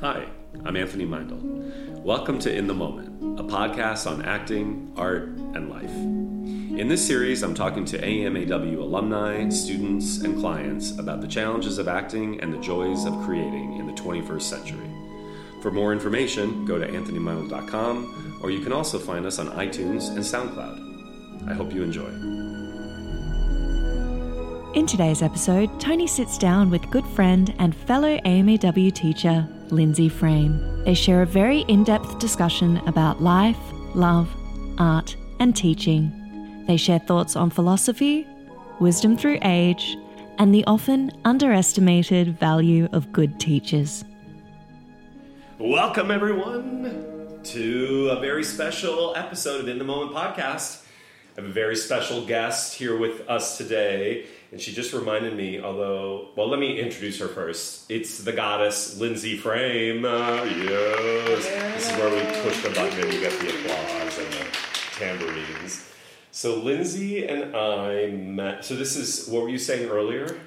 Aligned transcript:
Hi, 0.00 0.26
I'm 0.64 0.78
Anthony 0.78 1.04
Meindl. 1.04 2.02
Welcome 2.02 2.38
to 2.38 2.50
In 2.50 2.66
the 2.66 2.72
Moment, 2.72 3.38
a 3.38 3.44
podcast 3.44 4.10
on 4.10 4.24
acting, 4.24 4.94
art, 4.96 5.24
and 5.24 5.68
life. 5.68 5.94
In 6.80 6.88
this 6.88 7.06
series, 7.06 7.42
I'm 7.42 7.54
talking 7.54 7.84
to 7.84 7.98
AMAW 7.98 8.78
alumni, 8.78 9.46
students, 9.50 10.22
and 10.22 10.40
clients 10.40 10.98
about 10.98 11.20
the 11.20 11.28
challenges 11.28 11.76
of 11.76 11.86
acting 11.86 12.40
and 12.40 12.50
the 12.50 12.58
joys 12.60 13.04
of 13.04 13.12
creating 13.26 13.76
in 13.76 13.86
the 13.86 13.92
21st 13.92 14.40
century. 14.40 14.90
For 15.60 15.70
more 15.70 15.92
information, 15.92 16.64
go 16.64 16.78
to 16.78 16.86
anthonymeindl.com, 16.86 18.40
or 18.42 18.50
you 18.50 18.60
can 18.60 18.72
also 18.72 18.98
find 18.98 19.26
us 19.26 19.38
on 19.38 19.48
iTunes 19.48 20.08
and 20.08 20.20
SoundCloud. 20.20 21.46
I 21.46 21.52
hope 21.52 21.74
you 21.74 21.82
enjoy. 21.82 22.08
In 24.72 24.86
today's 24.86 25.20
episode, 25.20 25.78
Tony 25.78 26.06
sits 26.06 26.38
down 26.38 26.70
with 26.70 26.90
good 26.90 27.04
friend 27.08 27.54
and 27.58 27.76
fellow 27.76 28.18
AMAW 28.24 28.94
teacher, 28.94 29.46
Lindsay 29.72 30.08
Frame. 30.08 30.84
They 30.84 30.94
share 30.94 31.22
a 31.22 31.26
very 31.26 31.60
in 31.68 31.84
depth 31.84 32.18
discussion 32.18 32.78
about 32.86 33.22
life, 33.22 33.58
love, 33.94 34.28
art, 34.78 35.16
and 35.38 35.54
teaching. 35.54 36.64
They 36.66 36.76
share 36.76 36.98
thoughts 36.98 37.36
on 37.36 37.50
philosophy, 37.50 38.26
wisdom 38.78 39.16
through 39.16 39.38
age, 39.42 39.96
and 40.38 40.54
the 40.54 40.64
often 40.64 41.10
underestimated 41.24 42.38
value 42.38 42.88
of 42.92 43.12
good 43.12 43.38
teachers. 43.38 44.04
Welcome, 45.58 46.10
everyone, 46.10 47.40
to 47.44 48.08
a 48.10 48.20
very 48.20 48.44
special 48.44 49.14
episode 49.16 49.60
of 49.60 49.68
In 49.68 49.78
the 49.78 49.84
Moment 49.84 50.16
podcast. 50.16 50.82
I 51.36 51.42
have 51.42 51.50
a 51.50 51.52
very 51.52 51.76
special 51.76 52.24
guest 52.24 52.74
here 52.74 52.96
with 52.96 53.28
us 53.28 53.58
today, 53.58 54.26
and 54.52 54.60
she 54.60 54.72
just 54.72 54.92
reminded 54.92 55.36
me, 55.36 55.60
although, 55.60 56.28
well, 56.34 56.48
let 56.48 56.58
me 56.58 56.80
introduce 56.80 57.18
her 57.20 57.28
first. 57.28 57.88
It's 57.88 58.18
the 58.24 58.32
goddess 58.32 58.98
Lindsay 58.98 59.36
Frame. 59.36 60.04
Uh, 60.04 60.42
yes. 60.44 61.46
This 61.74 61.90
is 61.90 61.96
where 61.96 62.10
we 62.10 62.42
push 62.42 62.60
the 62.62 62.70
button 62.70 63.00
and 63.00 63.12
you 63.12 63.20
get 63.20 63.38
the 63.38 63.48
applause 63.48 64.18
and 64.18 64.32
the 64.32 64.46
tambourines. 64.96 65.88
So, 66.32 66.56
Lindsay 66.56 67.26
and 67.26 67.54
I 67.56 68.08
met. 68.08 68.64
So, 68.64 68.74
this 68.74 68.96
is 68.96 69.28
what 69.28 69.42
were 69.42 69.48
you 69.48 69.58
saying 69.58 69.88
earlier? 69.88 70.40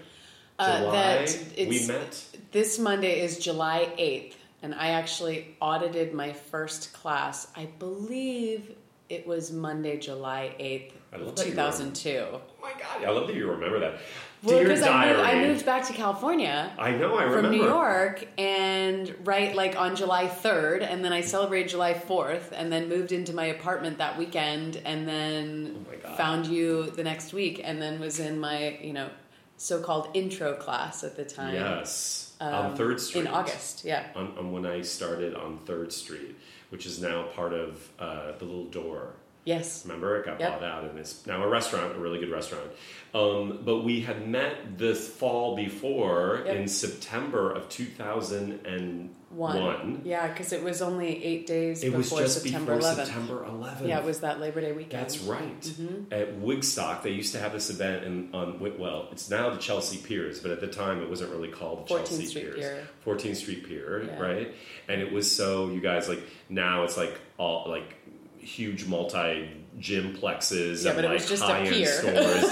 Uh, 0.60 0.80
July? 0.80 1.26
that 1.26 1.68
we 1.68 1.88
met? 1.88 2.26
This 2.52 2.78
Monday 2.78 3.22
is 3.22 3.40
July 3.40 3.90
8th, 3.98 4.36
and 4.62 4.76
I 4.76 4.90
actually 4.90 5.56
audited 5.62 6.14
my 6.14 6.34
first 6.34 6.94
class. 6.94 7.48
I 7.56 7.68
believe 7.80 8.76
it 9.10 9.26
was 9.26 9.52
Monday, 9.52 9.98
July 9.98 10.56
8th, 10.60 10.92
I 11.14 11.18
love 11.18 11.30
of 11.30 11.36
that 11.36 11.46
you 11.46 11.52
2002. 11.52 12.28
Oh 12.32 12.42
my 12.62 12.72
god, 12.72 13.04
I 13.04 13.10
love 13.12 13.28
that 13.28 13.36
you 13.36 13.50
remember 13.50 13.80
that. 13.80 14.00
Well, 14.44 14.58
Dear 14.58 14.68
because 14.68 14.82
I 14.84 15.06
moved, 15.06 15.20
I 15.22 15.48
moved 15.48 15.66
back 15.66 15.88
to 15.88 15.94
California. 15.94 16.74
I 16.78 16.92
know, 16.92 17.16
I 17.16 17.24
remember. 17.24 17.48
from. 17.48 17.52
New 17.52 17.64
York 17.64 18.28
and 18.38 19.16
right 19.24 19.56
like 19.56 19.80
on 19.80 19.96
July 19.96 20.28
3rd 20.28 20.82
and 20.82 21.04
then 21.04 21.14
I 21.14 21.22
celebrated 21.22 21.70
July 21.70 21.94
4th 21.94 22.52
and 22.52 22.70
then 22.70 22.90
moved 22.90 23.14
into 23.14 23.34
my 23.34 23.46
apartment 23.46 24.00
that 24.00 24.18
weekend 24.18 24.82
and 24.84 25.08
then 25.08 25.86
Oh 26.06 26.16
found 26.16 26.46
you 26.48 26.90
the 26.92 27.04
next 27.04 27.32
week 27.32 27.62
and 27.64 27.82
then 27.82 28.00
was 28.02 28.20
in 28.20 28.38
my, 28.40 28.78
you 28.82 28.92
know, 28.92 29.10
so-called 29.58 30.10
intro 30.14 30.54
class 30.56 31.04
at 31.04 31.16
the 31.16 31.24
time. 31.24 31.54
Yes, 31.54 32.34
on 32.42 32.66
um, 32.72 32.76
Third 32.76 33.00
Street 33.00 33.22
In 33.22 33.28
August, 33.28 33.86
yeah. 33.86 34.08
On, 34.16 34.38
on 34.38 34.52
when 34.52 34.66
I 34.66 34.82
started 34.82 35.36
on 35.36 35.60
Third 35.60 35.94
Street, 35.94 36.36
which 36.70 36.86
is 36.86 37.02
now 37.02 37.24
part 37.28 37.54
of 37.54 37.90
uh, 37.98 38.34
the 38.38 38.46
Little 38.46 38.66
Door. 38.66 39.14
Yes. 39.46 39.84
Remember, 39.86 40.18
it 40.20 40.26
got 40.26 40.40
Yep. 40.40 40.50
bought 40.60 40.64
out 40.64 40.84
and 40.86 40.98
it's 40.98 41.26
now 41.28 41.44
a 41.44 41.48
restaurant, 41.48 41.96
a 41.96 42.00
really 42.00 42.20
good 42.20 42.32
restaurant. 42.32 42.70
Um, 43.14 43.60
but 43.64 43.80
we 43.84 44.00
had 44.02 44.28
met 44.28 44.78
this 44.78 45.08
fall 45.08 45.56
before 45.56 46.44
Yep. 46.46 46.56
in 46.56 46.68
September 46.68 47.52
of 47.52 47.68
2001. 47.70 49.10
One. 49.30 50.02
Yeah, 50.06 50.28
because 50.28 50.54
it 50.54 50.64
was 50.64 50.82
only 50.82 51.24
eight 51.24 51.48
days 51.48 51.84
It 51.84 51.92
was 51.92 52.08
before 52.08 52.22
just 52.24 52.42
September 52.44 52.76
before 52.76 52.92
11th. 52.92 53.06
September 53.08 53.46
11th. 53.50 53.88
Yeah, 53.88 54.00
it 54.00 54.06
was 54.06 54.20
that 54.20 54.40
Labor 54.40 54.62
Day 54.62 54.72
weekend. 54.74 55.02
That's 55.04 55.20
right. 55.22 55.60
Mm-hmm. 55.62 56.14
At 56.14 56.40
Wigstock, 56.40 57.02
they 57.02 57.10
used 57.10 57.34
to 57.34 57.40
have 57.40 57.52
this 57.52 57.70
event 57.72 58.04
in, 58.06 58.30
on 58.34 58.60
well, 58.78 59.10
it's 59.12 59.30
now 59.32 59.50
the 59.50 59.58
Chelsea 59.58 59.98
Piers, 59.98 60.40
but 60.40 60.52
at 60.52 60.62
the 60.62 60.68
time 60.68 61.02
it 61.02 61.10
wasn't 61.10 61.32
really 61.32 61.50
called 61.50 61.88
the 61.88 61.96
14th 61.96 61.98
Chelsea 62.08 62.26
Street 62.28 62.44
Piers. 62.54 62.60
Pier. 62.60 62.88
14th 63.06 63.36
Street 63.38 63.68
Pier, 63.68 64.04
Yeah. 64.06 64.20
right? 64.20 64.54
And 64.88 65.02
it 65.02 65.12
was 65.12 65.32
so 65.36 65.70
you 65.70 65.82
guys 65.82 66.08
like 66.08 66.22
now 66.50 66.84
it's 66.84 66.96
like 66.98 67.20
all 67.40 67.68
like 67.68 67.96
huge 68.44 68.86
multi 68.86 69.50
gym 69.80 70.16
plexes 70.16 70.86
Yeah, 70.86 70.92
and 70.92 71.00
it 71.00 71.06
like 71.06 71.14
was 71.20 71.28
just 71.28 71.42
a 71.42 71.48
high 71.48 71.62
end 71.62 71.88
stores. 71.88 72.44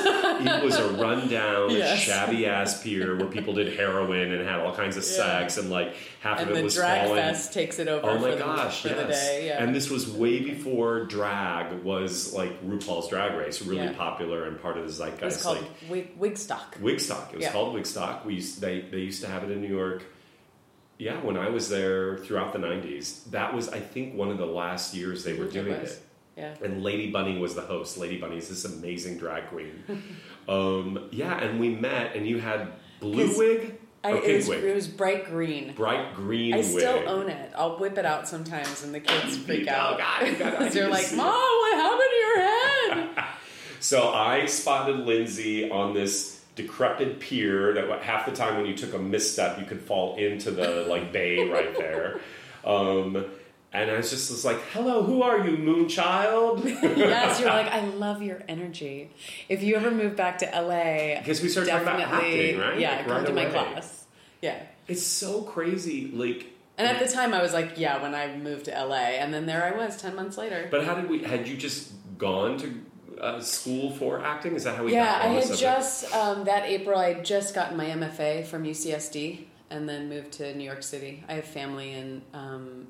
it 0.44 0.64
was 0.64 0.76
a 0.76 0.90
rundown, 0.94 1.70
Yes. 1.70 2.00
shabby 2.00 2.48
ass 2.48 2.82
pier 2.82 3.16
where 3.16 3.28
people 3.28 3.54
did 3.54 3.78
heroin 3.78 4.32
and 4.34 4.48
had 4.48 4.60
all 4.60 4.74
kinds 4.74 4.98
of 4.98 5.04
Yeah. 5.04 5.10
sex 5.42 5.58
and 5.58 5.70
like 5.70 5.94
half 6.22 6.40
And 6.40 6.50
of 6.50 6.58
it 6.58 6.64
was 6.64 6.74
drag 6.74 7.08
falling. 7.08 7.22
fest 7.22 7.54
takes 7.54 7.78
it 7.78 7.88
over 7.88 8.10
Oh 8.10 8.18
my 8.18 8.32
for, 8.32 8.38
gosh! 8.40 8.82
the, 8.82 8.90
yes. 8.90 9.40
Yeah. 9.44 9.64
And 9.64 9.76
this 9.76 9.92
was 9.92 10.10
way 10.10 10.40
before 10.40 11.06
drag 11.06 11.84
was 11.84 12.34
like 12.34 12.60
RuPaul's 12.68 13.08
Drag 13.10 13.36
Race, 13.38 13.62
really 13.62 13.84
Yeah. 13.84 13.94
popular 13.94 14.46
and 14.46 14.60
part 14.60 14.78
of 14.78 14.84
the 14.86 14.90
it 14.90 14.96
zeitgeist. 15.12 15.22
was 15.24 15.44
called 15.44 15.58
like 15.62 15.70
Wig, 15.92 16.20
Wigstock. 16.20 16.80
Wigstock. 16.82 17.30
It 17.34 17.36
was 17.36 17.44
Yeah. 17.46 17.52
called 17.52 17.76
Wigstock. 17.76 18.26
We 18.26 18.36
used, 18.36 18.62
they 18.62 18.82
they 18.82 18.98
used 18.98 19.22
to 19.24 19.30
have 19.30 19.44
it 19.44 19.52
in 19.52 19.62
New 19.62 19.70
York. 19.70 20.06
Yeah, 21.02 21.20
when 21.22 21.36
I 21.36 21.50
was 21.50 21.68
there 21.68 22.18
throughout 22.18 22.54
the 22.54 22.60
'90s, 22.60 23.24
that 23.32 23.56
was 23.56 23.70
I 23.70 23.80
think 23.80 24.14
one 24.14 24.30
of 24.30 24.38
the 24.38 24.46
last 24.46 24.94
years 24.94 25.24
they 25.24 25.34
were 25.34 25.46
It 25.46 25.54
doing 25.54 25.80
was. 25.82 25.94
it. 25.94 26.02
Yeah. 26.38 26.54
And 26.64 26.84
Lady 26.84 27.10
Bunny 27.10 27.40
was 27.40 27.56
the 27.56 27.62
host. 27.62 27.98
Lady 27.98 28.18
Bunny 28.18 28.38
is 28.38 28.50
this 28.50 28.66
amazing 28.66 29.18
drag 29.18 29.48
queen. 29.48 29.84
um, 30.48 31.10
yeah, 31.12 31.38
and 31.42 31.60
we 31.60 31.70
met, 31.70 32.16
and 32.16 32.28
you 32.28 32.40
had 32.40 32.68
blue 33.00 33.36
wig 33.36 33.80
I, 34.04 34.14
it, 34.14 34.36
was, 34.38 34.48
wig, 34.48 34.64
it 34.64 34.76
was 34.76 34.88
bright 34.88 35.26
green. 35.26 35.74
bright 35.74 36.14
green 36.16 36.54
I 36.54 36.58
wig. 36.58 36.66
still 36.68 37.04
own 37.10 37.30
it. 37.30 37.52
I'll 37.56 37.78
whip 37.80 37.98
it 37.98 38.06
out 38.06 38.28
sometimes, 38.28 38.84
and 38.84 38.94
the 38.94 39.00
kids 39.00 39.38
freak 39.38 39.68
out. 39.68 40.00
Oh, 40.00 40.04
out. 40.04 40.40
God, 40.40 40.64
you 40.64 40.70
They're 40.70 40.88
like, 40.88 41.12
"Mom, 41.16 41.28
what 41.28 41.76
happened 41.78 42.10
to 42.12 42.16
your 42.16 42.40
head?" 43.16 43.26
So 43.80 44.14
I 44.14 44.46
spotted 44.46 45.00
Lindsay 45.00 45.68
on 45.72 45.96
this 45.96 46.41
decrepit 46.56 47.20
pier 47.20 47.74
that 47.74 48.02
half 48.04 48.26
the 48.26 48.32
time 48.32 48.58
when 48.58 48.66
you 48.66 48.76
took 48.76 48.94
a 48.94 49.00
misstep 49.00 49.58
you 49.60 49.66
could 49.66 49.82
fall 49.82 50.16
into 50.18 50.52
the 50.52 50.86
like 50.90 51.12
bay 51.14 51.48
right 51.50 51.76
there. 51.78 52.20
Um, 52.66 53.26
and 53.74 53.90
I 53.90 53.96
was 53.96 54.10
just 54.10 54.30
was 54.30 54.44
like, 54.44 54.60
"Hello, 54.74 55.02
who 55.04 55.22
are 55.24 55.48
you, 55.48 55.56
Moonchild?" 55.56 56.66
yes, 56.98 57.40
you're 57.40 57.50
like, 57.50 57.68
I 57.72 57.86
love 57.86 58.22
your 58.22 58.42
energy. 58.50 59.12
If 59.48 59.64
you 59.64 59.76
ever 59.78 59.90
move 59.92 60.16
back 60.18 60.40
to 60.40 60.46
LA, 60.46 61.20
Because 61.20 61.42
we 61.42 61.48
started 61.48 61.72
talking 61.72 61.88
about 61.88 62.02
acting, 62.02 62.60
right? 62.60 62.78
yeah, 62.80 62.98
Like, 62.98 63.06
come 63.08 63.16
right 63.18 63.26
to 63.28 63.34
my 63.34 63.42
away. 63.44 63.52
class. 63.52 64.06
Yeah. 64.42 64.62
It's 64.90 65.04
so 65.06 65.44
crazy, 65.44 66.12
like. 66.14 66.48
And 66.78 66.86
at 66.88 67.00
the 67.00 67.08
time, 67.14 67.34
I 67.34 67.42
was 67.42 67.54
like, 67.54 67.78
yeah, 67.78 68.02
when 68.02 68.14
I 68.16 68.36
moved 68.36 68.66
to 68.66 68.72
LA, 68.72 68.96
and 69.22 69.34
then 69.34 69.46
there 69.46 69.64
I 69.64 69.78
was, 69.78 69.96
ten 69.98 70.16
months 70.16 70.38
later. 70.38 70.68
But 70.70 70.84
how 70.84 70.96
did 70.96 71.10
we? 71.10 71.24
Had 71.24 71.48
you 71.48 71.56
just 71.56 71.92
gone 72.18 72.58
to 72.58 72.74
uh, 73.22 73.40
school 73.40 73.92
for 73.92 74.20
acting? 74.24 74.56
Is 74.56 74.64
that 74.66 74.76
how 74.76 74.84
we? 74.84 74.94
yeah, 74.94 75.20
I 75.22 75.28
had 75.28 75.56
just 75.56 76.14
um, 76.14 76.44
that 76.46 76.64
April. 76.66 77.00
I 77.00 77.14
had 77.14 77.24
just 77.26 77.54
gotten 77.56 77.78
my 77.78 77.86
MFA 77.86 78.46
from 78.46 78.64
UCSD, 78.66 79.46
and 79.70 79.88
then 79.88 80.10
moved 80.10 80.32
to 80.34 80.54
New 80.56 80.64
York 80.66 80.84
City. 80.84 81.24
I 81.30 81.34
have 81.36 81.46
family 81.46 81.94
in 81.94 82.22
um, 82.34 82.88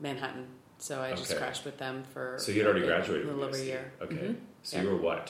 Manhattan, 0.00 0.46
so 0.78 1.00
I 1.00 1.10
just 1.14 1.30
Okay. 1.30 1.40
crashed 1.40 1.64
with 1.64 1.78
them 1.78 2.04
for. 2.12 2.36
So 2.38 2.52
you 2.52 2.58
had 2.60 2.68
already 2.70 2.86
graduated 2.86 3.26
a 3.26 3.28
little 3.30 3.44
over 3.44 3.56
a 3.56 3.60
year. 3.64 3.92
Okay. 4.02 4.14
Mhm. 4.16 4.36
So 4.62 4.76
Yeah. 4.76 4.82
you 4.84 4.88
were 4.90 4.96
what? 4.96 5.26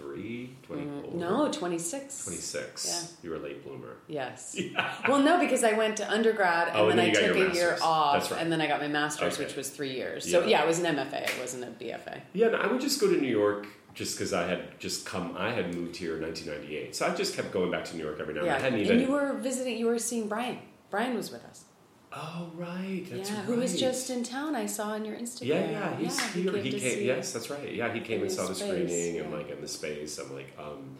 23, 0.00 0.56
24? 0.62 1.02
Mm, 1.02 1.14
No, 1.14 1.50
twenty 1.52 1.78
six. 1.78 2.24
26. 2.24 2.86
Yeah. 2.86 3.24
You 3.24 3.30
were 3.30 3.36
a 3.36 3.40
late 3.40 3.64
bloomer. 3.64 3.96
Yes. 4.08 4.58
Well, 5.08 5.22
no, 5.22 5.38
because 5.38 5.64
I 5.64 5.72
went 5.72 5.96
to 5.98 6.10
undergrad 6.10 6.68
and 6.68 6.76
Oh, 6.76 6.88
and 6.88 6.98
then, 6.98 7.12
then 7.12 7.24
I 7.24 7.26
took 7.28 7.52
a 7.52 7.54
year 7.54 7.78
off, 7.82 8.30
right. 8.30 8.40
and 8.40 8.52
then 8.52 8.60
I 8.60 8.66
got 8.66 8.80
my 8.80 8.88
master's, 8.88 9.34
Okay. 9.34 9.44
which 9.44 9.56
was 9.56 9.70
three 9.70 9.92
years. 9.94 10.30
So 10.30 10.40
Yeah. 10.40 10.46
yeah, 10.58 10.62
it 10.62 10.66
was 10.66 10.78
an 10.78 10.86
MFA. 10.96 11.22
It 11.24 11.34
wasn't 11.40 11.64
a 11.64 11.66
BFA. 11.68 12.20
Yeah, 12.32 12.48
and 12.48 12.56
I 12.56 12.66
would 12.66 12.80
just 12.80 13.00
go 13.00 13.08
to 13.12 13.20
New 13.20 13.28
York 13.28 13.66
just 13.94 14.16
because 14.16 14.32
I 14.32 14.46
had 14.46 14.78
just 14.78 15.04
come. 15.06 15.34
I 15.36 15.50
had 15.50 15.74
moved 15.74 15.96
here 15.96 16.16
in 16.16 16.22
1998, 16.22 16.94
so 16.94 17.06
I 17.06 17.14
just 17.14 17.34
kept 17.34 17.50
going 17.52 17.70
back 17.70 17.84
to 17.86 17.96
New 17.96 18.04
York 18.04 18.18
every 18.20 18.34
now 18.34 18.40
and 18.40 18.46
Yeah, 18.46 18.58
then. 18.58 18.74
And 18.74 18.82
even. 18.82 19.00
you 19.00 19.10
were 19.10 19.32
visiting. 19.34 19.76
You 19.78 19.86
were 19.86 19.98
seeing 19.98 20.28
Brian. 20.28 20.58
Brian 20.90 21.14
was 21.16 21.30
with 21.32 21.44
us. 21.44 21.64
Oh 22.12 22.50
right, 22.54 23.04
that's 23.10 23.30
yeah, 23.30 23.36
right. 23.36 23.44
who 23.44 23.56
was 23.56 23.78
just 23.78 24.10
in 24.10 24.22
town. 24.22 24.54
I 24.56 24.66
saw 24.66 24.88
on 24.90 25.04
your 25.04 25.16
Instagram. 25.16 25.46
Yeah, 25.46 25.70
yeah, 25.70 25.96
he's 25.96 26.18
yeah, 26.18 26.28
here. 26.52 26.56
He 26.56 26.70
came. 26.70 26.80
see- 26.80 27.06
Yes, 27.06 27.32
that's 27.32 27.50
right. 27.50 27.72
Yeah, 27.72 27.92
he 27.92 28.00
came 28.00 28.22
and 28.22 28.30
saw 28.32 28.46
the 28.46 28.54
space, 28.54 28.68
screening 28.90 29.20
and 29.20 29.32
like 29.32 29.50
in 29.50 29.60
the 29.60 29.68
space. 29.68 30.18
I'm 30.18 30.34
like, 30.34 30.52
um. 30.58 30.96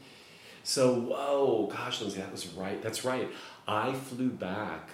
So 0.63 0.95
whoa, 0.95 1.69
gosh, 1.73 2.01
Lindsay, 2.01 2.21
that 2.21 2.31
was 2.31 2.47
right. 2.49 2.81
That's 2.83 3.05
right. 3.05 3.29
I 3.67 3.93
flew 3.93 4.29
back 4.29 4.91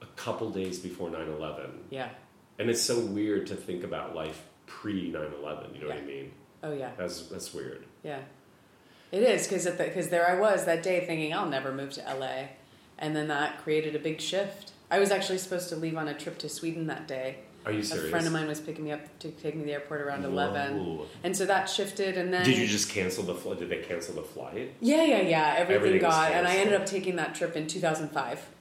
a 0.00 0.06
couple 0.16 0.50
days 0.50 0.78
before 0.78 1.10
9/11, 1.10 1.70
Yeah. 1.90 2.08
and 2.58 2.70
it's 2.70 2.80
so 2.82 3.00
weird 3.00 3.46
to 3.48 3.56
think 3.56 3.82
about 3.84 4.14
life 4.14 4.42
pre 4.66 5.10
9/11. 5.12 5.74
You 5.74 5.82
know 5.82 5.88
what 5.88 5.98
I 5.98 6.02
mean? 6.02 6.32
Oh 6.62 6.72
yeah. 6.72 6.90
That's 6.96 7.22
that's 7.22 7.52
weird. 7.52 7.84
Yeah. 8.02 8.20
It 9.10 9.22
is 9.22 9.46
because 9.46 9.66
because 9.66 10.08
there 10.08 10.26
I 10.28 10.38
was 10.40 10.64
that 10.64 10.82
day 10.82 11.04
thinking 11.04 11.34
I'll 11.34 11.48
never 11.48 11.72
move 11.72 11.92
to 11.94 12.00
LA, 12.02 12.48
and 12.98 13.14
then 13.14 13.28
that 13.28 13.62
created 13.62 13.94
a 13.94 13.98
big 13.98 14.20
shift. 14.20 14.71
I 14.92 14.98
was 14.98 15.10
actually 15.10 15.38
supposed 15.38 15.70
to 15.70 15.76
leave 15.76 15.96
on 15.96 16.06
a 16.08 16.12
trip 16.14 16.36
to 16.40 16.50
Sweden 16.50 16.86
that 16.88 17.08
day, 17.08 17.36
Are 17.64 17.72
you 17.72 17.82
serious? 17.82 18.08
a 18.08 18.10
friend 18.10 18.26
of 18.26 18.32
mine 18.34 18.46
was 18.46 18.60
picking 18.60 18.84
me 18.84 18.92
up 18.92 19.00
to 19.20 19.30
take 19.30 19.54
me 19.54 19.60
to 19.62 19.66
the 19.66 19.72
airport 19.72 20.02
around 20.02 20.22
Whoa. 20.22 20.28
eleven, 20.28 20.98
and 21.24 21.34
so 21.34 21.46
that 21.46 21.64
shifted. 21.70 22.18
And 22.18 22.30
then 22.32 22.44
Did 22.44 22.58
you 22.58 22.66
just 22.66 22.90
cancel 22.90 23.24
the 23.24 23.34
flight? 23.34 23.58
Did 23.58 23.70
they 23.70 23.78
cancel 23.78 24.14
the 24.14 24.22
flight? 24.22 24.74
Yeah, 24.80 25.02
yeah, 25.04 25.20
yeah. 25.22 25.54
Everything, 25.56 25.76
Everything 25.76 26.00
got, 26.02 26.32
and 26.32 26.46
I 26.46 26.56
ended 26.56 26.74
up 26.78 26.84
taking 26.84 27.16
that 27.16 27.34
trip 27.34 27.56
in 27.56 27.66
2005. 27.66 28.46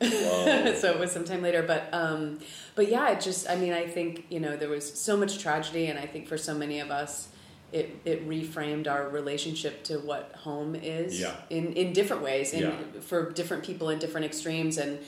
So 0.81 0.89
it 0.91 0.99
was 0.99 1.11
some 1.11 1.25
time 1.25 1.41
later, 1.41 1.63
but 1.63 1.89
um, 1.91 2.39
but 2.75 2.87
yeah, 2.89 3.09
it 3.11 3.19
just. 3.19 3.49
I 3.49 3.55
mean, 3.57 3.73
I 3.73 3.85
think 3.85 4.25
you 4.29 4.39
know 4.39 4.55
there 4.55 4.69
was 4.69 4.85
so 5.07 5.17
much 5.17 5.37
tragedy, 5.39 5.87
and 5.87 5.99
I 5.99 6.05
think 6.05 6.27
for 6.29 6.37
so 6.37 6.53
many 6.53 6.79
of 6.79 6.89
us, 6.91 7.27
it 7.73 7.87
it 8.05 8.25
reframed 8.27 8.87
our 8.87 9.09
relationship 9.09 9.83
to 9.89 9.95
what 9.99 10.31
home 10.47 10.75
is. 10.75 11.19
Yeah. 11.19 11.35
In 11.49 11.73
in 11.73 11.91
different 11.91 12.23
ways, 12.23 12.53
and 12.53 12.61
Yeah. 12.61 13.01
for 13.01 13.31
different 13.31 13.63
people 13.65 13.89
in 13.89 13.99
different 13.99 14.25
extremes, 14.25 14.77
and 14.77 14.99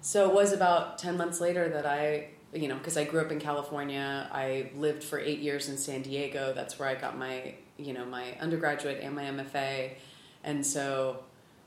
so 0.00 0.28
it 0.28 0.34
was 0.34 0.52
about 0.52 0.98
ten 0.98 1.16
months 1.16 1.40
later 1.40 1.68
that 1.68 1.86
I. 1.86 2.28
You 2.54 2.66
know, 2.66 2.76
because 2.76 2.96
I 2.96 3.04
grew 3.04 3.20
up 3.20 3.30
in 3.30 3.40
California, 3.40 4.26
I 4.32 4.70
lived 4.74 5.04
for 5.04 5.20
eight 5.20 5.40
years 5.40 5.68
in 5.68 5.76
San 5.76 6.00
Diego. 6.00 6.54
That's 6.54 6.78
where 6.78 6.88
I 6.88 6.94
got 6.94 7.18
my, 7.18 7.54
you 7.76 7.92
know, 7.92 8.06
my 8.06 8.38
undergraduate 8.40 9.00
and 9.02 9.14
my 9.14 9.24
MFA. 9.24 9.90
And 10.44 10.64
so 10.64 11.18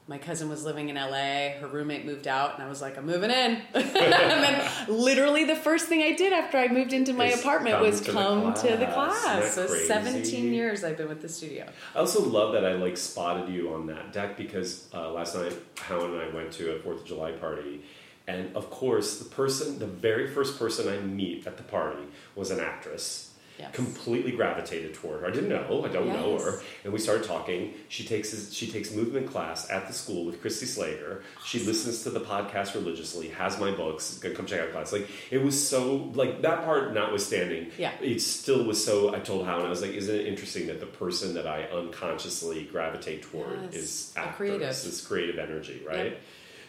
my 0.07 0.17
cousin 0.17 0.49
was 0.49 0.65
living 0.65 0.89
in 0.89 0.95
LA, 0.95 1.59
her 1.59 1.67
roommate 1.71 2.03
moved 2.05 2.27
out, 2.27 2.55
and 2.55 2.63
I 2.63 2.67
was 2.67 2.81
like, 2.81 2.97
I'm 2.97 3.05
moving 3.05 3.29
in. 3.29 3.61
and 3.75 3.93
then 3.93 4.69
literally 4.87 5.45
the 5.45 5.55
first 5.55 5.85
thing 5.85 6.01
I 6.01 6.13
did 6.13 6.33
after 6.33 6.57
I 6.57 6.67
moved 6.67 6.93
into 6.93 7.13
my 7.13 7.27
Is 7.27 7.41
apartment 7.41 7.75
come 7.75 7.83
was 7.83 7.99
to 8.01 8.05
the 8.07 8.11
come 8.11 8.53
to 8.53 8.67
the 8.77 8.85
class. 8.87 9.21
class. 9.23 9.53
So 9.53 9.67
crazy? 9.67 9.85
17 9.85 10.51
years 10.51 10.83
I've 10.83 10.97
been 10.97 11.09
with 11.09 11.21
the 11.21 11.29
studio. 11.29 11.67
I 11.95 11.99
also 11.99 12.23
love 12.25 12.53
that 12.53 12.65
I 12.65 12.73
like 12.73 12.97
spotted 12.97 13.53
you 13.53 13.71
on 13.73 13.85
that 13.85 14.11
deck 14.11 14.35
because 14.35 14.89
uh, 14.95 15.11
last 15.11 15.35
night 15.35 15.53
Helen 15.77 16.13
and 16.13 16.21
I 16.23 16.35
went 16.35 16.51
to 16.53 16.71
a 16.75 16.79
Fourth 16.79 17.01
of 17.01 17.05
July 17.05 17.33
party, 17.33 17.83
and 18.27 18.55
of 18.55 18.69
course 18.69 19.19
the 19.19 19.25
person, 19.25 19.79
the 19.79 19.87
very 19.87 20.27
first 20.27 20.57
person 20.59 20.87
I 20.87 20.97
meet 20.99 21.47
at 21.47 21.57
the 21.57 21.63
party 21.63 22.03
was 22.35 22.51
an 22.51 22.59
actress. 22.59 23.27
Yes. 23.59 23.75
Completely 23.75 24.31
gravitated 24.31 24.95
toward 24.95 25.21
her. 25.21 25.27
I 25.27 25.29
didn't 25.29 25.49
know. 25.49 25.83
I 25.85 25.89
don't 25.89 26.07
know 26.07 26.39
her, 26.39 26.61
and 26.83 26.91
we 26.91 26.97
started 26.97 27.25
talking. 27.25 27.75
She 27.89 28.03
takes 28.03 28.31
his, 28.31 28.51
she 28.51 28.65
takes 28.71 28.91
movement 28.91 29.29
class 29.29 29.69
at 29.69 29.85
the 29.87 29.93
school 29.93 30.25
with 30.25 30.41
Christy 30.41 30.65
Slater. 30.65 31.21
She 31.45 31.59
listens 31.59 32.01
to 32.03 32.09
the 32.09 32.21
podcast 32.21 32.73
religiously. 32.73 33.27
Has 33.27 33.59
my 33.59 33.69
books. 33.69 34.19
Come 34.35 34.47
check 34.47 34.61
out 34.61 34.71
class. 34.71 34.91
Like 34.91 35.07
it 35.29 35.43
was 35.43 35.67
so 35.67 36.09
like 36.15 36.41
that 36.41 36.63
part 36.63 36.95
notwithstanding. 36.95 37.69
Yeah. 37.77 37.91
It 38.01 38.21
still 38.21 38.63
was 38.63 38.83
so. 38.83 39.13
I 39.13 39.19
told 39.19 39.45
Helen 39.45 39.67
I 39.67 39.69
was 39.69 39.81
like, 39.83 39.91
isn't 39.91 40.15
it 40.15 40.25
interesting 40.25 40.65
that 40.67 40.79
the 40.79 40.87
person 40.87 41.35
that 41.35 41.45
I 41.45 41.65
unconsciously 41.65 42.63
gravitate 42.63 43.21
toward 43.23 43.59
Yes, 43.65 43.73
is 43.75 44.13
actors, 44.17 44.37
creative. 44.37 44.59
this 44.61 45.05
creative 45.05 45.37
energy, 45.37 45.83
right? 45.87 46.05
Yep. 46.13 46.21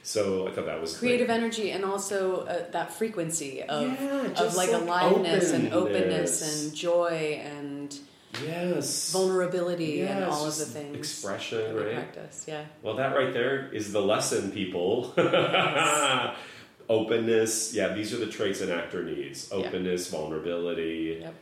So 0.04 0.49
I 0.49 0.50
thought 0.50 0.66
that 0.66 0.81
was 0.81 0.99
Creative 0.99 1.28
great. 1.28 1.37
energy 1.37 1.70
and 1.70 1.84
also 1.84 2.38
uh, 2.43 2.64
that 2.72 2.93
frequency 2.93 3.62
of, 3.62 3.82
Yeah, 4.00 4.22
of 4.43 4.56
like, 4.56 4.72
like 4.72 4.82
aliveness 4.82 5.52
and 5.52 5.72
openness. 5.72 6.66
and 6.66 6.75
joy 6.75 7.40
and 7.44 7.96
Yes. 8.44 9.12
vulnerability 9.12 10.00
and 10.02 10.25
all 10.25 10.46
of 10.46 10.56
the 10.56 10.64
things 10.64 10.96
Expression, 10.96 11.76
right? 11.76 11.94
practice. 11.94 12.46
Yeah. 12.49 12.64
Well, 12.82 12.96
that 12.96 13.14
right 13.14 13.32
there 13.32 13.69
is 13.72 13.93
the 13.93 14.00
lesson, 14.00 14.50
people. 14.50 15.12
Openness. 16.88 17.72
Yeah, 17.75 17.93
these 17.94 18.12
are 18.12 18.16
the 18.19 18.26
traits 18.26 18.60
an 18.60 18.70
actor 18.70 19.04
needs 19.04 19.49
Yeah. 19.50 19.58
openness, 19.58 20.08
vulnerability, 20.08 21.19
Yep. 21.22 21.34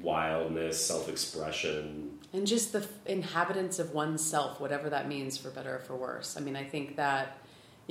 wildness, 0.00 0.84
self 0.84 1.08
expression. 1.08 2.18
and 2.34 2.46
just 2.46 2.72
the 2.72 2.84
inhabitants 3.04 3.78
of 3.78 3.92
oneself 3.92 4.58
whatever 4.58 4.88
that 4.88 5.06
means 5.06 5.36
for 5.36 5.50
better 5.50 5.76
or 5.76 5.80
for 5.80 5.94
worse 5.94 6.34
i 6.38 6.40
mean 6.40 6.56
i 6.56 6.64
think 6.64 6.96
that 6.96 7.36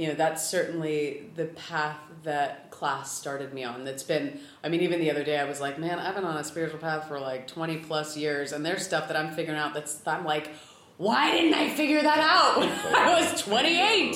you 0.01 0.07
know 0.07 0.15
that's 0.15 0.43
certainly 0.49 1.29
the 1.35 1.45
path 1.45 1.97
that 2.23 2.71
class 2.71 3.11
started 3.11 3.53
me 3.53 3.63
on. 3.63 3.83
That's 3.83 4.03
been 4.03 4.39
i 4.63 4.69
mean 4.69 4.81
even 4.81 4.99
the 4.99 5.11
other 5.11 5.23
day 5.23 5.37
i 5.39 5.43
was 5.45 5.61
like 5.61 5.77
man 5.77 5.99
i've 5.99 6.15
been 6.15 6.23
on 6.23 6.37
a 6.37 6.43
spiritual 6.43 6.79
path 6.79 7.07
for 7.07 7.19
like 7.19 7.47
20 7.47 7.77
plus 7.77 8.17
years 8.17 8.51
and 8.51 8.65
there's 8.65 8.83
stuff 8.83 9.07
that 9.07 9.17
i'm 9.17 9.31
figuring 9.31 9.59
out 9.59 9.73
that's 9.73 10.05
i'm 10.07 10.25
like 10.25 10.49
why 10.97 11.31
didn't 11.31 11.53
i 11.53 11.69
figure 11.69 12.01
that 12.01 12.19
out? 12.19 12.59
When 12.59 12.69
i 12.95 13.19
was 13.19 13.41
28 13.45 14.15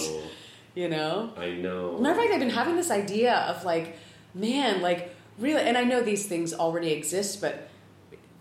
you 0.76 0.90
know? 0.90 1.32
I 1.38 1.52
know. 1.52 1.98
Matter 1.98 2.12
of 2.12 2.18
fact, 2.18 2.34
I've 2.34 2.40
been 2.40 2.50
having 2.50 2.76
this 2.76 2.92
idea 2.92 3.34
of 3.34 3.64
like, 3.64 3.98
man, 4.34 4.82
like 4.82 5.16
really, 5.40 5.62
and 5.62 5.78
I 5.78 5.84
know 5.84 6.02
these 6.02 6.28
things 6.28 6.54
already 6.54 6.92
exist, 6.92 7.42
but 7.42 7.70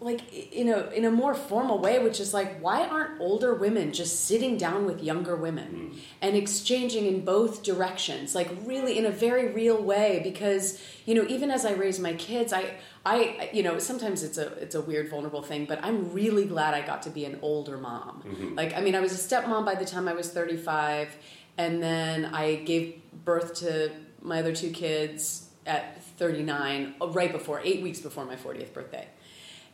like 0.05 0.53
in 0.53 0.69
a 0.69 0.91
in 0.91 1.07
a 1.07 1.11
more 1.11 1.35
formal 1.35 1.79
way, 1.79 1.99
which 1.99 2.21
is 2.21 2.35
like, 2.35 2.61
why 2.61 2.87
aren't 2.87 3.19
older 3.21 3.55
women 3.55 3.93
just 3.93 4.27
sitting 4.27 4.59
down 4.59 4.85
with 4.85 5.03
younger 5.03 5.35
women 5.35 5.99
and 6.21 6.37
exchanging 6.37 7.07
in 7.07 7.25
both 7.25 7.63
directions, 7.63 8.35
like 8.35 8.51
really 8.65 8.99
in 8.99 9.07
a 9.07 9.11
very 9.11 9.51
real 9.53 9.83
way? 9.83 10.21
Because 10.23 10.79
you 11.07 11.15
know, 11.15 11.25
even 11.29 11.51
as 11.51 11.65
I 11.65 11.73
raise 11.73 11.99
my 11.99 12.13
kids, 12.13 12.53
I 12.53 12.75
I 13.07 13.49
you 13.55 13.63
know 13.63 13.79
sometimes 13.79 14.23
it's 14.23 14.37
a 14.37 14.49
it's 14.59 14.75
a 14.75 14.81
weird 14.83 15.09
vulnerable 15.09 15.43
thing, 15.43 15.65
but 15.65 15.83
I'm 15.83 16.13
really 16.13 16.45
glad 16.45 16.75
I 16.75 16.87
got 16.87 17.01
to 17.05 17.11
be 17.11 17.25
an 17.25 17.39
older 17.41 17.79
mom. 17.79 18.23
Like, 18.57 18.77
I 18.77 18.83
mean, 18.83 18.95
I 18.95 19.01
was 19.01 19.13
a 19.13 19.17
stepmom 19.37 19.65
by 19.65 19.75
the 19.75 19.87
time 19.87 20.07
I 20.07 20.13
was 20.13 20.31
35, 20.31 21.17
and 21.57 21.83
then 21.83 22.27
I 22.27 22.57
gave 22.57 23.01
birth 23.25 23.55
to 23.61 23.91
my 24.21 24.41
other 24.41 24.55
two 24.55 24.71
kids 24.71 25.49
at 25.67 26.03
39, 26.19 26.95
uh, 27.01 27.09
right 27.09 27.33
before 27.33 27.61
eight 27.65 27.83
weeks 27.83 28.01
before 28.01 28.25
my 28.25 28.37
40th 28.37 28.73
birthday, 28.73 29.09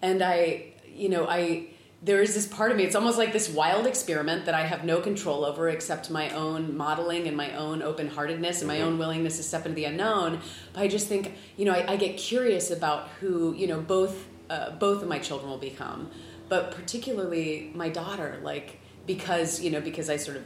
and 0.03 0.23
I 0.23 0.73
you 0.87 1.09
know 1.09 1.27
I. 1.29 1.69
There 2.03 2.23
is 2.23 2.35
this 2.35 2.47
part 2.47 2.71
of 2.71 2.79
me, 2.79 2.85
it's 2.85 2.97
almost 2.97 3.19
like 3.19 3.35
this 3.35 3.51
wild 3.51 3.87
experiment 3.87 4.47
that 4.47 4.55
I 4.55 4.63
have 4.63 4.85
no 4.85 5.03
control 5.03 5.45
over 5.45 5.69
except 5.69 6.11
my 6.11 6.31
own 6.31 6.75
modeling 6.75 7.27
and 7.29 7.37
my 7.37 7.55
own 7.55 7.83
open 7.83 8.09
heartedness 8.09 8.61
and 8.61 8.69
my 8.69 8.81
own 8.81 8.97
willingness 8.97 9.37
to 9.37 9.43
step 9.43 9.67
into 9.67 9.77
the 9.77 9.85
unknown. 9.85 10.41
But 10.73 10.85
I 10.85 10.89
just 10.89 11.09
think, 11.09 11.35
you 11.59 11.67
know, 11.67 11.73
I, 11.73 11.93
I 11.93 11.97
get 11.97 12.17
curious 12.17 12.71
about 12.71 13.09
who, 13.21 13.55
you 13.55 13.67
know, 13.67 13.83
both 13.83 14.27
uh, 14.49 14.71
both 14.71 15.03
of 15.03 15.09
my 15.09 15.19
children 15.19 15.51
will 15.51 15.59
become, 15.59 16.11
but 16.49 16.71
particularly 16.71 17.71
my 17.75 17.91
daughter, 17.91 18.41
like 18.43 18.81
because 19.07 19.61
you 19.61 19.71
know 19.71 19.81
because 19.83 20.09
I 20.09 20.17
sort 20.17 20.39
of 20.39 20.45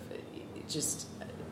just 0.68 1.06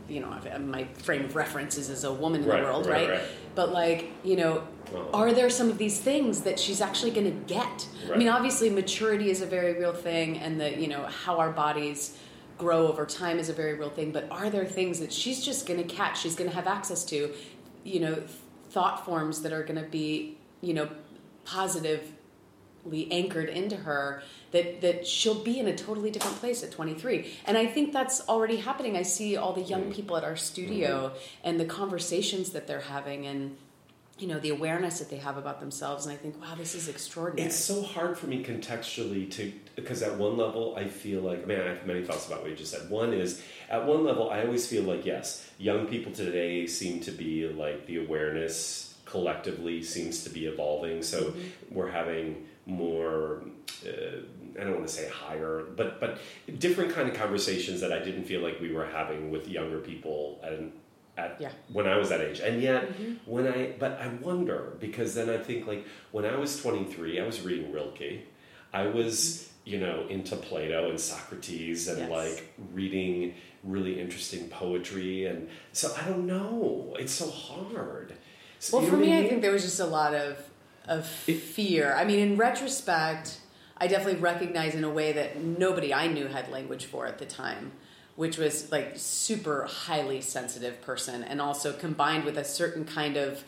you 0.09 0.21
know 0.21 0.29
uh, 0.29 0.59
my 0.59 0.85
frame 0.95 1.25
of 1.25 1.35
reference 1.37 1.79
is 1.79 1.91
as 1.91 2.05
a 2.05 2.13
woman 2.13 2.43
in 2.43 2.49
Right, 2.49 2.59
the 2.61 2.65
world, 2.67 2.87
right, 2.87 3.09
right? 3.09 3.11
right. 3.19 3.29
But 3.55 3.73
like 3.73 4.11
you 4.25 4.37
know, 4.37 4.67
Oh. 4.95 5.09
are 5.15 5.33
there 5.33 5.49
some 5.49 5.71
of 5.71 5.79
these 5.79 6.01
things 6.01 6.43
that 6.43 6.59
she's 6.61 6.81
actually 6.83 7.13
going 7.13 7.25
to 7.25 7.55
get? 7.55 7.89
I 8.13 8.17
mean, 8.17 8.29
obviously 8.29 8.69
maturity 8.69 9.31
is 9.31 9.41
a 9.41 9.47
very 9.47 9.73
real 9.79 9.95
thing, 9.95 10.39
and 10.39 10.61
the 10.61 10.79
you 10.79 10.89
know 10.89 11.05
how 11.07 11.39
our 11.39 11.51
bodies 11.51 12.19
grow 12.59 12.87
over 12.89 13.07
time 13.07 13.39
is 13.39 13.49
a 13.49 13.53
very 13.55 13.75
real 13.75 13.89
thing. 13.91 14.13
But 14.13 14.27
are 14.31 14.51
there 14.51 14.67
things 14.67 15.01
that 15.01 15.13
she's 15.13 15.43
just 15.45 15.67
going 15.67 15.79
to 15.83 15.95
catch? 15.95 16.21
She's 16.21 16.35
going 16.37 16.51
to 16.51 16.55
have 16.55 16.67
access 16.67 17.05
to, 17.07 17.33
you 17.85 18.01
know, 18.01 18.23
thought 18.71 19.05
forms 19.07 19.43
that 19.43 19.53
are 19.53 19.63
going 19.63 19.83
to 19.83 19.89
be 19.89 20.37
you 20.61 20.75
know 20.75 20.89
positively 21.45 22.13
anchored 23.11 23.49
into 23.49 23.77
her 23.77 24.23
that 24.51 24.81
that 24.81 25.07
she'll 25.07 25.43
be 25.43 25.59
in 25.59 25.69
a 25.69 25.77
totally 25.77 26.11
different 26.11 26.37
place 26.39 26.63
at 26.65 26.71
23 26.73 27.33
and 27.47 27.57
i 27.57 27.67
think 27.67 27.93
that's 27.93 28.27
already 28.29 28.57
happening 28.57 28.97
i 28.97 29.03
see 29.03 29.37
all 29.37 29.53
the 29.53 29.63
young 29.63 29.93
people 29.93 30.17
at 30.17 30.25
our 30.25 30.37
studio 30.37 31.13
and 31.45 31.61
the 31.61 31.65
conversations 31.65 32.51
that 32.51 32.67
they're 32.67 32.81
having 32.81 33.27
and 33.27 33.57
you 34.19 34.27
know 34.29 34.39
the 34.41 34.51
awareness 34.51 34.99
that 34.99 35.09
they 35.11 35.17
have 35.17 35.37
about 35.37 35.61
themselves 35.61 36.07
and 36.07 36.13
i 36.13 36.17
think 36.17 36.41
wow 36.41 36.55
this 36.57 36.75
is 36.75 36.89
extraordinary 36.89 37.47
It's 37.49 37.57
so 37.57 37.83
hard 37.83 38.19
for 38.19 38.27
me 38.27 38.45
contextually 38.45 39.31
to 39.33 39.53
because 39.77 40.03
at 40.03 40.17
one 40.19 40.37
level 40.37 40.75
I 40.77 40.87
feel 40.89 41.23
like 41.23 41.47
man 41.47 41.63
I 41.63 41.69
have 41.75 41.87
many 41.87 42.05
thoughts 42.05 42.27
about 42.27 42.43
what 42.43 42.51
you 42.51 42.57
just 42.57 42.73
said. 42.73 42.91
One 42.91 43.15
is 43.15 43.41
at 43.71 43.87
one 43.87 44.05
level 44.05 44.29
I 44.31 44.43
always 44.45 44.67
feel 44.67 44.83
like 44.83 45.07
yes, 45.07 45.49
young 45.59 45.87
people 45.87 46.13
today 46.13 46.67
seem 46.67 47.01
to 47.01 47.11
be 47.11 47.49
like 47.49 47.87
the 47.87 48.05
awareness 48.05 48.95
collectively 49.07 49.83
seems 49.83 50.25
to 50.25 50.31
be 50.31 50.45
evolving. 50.47 51.03
So 51.03 51.19
Mm-hmm. 51.23 51.75
we're 51.75 51.91
having 51.91 52.47
more. 52.67 53.43
Uh, 53.87 54.21
I 54.61 54.65
don't 54.65 54.75
want 54.75 54.87
to 54.87 54.93
say 54.93 55.09
higher, 55.09 55.65
but 55.77 55.99
but 56.01 56.19
different 56.59 56.93
kind 56.95 57.09
of 57.09 57.15
conversations 57.15 57.81
that 57.81 57.93
I 57.93 57.99
didn't 58.01 58.25
feel 58.25 58.41
like 58.43 58.61
we 58.61 58.73
were 58.73 58.87
having 58.87 59.31
with 59.31 59.49
younger 59.49 59.79
people 59.79 60.41
and 60.43 60.73
at 61.17 61.37
Yeah. 61.41 61.51
when 61.73 61.87
I 61.87 61.97
was 61.97 62.09
that 62.11 62.21
age. 62.21 62.41
And 62.41 62.63
yet 62.63 62.89
Mm-hmm. 62.89 63.31
when 63.31 63.47
I 63.47 63.73
but 63.79 63.93
I 64.01 64.09
wonder 64.21 64.77
because 64.81 65.15
then 65.15 65.29
I 65.31 65.39
think 65.39 65.67
like 65.67 65.85
when 66.11 66.25
I 66.25 66.37
was 66.37 66.61
23, 66.61 67.21
I 67.21 67.27
was 67.27 67.41
reading 67.43 67.73
Rilke. 67.73 68.21
I 68.73 68.87
was 68.87 69.49
you 69.65 69.79
know 69.79 70.07
into 70.09 70.37
Plato 70.37 70.91
and 70.91 70.99
Socrates 71.01 71.89
and 71.89 71.99
Yes. 72.01 72.11
like 72.11 72.55
reading 72.73 73.35
really 73.65 74.01
interesting 74.01 74.49
poetry 74.49 75.25
and 75.27 75.49
so 75.73 75.93
I 76.01 76.09
don't 76.09 76.27
know. 76.27 76.97
It's 76.99 77.13
so 77.13 77.29
hard. 77.31 78.13
So, 78.59 78.79
Well, 78.79 78.87
for 78.89 78.97
me, 78.97 79.13
I 79.13 79.21
mean? 79.21 79.29
think 79.31 79.43
there 79.43 79.53
was 79.53 79.63
just 79.65 79.81
a 79.81 79.87
lot 79.87 80.15
of 80.15 80.37
of 80.87 81.07
fear. 81.07 81.95
I 81.95 82.05
mean, 82.05 82.19
in 82.19 82.37
retrospect, 82.37 83.39
I 83.77 83.87
definitely 83.87 84.21
recognize 84.21 84.75
in 84.75 84.85
a 84.85 84.91
way 84.91 85.13
that 85.13 85.43
nobody 85.43 85.93
I 85.93 86.07
knew 86.07 86.27
had 86.27 86.51
language 86.51 86.87
for 86.87 87.07
at 87.07 87.19
the 87.19 87.27
time, 87.27 87.73
which 88.17 88.39
was 88.39 88.71
like 88.71 88.93
super 88.97 89.65
highly 89.65 90.21
sensitive 90.21 90.81
person, 90.83 91.25
and 91.25 91.41
also 91.41 91.73
combined 91.73 92.25
with 92.25 92.39
a 92.39 92.45
certain 92.45 92.85
kind 92.85 93.17
of 93.17 93.43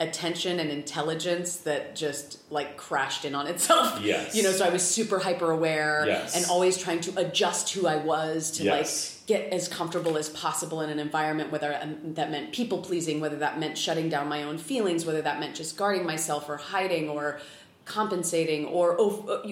attention 0.00 0.60
and 0.60 0.70
intelligence 0.70 1.56
that 1.56 1.96
just 1.96 2.38
like 2.52 2.76
crashed 2.76 3.24
in 3.24 3.34
on 3.34 3.46
itself. 3.48 4.00
Yes. 4.04 4.34
You 4.34 4.42
know, 4.44 4.52
so 4.52 4.64
I 4.64 4.68
was 4.70 4.82
super 4.88 5.18
hyper 5.18 5.50
aware 5.50 6.04
Yes. 6.06 6.36
and 6.36 6.46
always 6.46 6.78
trying 6.78 7.00
to 7.00 7.18
adjust 7.18 7.72
who 7.72 7.86
I 7.86 7.96
was 7.96 8.52
to 8.52 8.62
Yes. 8.64 9.16
like 9.18 9.26
get 9.26 9.52
as 9.52 9.66
comfortable 9.66 10.16
as 10.16 10.28
possible 10.28 10.80
in 10.82 10.88
an 10.90 10.98
environment, 11.00 11.50
whether 11.50 11.76
um, 11.82 12.14
that 12.14 12.30
meant 12.30 12.52
people 12.52 12.78
pleasing, 12.78 13.20
whether 13.20 13.36
that 13.36 13.58
meant 13.58 13.76
shutting 13.76 14.08
down 14.08 14.28
my 14.28 14.44
own 14.44 14.56
feelings, 14.56 15.04
whether 15.04 15.20
that 15.22 15.40
meant 15.40 15.56
just 15.56 15.76
guarding 15.76 16.06
myself 16.06 16.48
or 16.48 16.56
hiding 16.58 17.08
or 17.08 17.40
compensating 17.84 18.66
or 18.66 18.92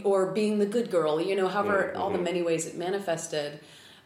or 0.05 0.27
being 0.33 0.59
the 0.59 0.67
good 0.67 0.91
girl. 0.91 1.21
You 1.21 1.35
know, 1.35 1.49
however, 1.49 1.93
all 1.97 2.11
the 2.11 2.19
many 2.19 2.43
ways 2.43 2.67
it 2.67 2.77
manifested. 2.77 3.61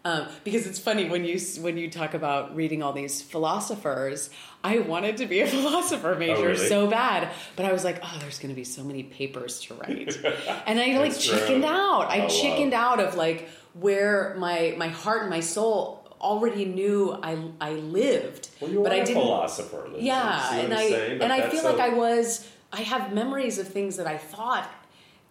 Um, 0.05 0.27
because 0.45 0.67
it's 0.67 0.79
funny 0.79 1.09
when 1.11 1.25
you 1.27 1.39
when 1.61 1.77
you 1.77 1.91
talk 1.91 2.15
about 2.15 2.57
reading 2.57 2.83
all 2.83 2.93
these 2.93 3.21
philosophers. 3.21 4.31
I 4.65 4.79
wanted 4.79 5.17
to 5.19 5.27
be 5.27 5.41
a 5.41 5.47
philosopher 5.57 6.15
major 6.19 6.49
really? 6.49 6.69
so 6.69 6.87
bad, 6.87 7.29
but 7.57 7.65
I 7.67 7.73
was 7.73 7.85
like, 7.85 7.99
oh, 8.03 8.17
there's 8.21 8.39
going 8.39 8.51
to 8.51 8.55
be 8.55 8.65
so 8.65 8.83
many 8.83 9.03
papers 9.03 9.61
to 9.63 9.75
write, 9.75 10.19
and 10.67 10.81
I 10.81 10.99
like 10.99 11.13
That's 11.13 11.27
true. 11.27 11.39
chickened 11.39 11.65
out. 11.65 12.07
I 12.11 12.19
Oh, 12.19 12.23
wow. 12.23 12.29
chickened 12.29 12.75
out 12.75 13.01
of 13.01 13.15
like 13.15 13.49
where 13.75 14.35
my 14.39 14.75
my 14.79 14.89
heart 14.89 15.23
and 15.23 15.31
my 15.31 15.41
soul 15.41 16.07
already 16.21 16.65
knew 16.65 17.19
I 17.23 17.39
I 17.61 17.73
lived, 17.73 18.49
Well, 18.61 18.71
you 18.71 18.83
but 18.83 18.93
I 18.93 18.97
I 18.97 18.99
a 18.99 19.07
didn't. 19.07 19.23
philosopher. 19.23 19.83
Lindsay. 19.89 20.07
Yeah, 20.07 20.55
and 20.57 20.73
I'm 20.75 20.79
I 20.79 20.85
and 21.25 21.33
I 21.33 21.49
feel 21.51 21.61
so- 21.63 21.71
like 21.73 21.81
I 21.81 21.91
was. 21.95 22.47
I 22.73 22.83
have 22.83 23.13
memories 23.13 23.59
of 23.59 23.67
things 23.67 23.97
that 23.97 24.07
I 24.07 24.17
thought, 24.17 24.71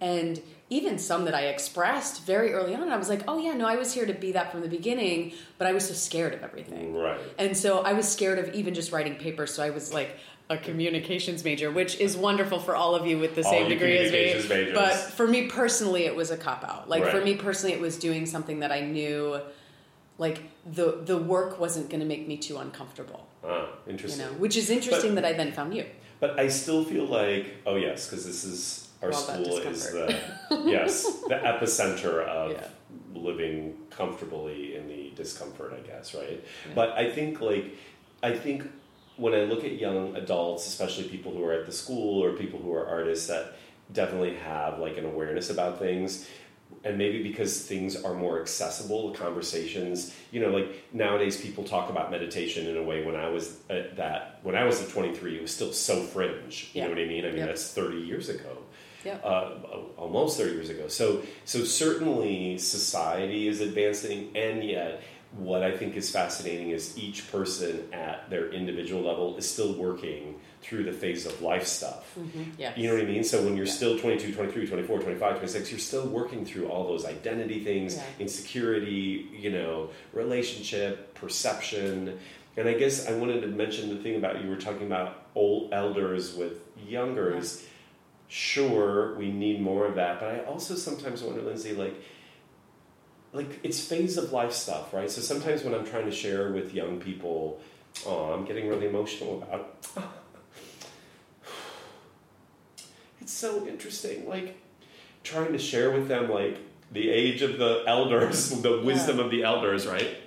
and 0.01 0.41
even 0.69 0.97
some 0.99 1.25
that 1.25 1.33
I 1.33 1.47
expressed 1.47 2.25
very 2.25 2.53
early 2.53 2.75
on. 2.75 2.89
I 2.91 2.97
was 2.97 3.09
like, 3.09 3.23
oh 3.27 3.39
yeah, 3.39 3.53
no, 3.53 3.65
I 3.65 3.75
was 3.75 3.91
here 3.91 4.05
to 4.05 4.13
be 4.13 4.31
that 4.33 4.51
from 4.51 4.61
the 4.61 4.67
beginning, 4.67 5.33
but 5.57 5.65
I 5.67 5.71
was 5.73 5.87
so 5.87 5.93
scared 5.95 6.33
of 6.35 6.43
everything. 6.43 6.93
Right. 6.95 7.19
And 7.39 7.57
so 7.57 7.79
I 7.81 7.93
was 7.93 8.07
scared 8.07 8.37
of 8.37 8.53
even 8.53 8.73
just 8.75 8.91
writing 8.91 9.15
papers. 9.15 9.51
So 9.53 9.63
I 9.63 9.71
was 9.71 9.91
like 9.93 10.17
a 10.51 10.57
communications 10.57 11.43
major, 11.43 11.71
which 11.71 11.99
is 11.99 12.15
wonderful 12.15 12.59
for 12.59 12.75
all 12.75 12.93
of 12.95 13.05
you 13.07 13.17
with 13.17 13.33
the 13.35 13.43
All 13.43 13.51
same 13.51 13.67
degree 13.69 13.97
as 13.97 14.11
me. 14.11 14.25
majors. 14.49 14.73
But 14.75 14.93
for 14.95 15.27
me 15.27 15.47
personally, 15.47 16.05
it 16.05 16.15
was 16.15 16.29
a 16.31 16.37
cop 16.37 16.63
out. 16.63 16.87
Like 16.87 17.05
for 17.07 17.21
me 17.21 17.35
personally, 17.35 17.73
it 17.73 17.81
was 17.81 17.97
doing 17.97 18.25
something 18.27 18.59
that 18.59 18.71
I 18.71 18.81
knew, 18.81 19.39
like 20.19 20.43
the 20.71 21.01
the 21.03 21.17
work 21.17 21.59
wasn't 21.59 21.89
going 21.89 22.01
to 22.01 22.05
make 22.05 22.27
me 22.27 22.37
too 22.37 22.57
uncomfortable. 22.57 23.25
Ah, 23.43 23.67
You 23.85 23.91
interesting. 23.93 24.23
know, 24.25 24.33
which 24.33 24.55
is 24.57 24.69
interesting 24.69 25.15
But- 25.15 25.23
that 25.23 25.33
I 25.33 25.37
then 25.37 25.51
found 25.51 25.75
you. 25.75 25.85
But 26.19 26.37
I 26.37 26.49
still 26.49 26.83
feel 26.83 27.05
like, 27.05 27.55
oh 27.65 27.75
yes, 27.77 28.05
because 28.07 28.25
this 28.25 28.43
is 28.43 28.88
our 29.01 29.11
All 29.11 29.17
school 29.17 29.57
is 29.59 29.91
the 29.91 30.19
yes 30.65 31.21
the 31.27 31.35
epicenter 31.35 32.23
of 32.25 32.51
Yeah. 32.51 32.67
living 33.13 33.77
comfortably 33.89 34.75
in 34.75 34.87
the 34.87 35.11
discomfort, 35.15 35.73
I 35.73 35.85
guess, 35.87 36.13
right? 36.15 36.43
But 36.75 36.89
I 36.97 37.09
think 37.11 37.41
like 37.41 37.75
I 38.23 38.33
think 38.33 38.67
when 39.15 39.33
I 39.33 39.43
look 39.43 39.63
at 39.63 39.73
young 39.73 40.15
adults, 40.15 40.67
especially 40.67 41.05
people 41.09 41.33
who 41.33 41.43
are 41.43 41.53
at 41.53 41.65
the 41.65 41.71
school 41.71 42.23
or 42.23 42.31
people 42.33 42.59
who 42.59 42.73
are 42.73 42.87
artists 42.87 43.27
that 43.27 43.55
definitely 43.91 44.35
have 44.35 44.79
like 44.79 44.97
an 44.97 45.05
awareness 45.05 45.49
about 45.49 45.79
things. 45.79 46.27
And 46.83 46.97
maybe 46.97 47.23
because 47.23 47.65
things 47.65 48.01
are 48.01 48.13
more 48.13 48.39
accessible, 48.39 49.11
the 49.11 49.17
conversations, 49.17 50.15
you 50.31 50.39
know, 50.39 50.49
like 50.49 50.85
nowadays 50.93 51.41
people 51.41 51.63
talk 51.63 51.89
about 51.89 52.11
meditation 52.11 52.67
in 52.67 52.77
a 52.77 52.83
way 52.83 53.03
when 53.03 53.15
I 53.15 53.27
was 53.27 53.57
at 53.69 53.97
that, 53.97 54.39
when 54.43 54.55
I 54.55 54.63
was 54.65 54.81
at 54.81 54.87
23, 54.89 55.37
it 55.37 55.41
was 55.41 55.53
still 55.53 55.73
so 55.73 56.03
fringe. 56.03 56.69
You 56.73 56.81
Yeah. 56.81 56.85
know 56.85 56.93
what 56.93 56.99
I 56.99 57.05
mean? 57.05 57.25
I 57.25 57.29
mean, 57.29 57.37
Yep. 57.39 57.47
that's 57.47 57.73
30 57.73 57.97
years 57.97 58.29
ago 58.29 58.58
Yep. 59.05 59.21
uh, 59.23 59.51
almost 59.97 60.37
30 60.37 60.53
years 60.53 60.69
ago. 60.69 60.87
So, 60.87 61.21
so 61.45 61.63
certainly 61.63 62.57
society 62.57 63.47
is 63.47 63.61
advancing, 63.61 64.35
and 64.35 64.63
yet 64.63 65.01
what 65.37 65.61
I 65.61 65.75
think 65.77 65.95
is 65.95 66.09
fascinating 66.09 66.71
is 66.71 66.97
each 66.97 67.31
person 67.31 67.87
at 67.93 68.29
their 68.31 68.51
individual 68.51 69.03
level 69.03 69.37
is 69.37 69.47
still 69.49 69.73
working 69.73 70.39
through 70.61 70.83
the 70.83 70.91
phase 70.91 71.25
of 71.27 71.39
life 71.41 71.67
stuff. 71.67 72.17
Yes. 72.57 72.75
You 72.77 72.87
know 72.89 72.95
what 72.95 73.03
I 73.03 73.07
mean? 73.07 73.23
So 73.23 73.43
when 73.43 73.55
you're 73.55 73.67
Yeah. 73.67 73.71
still 73.71 73.97
22, 73.99 74.33
23, 74.33 74.67
24, 74.67 74.99
25, 74.99 75.37
26, 75.37 75.69
you're 75.71 75.79
still 75.79 76.07
working 76.07 76.45
through 76.45 76.67
all 76.67 76.87
those 76.87 77.05
identity 77.05 77.63
things, 77.63 77.95
Yeah. 77.95 78.03
insecurity, 78.19 79.27
you 79.39 79.51
know, 79.51 79.89
relationship, 80.13 81.13
perception. 81.13 82.19
And 82.57 82.67
I 82.67 82.73
guess 82.73 83.07
I 83.07 83.13
wanted 83.13 83.41
to 83.41 83.47
mention 83.47 83.89
the 83.89 84.01
thing 84.01 84.15
about 84.15 84.43
you 84.43 84.49
were 84.49 84.57
talking 84.57 84.87
about 84.87 85.27
old 85.35 85.71
elders 85.73 86.33
with 86.35 86.59
youngers. 86.87 87.63
Sure, 88.31 89.15
we 89.15 89.31
need 89.31 89.59
more 89.59 89.87
of 89.87 89.95
that, 89.95 90.19
but 90.19 90.29
I 90.29 90.39
also 90.41 90.75
sometimes 90.75 91.23
wonder, 91.23 91.41
Lindsay, 91.41 91.73
like, 91.73 91.95
like 93.33 93.59
it's 93.63 93.79
phase 93.83 94.17
of 94.17 94.31
life 94.31 94.51
stuff, 94.51 94.93
right? 94.93 95.09
So 95.09 95.19
sometimes 95.19 95.63
when 95.63 95.73
I'm 95.73 95.83
trying 95.83 96.05
to 96.05 96.11
share 96.11 96.51
with 96.51 96.71
young 96.71 96.99
people, 96.99 97.59
oh, 98.05 98.31
I'm 98.31 98.45
getting 98.45 98.67
really 98.69 98.87
emotional 98.87 99.41
about. 99.41 99.75
It's 103.21 103.37
so 103.37 103.67
interesting, 103.67 104.27
like 104.27 104.57
trying 105.23 105.51
to 105.51 105.59
share 105.59 105.91
with 105.91 106.07
them 106.07 106.31
like 106.31 106.57
the 106.91 107.09
age 107.09 107.41
of 107.41 107.59
the 107.59 107.83
elders, 107.85 108.49
the 108.61 108.81
wisdom 108.81 109.19
of 109.19 109.29
the 109.29 109.43
elders, 109.43 109.85
right? 109.85 110.17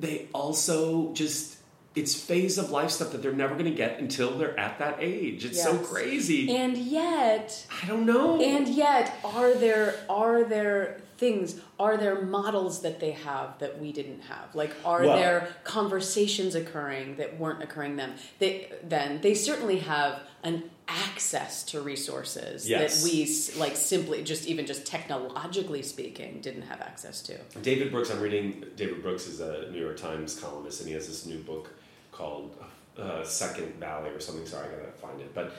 They 0.00 0.28
also 0.34 1.12
just 1.14 1.51
it's 1.94 2.14
phase 2.14 2.56
of 2.58 2.70
life 2.70 2.90
stuff 2.90 3.12
that 3.12 3.22
they're 3.22 3.32
never 3.32 3.54
going 3.54 3.66
to 3.66 3.76
get 3.76 3.98
until 3.98 4.36
they're 4.38 4.58
at 4.58 4.78
that 4.78 4.96
age. 5.00 5.44
It's 5.44 5.62
so 5.62 5.76
crazy. 5.78 6.54
And 6.56 6.76
yet, 6.76 7.66
I 7.82 7.86
don't 7.86 8.06
know. 8.06 8.40
and 8.40 8.66
yet, 8.68 9.14
are 9.24 9.54
there 9.54 9.96
are 10.08 10.44
there 10.44 11.00
things? 11.18 11.60
Are 11.78 11.96
there 11.96 12.22
models 12.22 12.82
that 12.82 12.98
they 13.00 13.10
have 13.12 13.58
that 13.58 13.78
we 13.80 13.92
didn't 13.92 14.22
have? 14.22 14.54
Like, 14.54 14.72
are 14.84 15.02
Well- 15.02 15.16
there 15.16 15.48
conversations 15.64 16.54
occurring 16.54 17.16
that 17.16 17.38
weren't 17.38 17.62
occurring 17.62 17.96
then? 17.96 18.14
They 18.38 18.72
then 18.82 19.20
they 19.20 19.34
certainly 19.34 19.78
have 19.80 20.20
an 20.42 20.70
access 20.88 21.62
to 21.62 21.80
resources 21.80 22.68
Yes. 22.68 23.02
that 23.02 23.04
we 23.08 23.60
like 23.60 23.76
simply 23.76 24.22
just 24.24 24.46
even 24.46 24.66
just 24.66 24.84
technologically 24.86 25.82
speaking 25.82 26.40
didn't 26.40 26.62
have 26.62 26.80
access 26.80 27.20
to. 27.22 27.36
David 27.62 27.90
Brooks, 27.92 28.10
I'm 28.10 28.20
reading. 28.20 28.64
David 28.76 29.02
Brooks 29.02 29.26
is 29.26 29.40
a 29.40 29.70
New 29.70 29.80
York 29.80 29.96
Times 29.96 30.38
columnist, 30.40 30.80
and 30.80 30.88
he 30.88 30.94
has 30.94 31.06
this 31.06 31.24
new 31.26 31.38
book 31.38 31.70
called 32.12 32.56
uh, 32.98 33.24
Second 33.24 33.74
Valley 33.80 34.10
or 34.10 34.20
something. 34.20 34.46
Sorry, 34.46 34.68
I 34.68 34.78
gotta 34.78 34.92
find 34.92 35.20
it. 35.20 35.34
But 35.34 35.52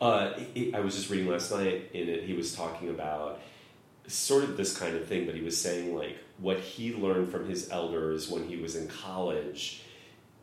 uh, 0.00 0.34
he- 0.54 0.74
I 0.74 0.80
was 0.80 0.94
just 0.96 1.08
reading 1.10 1.28
last 1.28 1.50
night. 1.52 1.90
In 1.94 2.08
it, 2.08 2.24
he 2.24 2.34
was 2.34 2.54
talking 2.54 2.90
about 2.90 3.40
sort 4.06 4.42
of 4.44 4.56
this 4.56 4.76
kind 4.76 4.96
of 4.96 5.06
thing, 5.06 5.24
but 5.26 5.34
he 5.34 5.40
was 5.40 5.58
saying 5.60 5.96
like 5.96 6.18
what 6.38 6.58
he 6.58 6.94
learned 6.94 7.30
from 7.30 7.48
his 7.48 7.70
elders 7.70 8.28
when 8.28 8.46
he 8.48 8.56
was 8.56 8.76
in 8.76 8.88
college. 8.88 9.82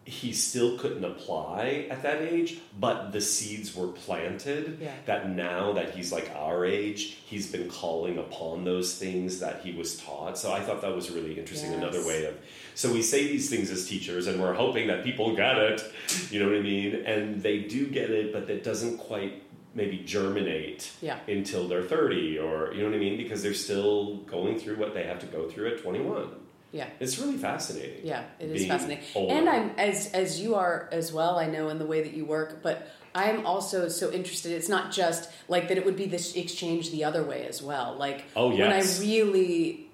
He 0.05 0.31
still 0.31 0.77
couldn't 0.77 1.03
apply 1.03 1.87
at 1.91 2.01
that 2.03 2.21
age, 2.21 2.59
but 2.79 3.11
the 3.11 3.19
seeds 3.19 3.75
were 3.75 3.87
planted. 3.89 4.77
Yeah. 4.79 4.93
That 5.05 5.29
now 5.31 5.73
that 5.73 5.95
he's 5.95 6.13
like 6.13 6.31
our 6.33 6.63
age, 6.65 7.17
he's 7.25 7.51
been 7.51 7.69
calling 7.69 8.17
upon 8.17 8.63
those 8.63 8.95
things 8.97 9.41
that 9.41 9.59
he 9.65 9.73
was 9.73 9.97
taught. 9.99 10.37
So 10.37 10.53
I 10.53 10.61
thought 10.61 10.79
that 10.81 10.95
was 10.95 11.11
really 11.11 11.37
interesting. 11.37 11.73
Another 11.73 12.07
way 12.07 12.23
of 12.23 12.35
so 12.77 12.93
we 12.93 13.01
say 13.01 13.21
these 13.27 13.49
things 13.49 13.71
as 13.71 13.87
teachers, 13.87 14.27
and 14.27 14.39
we're 14.41 14.53
hoping 14.53 14.85
that 14.87 15.03
people 15.03 15.35
get 15.35 15.57
it. 15.57 15.81
You 16.29 16.39
know 16.39 16.45
what 16.49 16.57
I 16.57 16.61
mean? 16.61 16.89
And 17.05 17.41
they 17.41 17.57
do 17.59 17.87
get 17.87 18.11
it, 18.11 18.31
but 18.31 18.45
that 18.47 18.63
doesn't 18.63 18.97
quite 18.99 19.33
maybe 19.73 19.97
germinate 20.05 20.91
Yeah. 21.01 21.17
until 21.27 21.67
they're 21.67 21.83
30 21.83 22.37
or 22.39 22.71
you 22.73 22.81
know 22.81 22.89
what 22.89 22.95
I 22.95 22.99
mean? 22.99 23.17
Because 23.17 23.41
they're 23.43 23.53
still 23.53 24.17
going 24.35 24.57
through 24.59 24.75
what 24.77 24.93
they 24.93 25.03
have 25.03 25.19
to 25.19 25.25
go 25.27 25.47
through 25.49 25.67
at 25.73 25.81
21. 25.81 26.29
Yeah. 26.71 26.87
It's 26.99 27.17
really 27.19 27.37
fascinating. 27.37 28.01
Yeah, 28.03 28.23
it 28.39 28.49
is 28.51 28.67
fascinating. 28.67 29.03
older. 29.15 29.33
And 29.33 29.49
I'm 29.49 29.71
as 29.77 30.11
as 30.13 30.39
you 30.41 30.55
are 30.55 30.87
as 30.91 31.11
well. 31.13 31.37
I 31.39 31.47
know 31.47 31.69
in 31.69 31.79
the 31.79 31.85
way 31.85 32.01
that 32.03 32.13
you 32.13 32.25
work, 32.25 32.61
but 32.61 32.87
I'm 33.15 33.45
also 33.45 33.87
so 33.89 34.11
interested. 34.11 34.51
It's 34.51 34.69
not 34.69 34.91
just 34.91 35.29
like 35.47 35.67
that. 35.69 35.77
It 35.77 35.85
would 35.85 35.95
be 35.95 36.05
this 36.05 36.35
exchange 36.35 36.91
the 36.91 37.03
other 37.05 37.23
way 37.23 37.45
as 37.47 37.61
well. 37.63 37.95
Like 37.97 38.25
Oh, 38.35 38.51
yes. 38.51 38.59
when. 38.99 39.07
I 39.09 39.11
really 39.11 39.86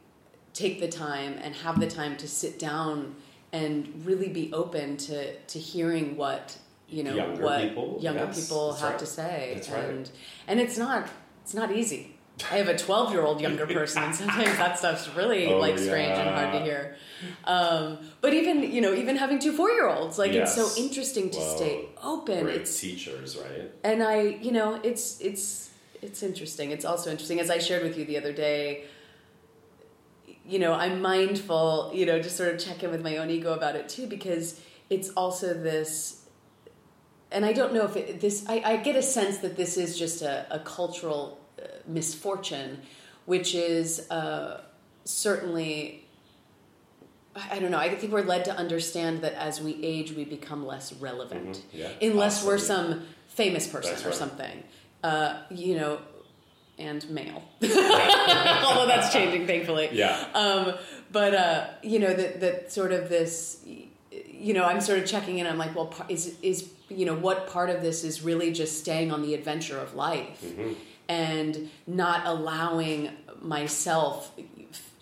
take 0.54 0.80
the 0.80 0.88
time 0.88 1.38
and 1.42 1.56
have 1.56 1.80
the 1.80 1.88
time 1.88 2.16
to 2.18 2.28
sit 2.28 2.60
down 2.60 3.16
and 3.52 4.04
really 4.06 4.30
be 4.30 4.52
open 4.54 4.98
to 4.98 5.36
to 5.36 5.60
hearing 5.60 6.16
what 6.18 6.58
you 6.90 7.04
know 7.04 7.14
Younger 7.16 7.44
what 7.44 7.62
people, 7.62 7.98
younger 8.02 8.26
yes, 8.26 8.42
people 8.50 8.74
have 8.74 8.92
right. 8.92 9.00
to 9.00 9.06
say. 9.06 9.52
That's 9.56 9.70
right. 9.70 9.84
and 9.86 10.10
and 10.48 10.60
it's 10.60 10.78
not 10.78 11.08
it's 11.44 11.54
not 11.54 11.72
easy. 11.72 12.16
I 12.52 12.56
have 12.58 12.68
a 12.68 12.76
12 12.76 13.12
year 13.14 13.22
old 13.22 13.42
younger 13.42 13.68
person, 13.80 14.02
and 14.04 14.16
sometimes 14.16 14.58
that 14.58 14.80
stuff's 14.80 15.08
really 15.16 15.48
Oh, 15.54 15.60
like 15.60 15.78
strange 15.78 16.18
and 16.18 16.30
hard 16.30 16.54
to 16.54 16.60
hear. 16.62 16.96
Um, 17.46 18.00
but 18.22 18.34
even 18.34 18.64
you 18.72 18.82
know, 18.82 18.94
even 18.94 19.16
having 19.18 19.38
two 19.40 19.54
four 19.54 19.70
year 19.72 19.88
olds, 19.88 20.18
like 20.18 20.32
it's 20.34 20.56
so 20.56 20.70
interesting 20.82 21.30
to 21.30 21.38
Well, 21.38 21.58
stay 21.58 21.86
open. 22.04 22.44
Great 22.46 22.62
It's 22.62 22.80
teachers, 22.80 23.38
right? 23.38 23.72
and 23.84 24.02
I, 24.04 24.22
you 24.22 24.52
know, 24.52 24.80
it's 24.84 25.20
it's 25.22 25.70
it's 26.02 26.22
interesting. 26.24 26.72
It's 26.72 26.86
also 26.86 27.12
interesting 27.12 27.40
as 27.40 27.50
I 27.50 27.60
shared 27.60 27.84
with 27.84 27.98
you 27.98 28.06
the 28.06 28.18
other 28.18 28.34
day. 28.34 28.86
You 30.46 30.60
know, 30.60 30.74
I'm 30.74 31.02
mindful. 31.02 31.92
You 31.94 32.06
know, 32.06 32.22
just 32.22 32.36
sort 32.38 32.54
of 32.54 32.60
check 32.60 32.84
in 32.84 32.92
with 32.92 33.02
my 33.02 33.18
own 33.18 33.30
ego 33.30 33.54
about 33.54 33.76
it 33.76 33.88
too, 33.90 34.08
because 34.08 34.60
it's 34.90 35.10
also 35.12 35.54
this. 35.54 36.26
And 37.32 37.46
I 37.46 37.54
don't 37.54 37.74
know 37.74 37.86
if 37.86 37.96
it, 37.96 38.20
this. 38.22 38.46
I, 38.48 38.62
I 38.66 38.78
get 38.78 38.96
a 38.96 39.02
sense 39.02 39.38
that 39.40 39.56
this 39.58 39.78
is 39.78 39.98
just 39.98 40.22
a, 40.22 40.46
a 40.52 40.60
cultural 40.60 41.40
uh, 41.60 41.68
misfortune, 41.88 42.82
which 43.26 43.56
is 43.56 44.10
uh, 44.12 44.62
certainly 45.06 46.04
I 47.36 47.58
don't 47.60 47.72
know. 47.72 47.80
I 47.80 47.94
think 47.96 48.14
we're 48.14 48.22
led 48.22 48.46
to 48.46 48.56
understand 48.56 49.22
that 49.22 49.34
as 49.34 49.60
we 49.60 49.80
age, 49.84 50.12
we 50.12 50.24
become 50.24 50.66
less 50.66 50.94
relevant, 50.94 51.48
Mhm. 51.58 51.62
Yeah, 51.74 51.90
unless 52.02 52.46
we're 52.46 52.60
some 52.60 53.04
famous 53.28 53.66
person 53.68 54.08
or 54.08 54.12
something. 54.12 54.64
Uh, 55.04 55.42
you 55.50 55.76
know, 55.76 56.00
and 56.80 57.08
male. 57.10 57.44
Although 57.62 58.88
that's 58.88 59.12
changing, 59.14 59.48
thankfully. 59.48 59.90
Yeah. 59.92 60.26
Um, 60.34 60.74
but 61.12 61.34
uh, 61.36 61.68
you 61.84 62.00
know 62.00 62.14
that 62.14 62.40
that 62.42 62.72
sort 62.72 62.92
of 62.92 63.10
this, 63.10 63.60
you 64.12 64.54
know, 64.54 64.64
I'm 64.66 64.82
sort 64.82 65.00
of 65.00 65.06
checking 65.06 65.38
in. 65.40 65.48
I'm 65.48 65.58
like, 65.58 65.76
well, 65.76 65.94
is 66.10 66.36
is 66.42 66.70
you 66.90 67.06
know 67.06 67.16
what 67.16 67.48
part 67.48 67.70
of 67.70 67.82
this 67.82 68.04
is 68.04 68.22
really 68.22 68.52
just 68.52 68.80
staying 68.80 69.12
on 69.12 69.22
the 69.22 69.34
adventure 69.34 69.80
of 69.80 69.96
life 69.96 70.42
Mm-hmm. 70.44 70.74
and 71.10 71.70
not 71.88 72.26
allowing 72.26 73.10
myself, 73.42 74.32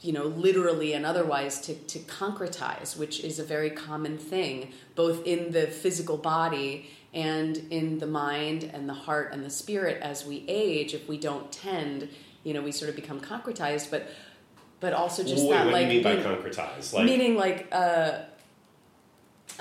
you 0.01 0.11
know, 0.13 0.25
literally 0.25 0.93
and 0.93 1.05
otherwise 1.05 1.61
to 1.61 1.73
to 1.75 1.99
concretize, 1.99 2.97
which 2.97 3.23
is 3.23 3.39
a 3.39 3.43
very 3.43 3.69
common 3.69 4.17
thing, 4.17 4.73
both 4.95 5.25
in 5.25 5.51
the 5.51 5.67
physical 5.67 6.17
body 6.17 6.89
and 7.13 7.57
in 7.69 7.99
the 7.99 8.07
mind 8.07 8.63
and 8.73 8.87
the 8.87 8.93
heart 8.93 9.33
and 9.33 9.43
the 9.43 9.49
spirit 9.49 10.01
as 10.01 10.25
we 10.25 10.45
age. 10.47 10.93
If 10.93 11.07
we 11.07 11.17
don't 11.17 11.51
tend, 11.51 12.09
you 12.43 12.53
know, 12.53 12.61
we 12.61 12.71
sort 12.71 12.89
of 12.89 12.95
become 12.95 13.19
concretized, 13.19 13.91
but 13.91 14.09
but 14.79 14.93
also 14.93 15.23
just 15.23 15.43
Wait, 15.43 15.51
that 15.51 15.65
what 15.65 15.73
like 15.73 15.87
do 15.89 15.93
you 15.95 16.01
mean 16.01 16.03
by 16.03 16.15
being- 16.15 16.25
concretize? 16.25 16.93
Like, 16.93 17.05
meaning 17.05 17.35
like 17.35 17.67
uh 17.71 18.19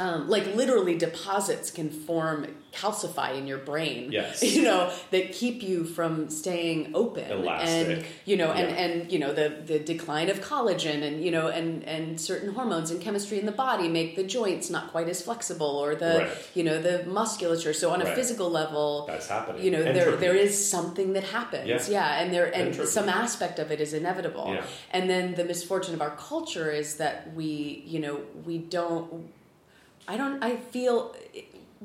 um, 0.01 0.29
like 0.35 0.47
literally 0.55 0.97
deposits 0.97 1.71
can 1.71 1.89
form 1.91 2.47
calcify 2.73 3.37
in 3.37 3.45
your 3.51 3.59
brain 3.59 4.11
Yes. 4.13 4.43
you 4.57 4.63
know 4.63 4.83
that 5.11 5.25
keep 5.41 5.57
you 5.71 5.85
from 5.97 6.31
staying 6.31 6.79
open 7.03 7.29
Elastic. 7.31 7.99
and 7.99 8.07
you 8.25 8.37
know 8.41 8.51
and 8.61 8.69
Yeah. 8.71 8.83
and 8.85 9.13
you 9.13 9.19
know 9.23 9.33
the 9.41 9.49
the 9.73 9.79
decline 9.93 10.29
of 10.35 10.37
collagen 10.41 10.99
and 11.09 11.17
you 11.25 11.33
know 11.37 11.47
and 11.49 11.83
and 11.95 12.21
certain 12.21 12.51
hormones 12.55 12.89
and 12.93 12.99
chemistry 13.07 13.39
in 13.43 13.47
the 13.53 13.59
body 13.67 13.89
make 13.89 14.11
the 14.21 14.23
joints 14.39 14.71
not 14.71 14.85
quite 14.95 15.09
as 15.15 15.21
flexible 15.29 15.75
or 15.85 15.91
the 16.05 16.15
Right. 16.21 16.31
you 16.55 16.63
know 16.69 16.77
the 16.89 16.97
musculature 17.19 17.75
so 17.83 17.87
on 17.95 18.01
a 18.01 18.05
Right. 18.05 18.15
physical 18.15 18.49
level 18.63 19.05
that's 19.11 19.29
happening. 19.37 19.63
you 19.65 19.71
know 19.75 19.83
there 19.83 20.13
there 20.25 20.37
is 20.47 20.53
something 20.77 21.09
that 21.17 21.25
happens 21.39 21.69
Yeah. 21.69 21.83
yeah, 21.97 22.21
and 22.23 22.33
there 22.35 22.47
and 22.59 22.69
Entropy. 22.69 22.89
some 22.99 23.09
aspect 23.09 23.57
of 23.59 23.67
it 23.75 23.81
is 23.87 23.93
inevitable 24.03 24.47
Yeah. 24.55 24.65
and 24.97 25.11
then 25.13 25.35
the 25.35 25.45
misfortune 25.53 25.95
of 25.99 26.01
our 26.07 26.15
culture 26.31 26.71
is 26.83 26.89
that 27.03 27.35
we 27.35 27.83
you 27.95 27.99
know 28.05 28.15
we 28.47 28.57
don't 28.59 29.09
i 30.13 30.17
don't 30.21 30.39
i 30.51 30.53
feel 30.75 30.97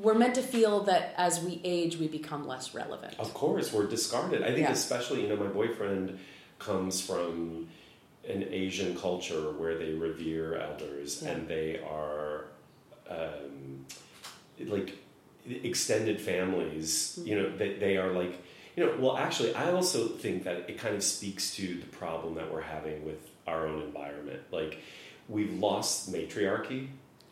we're 0.03 0.19
meant 0.23 0.35
to 0.35 0.45
feel 0.55 0.75
that 0.91 1.13
as 1.27 1.33
we 1.45 1.53
age 1.63 1.93
we 2.03 2.07
become 2.19 2.41
less 2.53 2.65
relevant 2.81 3.13
Of 3.25 3.31
course, 3.33 3.67
we're 3.73 3.87
discarded. 3.97 4.41
I 4.43 4.47
think, 4.55 4.65
Yeah. 4.67 4.71
especially, 4.81 5.19
you 5.23 5.29
know, 5.31 5.37
my 5.45 5.51
boyfriend 5.61 6.19
comes 6.67 6.95
from 7.07 7.67
an 8.33 8.41
Asian 8.65 8.91
culture 9.05 9.43
where 9.59 9.75
they 9.81 9.91
revere 10.07 10.47
elders 10.67 11.09
Yeah. 11.21 11.29
and 11.31 11.39
they 11.55 11.69
are 11.99 12.45
um, 13.09 13.85
like 14.75 14.89
extended 15.71 16.17
families. 16.19 17.17
You 17.23 17.35
know, 17.39 17.47
they, 17.57 17.71
they 17.83 17.95
are 17.97 18.11
like, 18.21 18.33
you 18.75 18.85
know, 18.85 18.91
well, 18.99 19.15
actually, 19.25 19.51
I 19.63 19.71
also 19.71 19.99
think 20.23 20.43
that 20.43 20.57
it 20.69 20.77
kind 20.77 20.95
of 20.99 21.03
speaks 21.03 21.43
to 21.57 21.65
the 21.83 21.89
problem 22.01 22.35
that 22.39 22.51
we're 22.51 22.67
having 22.77 23.05
with 23.05 23.21
our 23.47 23.61
own 23.67 23.81
environment. 23.83 24.41
Like, 24.51 24.73
we've 25.29 25.53
lost 25.67 26.11
matriarchy 26.11 26.81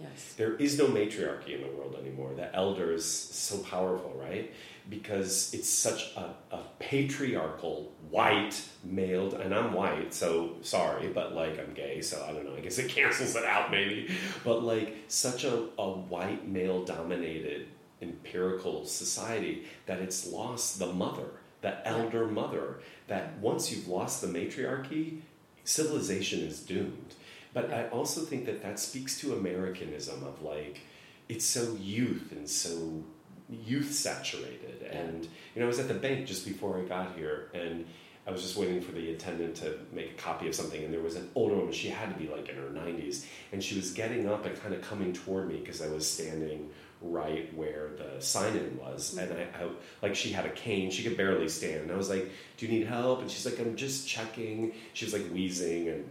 yes 0.03 0.33
there 0.37 0.55
is 0.55 0.77
no 0.77 0.87
matriarchy 0.87 1.55
in 1.55 1.61
the 1.61 1.67
world 1.67 1.95
anymore. 1.99 2.33
The 2.35 2.53
elder 2.55 2.91
is 2.91 3.09
so 3.09 3.57
powerful, 3.59 4.13
right? 4.19 4.53
Because 4.89 5.53
it's 5.53 5.69
such 5.69 6.15
a, 6.17 6.33
a 6.51 6.59
patriarchal, 6.79 7.91
white, 8.09 8.61
male, 8.83 9.33
and 9.35 9.55
I'm 9.55 9.73
white, 9.73 10.13
so 10.13 10.57
sorry, 10.61 11.07
but 11.07 11.33
like 11.33 11.59
I'm 11.59 11.73
gay, 11.73 12.01
so 12.01 12.25
I 12.27 12.33
don't 12.33 12.45
know, 12.45 12.55
I 12.55 12.59
guess 12.59 12.77
it 12.77 12.89
cancels 12.89 13.35
it 13.35 13.45
out 13.45 13.71
maybe. 13.71 14.09
But 14.43 14.63
like 14.63 14.97
such 15.07 15.43
a, 15.45 15.67
a 15.77 15.89
white, 15.89 16.47
male 16.47 16.83
dominated 16.83 17.67
empirical 18.01 18.85
society 18.85 19.65
that 19.85 19.99
it's 19.99 20.27
lost 20.27 20.79
the 20.79 20.91
mother, 20.91 21.27
the 21.61 21.87
elder 21.87 22.27
mother, 22.27 22.81
that 23.07 23.37
once 23.39 23.71
you've 23.71 23.87
lost 23.87 24.21
the 24.21 24.27
matriarchy, 24.27 25.21
civilization 25.63 26.41
is 26.41 26.59
doomed. 26.59 27.15
But 27.53 27.71
I 27.71 27.87
also 27.89 28.21
think 28.21 28.45
that 28.45 28.63
that 28.63 28.79
speaks 28.79 29.19
to 29.19 29.33
Americanism 29.33 30.23
of 30.23 30.41
like, 30.41 30.81
it's 31.29 31.45
so 31.45 31.77
youth 31.79 32.31
and 32.31 32.49
so 32.49 33.03
youth 33.49 33.93
saturated. 33.93 34.83
And, 34.89 35.23
you 35.23 35.59
know, 35.59 35.65
I 35.65 35.67
was 35.67 35.79
at 35.79 35.87
the 35.87 35.93
bank 35.93 36.27
just 36.27 36.45
before 36.45 36.79
I 36.79 36.81
got 36.81 37.15
here 37.15 37.49
and 37.53 37.85
I 38.25 38.31
was 38.31 38.41
just 38.41 38.55
waiting 38.55 38.81
for 38.81 38.93
the 38.93 39.11
attendant 39.11 39.55
to 39.57 39.77
make 39.91 40.11
a 40.11 40.13
copy 40.13 40.47
of 40.47 40.55
something. 40.55 40.81
And 40.83 40.93
there 40.93 41.01
was 41.01 41.15
an 41.15 41.29
older 41.35 41.55
woman, 41.55 41.73
she 41.73 41.89
had 41.89 42.09
to 42.09 42.19
be 42.19 42.29
like 42.29 42.47
in 42.47 42.55
her 42.55 42.69
90s. 42.69 43.25
And 43.51 43.61
she 43.61 43.75
was 43.75 43.91
getting 43.91 44.29
up 44.29 44.45
and 44.45 44.59
kind 44.61 44.73
of 44.73 44.81
coming 44.81 45.13
toward 45.13 45.49
me 45.49 45.57
because 45.57 45.81
I 45.81 45.89
was 45.89 46.09
standing 46.09 46.69
right 47.01 47.53
where 47.53 47.89
the 47.97 48.21
sign 48.21 48.55
in 48.55 48.79
was. 48.79 49.17
And 49.17 49.29
mm-hmm. 49.29 49.61
I, 49.61 49.65
I, 49.65 49.69
like, 50.01 50.15
she 50.15 50.31
had 50.31 50.45
a 50.45 50.51
cane, 50.51 50.89
she 50.89 51.03
could 51.03 51.17
barely 51.17 51.49
stand. 51.49 51.81
And 51.81 51.91
I 51.91 51.97
was 51.97 52.09
like, 52.09 52.31
Do 52.55 52.65
you 52.65 52.71
need 52.71 52.87
help? 52.87 53.21
And 53.21 53.29
she's 53.29 53.45
like, 53.45 53.59
I'm 53.59 53.75
just 53.75 54.07
checking. 54.07 54.73
She 54.93 55.03
was 55.03 55.13
like 55.13 55.27
wheezing 55.29 55.89
and 55.89 56.05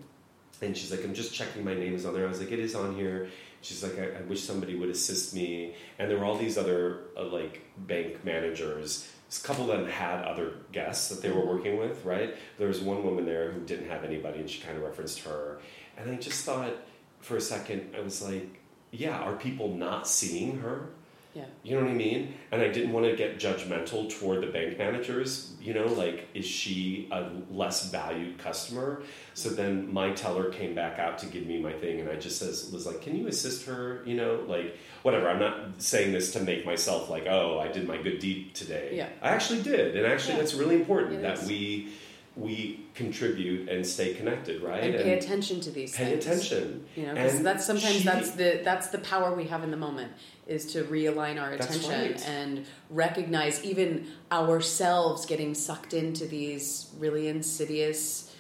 and 0.63 0.77
she's 0.77 0.91
like, 0.91 1.05
I'm 1.05 1.15
just 1.15 1.35
checking 1.35 1.65
my 1.65 1.75
name 1.75 1.95
is 1.95 2.07
on 2.07 2.15
there. 2.15 2.25
I 2.25 2.29
was 2.29 2.41
like, 2.41 2.53
it 2.53 2.61
is 2.61 2.75
on 2.75 2.95
here. 2.95 3.29
She's 3.61 3.83
like, 3.83 3.99
I, 3.99 4.19
I 4.19 4.23
wish 4.23 4.43
somebody 4.43 4.77
would 4.77 4.89
assist 4.89 5.35
me. 5.35 5.75
And 5.99 6.11
there 6.11 6.19
were 6.19 6.25
all 6.25 6.37
these 6.37 6.57
other 6.57 7.01
uh, 7.17 7.25
like 7.25 7.63
bank 7.77 8.25
managers. 8.25 9.09
A 9.31 9.47
couple 9.47 9.71
of 9.71 9.79
them 9.79 9.89
had 9.89 10.25
other 10.25 10.55
guests 10.73 11.09
that 11.09 11.23
they 11.23 11.31
were 11.31 11.45
working 11.45 11.79
with, 11.79 12.05
right? 12.05 12.37
There 12.59 12.69
was 12.69 12.81
one 12.81 13.03
woman 13.03 13.25
there 13.25 13.51
who 13.51 13.61
didn't 13.61 13.89
have 13.89 14.05
anybody, 14.05 14.41
and 14.41 14.49
she 14.49 14.61
kind 14.61 14.77
of 14.77 14.85
referenced 14.85 15.21
her. 15.21 15.59
And 15.97 16.11
I 16.11 16.17
just 16.17 16.45
thought 16.45 16.75
for 17.21 17.37
a 17.37 17.41
second, 17.41 17.95
I 17.97 18.01
was 18.01 18.23
like, 18.23 18.61
yeah, 18.91 19.19
are 19.19 19.37
people 19.37 19.75
not 19.75 20.07
seeing 20.07 20.59
her? 20.59 20.91
Yeah 21.35 21.45
You 21.63 21.77
know 21.77 21.83
what 21.83 21.91
I 21.91 21.95
mean? 21.95 22.35
And 22.51 22.61
I 22.61 22.69
didn't 22.69 22.93
want 22.93 23.07
to 23.07 23.17
get 23.17 23.39
judgmental 23.39 24.11
toward 24.19 24.43
the 24.43 24.49
bank 24.49 24.79
managers. 24.79 25.53
You 25.61 25.75
know, 25.75 25.87
like, 25.87 26.29
is 26.35 26.45
she 26.45 27.09
a 27.11 27.31
less 27.51 27.91
valued 27.91 28.39
customer? 28.39 29.03
So 29.35 29.49
then 29.49 29.93
my 29.93 30.13
teller 30.13 30.51
came 30.51 30.75
back 30.75 30.99
out 30.99 31.19
to 31.19 31.27
give 31.27 31.47
me 31.47 31.61
my 31.61 31.73
thing, 31.73 32.01
and 32.01 32.09
I 32.11 32.17
just 32.17 32.39
says, 32.39 32.71
was 32.73 32.87
like, 32.87 33.01
can 33.01 33.17
you 33.17 33.29
assist 33.29 33.67
her? 33.67 34.03
You 34.05 34.17
know, 34.17 34.45
like, 34.47 34.77
whatever. 35.03 35.29
I'm 35.29 35.39
not 35.39 35.81
saying 35.83 36.13
this 36.13 36.33
to 36.33 36.41
make 36.41 36.67
myself 36.67 37.09
like, 37.09 37.27
oh, 37.27 37.59
I 37.61 37.69
did 37.69 37.87
my 37.87 37.97
good 37.97 38.19
deed 38.19 38.55
today. 38.55 38.91
Yeah. 38.93 39.09
I 39.23 39.31
actually 39.31 39.63
did, 39.63 39.97
and 39.97 40.07
actually, 40.07 40.35
Yeah. 40.35 40.41
that's 40.41 40.55
really 40.55 40.77
important 40.77 41.15
It 41.15 41.23
that 41.23 41.43
we 41.45 41.89
we 42.35 42.87
contribute 42.95 43.69
and 43.69 43.87
stay 43.87 44.15
connected, 44.15 44.63
right? 44.63 44.85
and 44.85 44.95
pay 44.95 45.19
attention 45.19 45.61
to 45.61 45.71
these 45.71 45.95
Pay 45.95 46.13
things 46.19 46.25
attention. 46.27 46.87
you 46.97 47.05
know 47.07 47.15
'cause 47.15 47.35
And 47.35 47.45
that's 47.47 47.67
sometimes 47.67 47.97
she- 47.97 48.05
that's 48.05 48.31
the 48.31 48.61
that's 48.65 48.89
the 48.89 48.99
power 48.99 49.35
we 49.35 49.45
have 49.45 49.63
in 49.65 49.71
the 49.71 49.77
moment 49.77 50.13
is 50.47 50.73
to 50.73 50.83
realign 50.85 51.41
our 51.41 51.53
attention 51.53 51.91
right. 51.91 52.29
and 52.29 52.65
recognize 52.91 53.63
even 53.65 54.07
ourselves 54.33 55.27
getting 55.27 55.55
sucked 55.55 55.93
into 55.95 56.27
these 56.27 56.89
really 56.99 57.29
insidious 57.29 58.33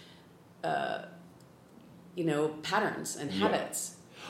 uh, 0.64 1.02
you 2.14 2.24
know 2.24 2.48
patterns 2.62 3.16
and 3.16 3.30
Yeah. 3.32 3.46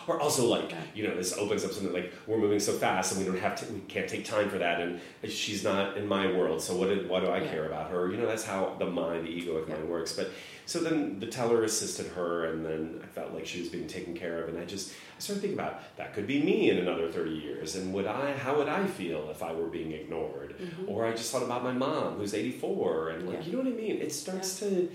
Or 0.09 0.21
also 0.21 0.47
like, 0.47 0.73
you 0.95 1.07
know, 1.07 1.15
this 1.15 1.37
opens 1.37 1.65
up 1.65 1.73
something 1.73 1.93
like 1.93 2.13
we're 2.27 2.39
moving 2.39 2.59
so 2.61 2.73
fast 2.73 3.13
and 3.17 3.25
we 3.25 3.31
don't 3.31 3.41
have 3.41 3.55
to, 3.57 3.73
we 3.73 3.81
can't 3.81 4.09
take 4.09 4.25
time 4.25 4.51
for 4.51 4.59
that, 4.59 4.81
and 4.81 5.01
she's 5.31 5.63
not 5.63 5.97
in 5.97 6.07
my 6.07 6.27
world, 6.27 6.61
so 6.61 6.77
what 6.77 6.89
did, 6.89 7.09
why 7.09 7.21
do 7.21 7.27
I 7.27 7.39
Yeah. 7.41 7.51
care 7.51 7.67
about 7.67 7.91
her? 7.91 8.11
You 8.11 8.17
know, 8.19 8.27
that's 8.27 8.45
how 8.45 8.75
the 8.79 8.87
mind, 8.87 9.27
the 9.27 9.31
egoic 9.31 9.69
Yeah. 9.69 9.75
mind 9.77 9.89
works. 9.89 10.13
But 10.15 10.31
so 10.67 10.81
then 10.81 11.19
the 11.21 11.27
teller 11.27 11.65
assisted 11.65 12.07
her, 12.13 12.47
and 12.47 12.65
then 12.65 13.01
I 13.03 13.07
felt 13.07 13.33
like 13.33 13.47
she 13.47 13.61
was 13.61 13.69
being 13.69 13.87
taken 13.87 14.15
care 14.15 14.43
of, 14.43 14.49
and 14.49 14.59
I 14.59 14.65
just 14.65 14.93
I 14.93 15.21
started 15.21 15.41
thinking 15.43 15.59
about 15.59 15.81
that 15.97 16.15
could 16.15 16.27
be 16.27 16.43
me 16.43 16.71
in 16.71 16.79
another 16.79 17.09
thirty 17.11 17.35
years, 17.35 17.77
and 17.77 17.93
would 17.95 18.07
I, 18.07 18.33
how 18.33 18.57
would 18.59 18.69
I 18.69 18.87
feel 18.87 19.29
if 19.31 19.43
I 19.43 19.53
were 19.53 19.67
being 19.69 19.93
ignored? 19.93 20.55
Or 20.87 21.07
I 21.07 21.13
just 21.13 21.31
thought 21.33 21.43
about 21.43 21.63
my 21.65 21.73
mom 21.73 22.15
who's 22.19 22.35
eighty 22.35 22.53
four, 22.53 23.11
and 23.11 23.27
like, 23.29 23.41
Mm-hmm. 23.41 23.43
Yeah. 23.43 23.47
you 23.47 23.53
know 23.65 23.71
what 23.71 23.73
I 23.81 23.83
mean? 23.83 23.97
It 24.01 24.13
starts 24.13 24.59
to, 24.61 24.91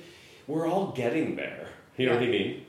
we're 0.48 0.68
all 0.68 0.92
getting 0.92 1.36
there. 1.36 1.68
You 1.98 2.06
know 2.08 2.14
what 2.14 2.24
I 2.24 2.28
mean? 2.28 2.66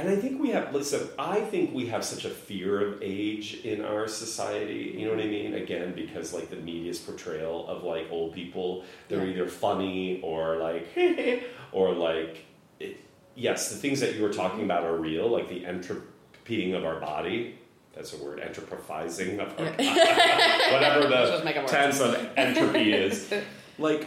And 0.00 0.08
I 0.08 0.16
think 0.16 0.40
we 0.40 0.48
have, 0.50 0.72
listen, 0.72 1.06
I 1.18 1.42
think 1.42 1.74
we 1.74 1.86
have 1.88 2.02
such 2.02 2.24
a 2.24 2.30
fear 2.30 2.80
of 2.80 3.02
age 3.02 3.60
in 3.64 3.84
our 3.84 4.08
society. 4.08 4.94
You 4.96 5.04
know 5.04 5.10
what 5.14 5.22
I 5.22 5.28
mean? 5.28 5.52
Again, 5.52 5.92
because 5.94 6.32
like 6.32 6.48
the 6.48 6.56
media's 6.56 6.98
portrayal 6.98 7.68
of 7.68 7.84
like 7.84 8.06
old 8.10 8.32
people, 8.32 8.84
they're 9.08 9.26
Yeah. 9.26 9.32
either 9.34 9.46
funny 9.48 10.22
or 10.22 10.56
like, 10.56 10.88
or 11.72 11.92
like, 11.92 12.46
it, 12.78 12.96
yes, 13.34 13.70
the 13.70 13.76
things 13.76 14.00
that 14.00 14.14
you 14.14 14.22
were 14.22 14.32
talking 14.32 14.64
about 14.64 14.84
are 14.84 14.96
real, 14.96 15.28
like 15.28 15.50
the 15.50 15.64
entropying 15.66 16.72
of 16.74 16.86
our 16.86 16.98
body. 16.98 17.58
That's 17.92 18.14
a 18.14 18.24
word, 18.24 18.40
entrophizing 18.40 19.34
of 19.38 19.50
our 19.60 19.70
body. 19.70 19.86
Whatever 20.72 21.08
Let's 21.10 21.30
just 21.30 21.44
make 21.44 21.56
it 21.56 21.66
the 21.66 21.72
tense 21.72 22.00
of 22.00 22.16
entropy 22.38 22.94
is. 22.94 23.30
Like, 23.78 24.06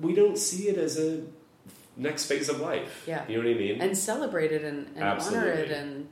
we 0.00 0.14
don't 0.14 0.38
see 0.38 0.68
it 0.68 0.78
as 0.78 0.96
a 0.96 1.22
next 1.98 2.26
phase 2.26 2.48
of 2.48 2.60
life. 2.60 3.04
Yeah. 3.06 3.24
You 3.28 3.36
know 3.38 3.48
what 3.48 3.54
I 3.56 3.58
mean? 3.58 3.80
and 3.82 3.96
celebrate 3.96 4.52
it 4.52 4.62
and, 4.64 4.86
and 4.96 5.04
honor 5.04 5.48
it 5.48 5.70
and 5.70 6.08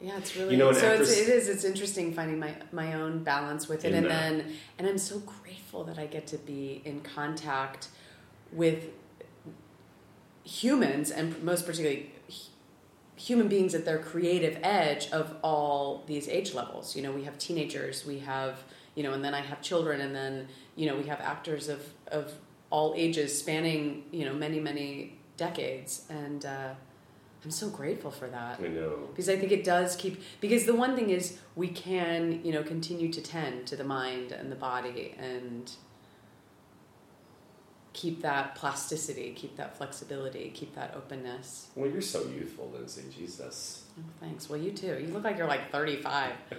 yeah 0.00 0.16
it's 0.18 0.34
really 0.36 0.52
You 0.52 0.58
know, 0.58 0.72
so 0.72 0.88
actress- 0.90 1.12
it's, 1.12 1.28
it 1.28 1.28
is 1.28 1.48
it's 1.48 1.64
interesting 1.64 2.12
finding 2.14 2.38
my 2.40 2.54
my 2.72 2.94
own 2.94 3.22
balance 3.22 3.68
with 3.68 3.84
it 3.84 3.92
and 3.92 4.06
that. 4.06 4.08
then 4.08 4.54
and 4.78 4.88
i'm 4.88 4.98
so 4.98 5.20
grateful 5.20 5.84
that 5.84 5.96
i 5.98 6.06
get 6.06 6.26
to 6.28 6.38
be 6.38 6.82
in 6.84 7.00
contact 7.02 7.88
with 8.50 8.86
humans 10.44 11.10
and 11.10 11.40
most 11.42 11.66
particularly 11.66 12.10
human 13.16 13.46
beings 13.48 13.74
at 13.74 13.84
their 13.84 13.98
creative 13.98 14.58
edge 14.62 15.08
of 15.10 15.36
all 15.42 16.02
these 16.06 16.28
age 16.28 16.54
levels. 16.54 16.96
You 16.96 17.02
know, 17.02 17.12
we 17.12 17.22
have 17.24 17.38
teenagers, 17.38 18.04
we 18.04 18.18
have, 18.20 18.64
you 18.96 19.02
know, 19.04 19.12
and 19.12 19.24
then 19.24 19.34
I 19.34 19.40
have 19.40 19.62
children, 19.62 20.00
and 20.00 20.12
then, 20.14 20.48
you 20.74 20.86
know, 20.86 20.96
we 20.96 21.04
have 21.04 21.20
actors 21.20 21.68
of, 21.68 21.80
of 22.08 22.32
all 22.72 22.94
ages 22.96 23.38
spanning, 23.38 24.02
you 24.10 24.24
know, 24.24 24.32
many, 24.32 24.58
many 24.58 25.18
decades. 25.36 26.06
And 26.08 26.46
uh, 26.46 26.70
I'm 27.44 27.50
so 27.50 27.68
grateful 27.68 28.10
for 28.10 28.26
that. 28.28 28.60
I 28.60 28.68
know. 28.68 29.08
Because 29.10 29.28
I 29.28 29.36
think 29.36 29.52
it 29.52 29.62
does 29.62 29.94
keep, 29.94 30.22
because 30.40 30.64
the 30.64 30.74
one 30.74 30.96
thing 30.96 31.10
is 31.10 31.38
we 31.54 31.68
can, 31.68 32.42
you 32.42 32.50
know, 32.50 32.62
continue 32.62 33.12
to 33.12 33.20
tend 33.20 33.66
to 33.66 33.76
the 33.76 33.84
mind 33.84 34.32
and 34.32 34.50
the 34.50 34.56
body 34.56 35.14
and 35.18 35.70
keep 37.92 38.22
that 38.22 38.54
plasticity, 38.54 39.34
keep 39.36 39.54
that 39.58 39.76
flexibility, 39.76 40.50
keep 40.54 40.74
that 40.74 40.94
openness. 40.96 41.66
Well, 41.74 41.90
you're 41.90 42.00
so 42.00 42.26
youthful, 42.26 42.70
Lindsay. 42.72 43.04
Jesus. 43.14 43.84
Oh, 43.98 44.02
thanks. 44.18 44.48
Well, 44.48 44.58
you 44.58 44.72
too. 44.72 44.98
You 44.98 45.12
look 45.12 45.24
like 45.24 45.36
you're 45.36 45.46
like 45.46 45.70
35. 45.70 46.32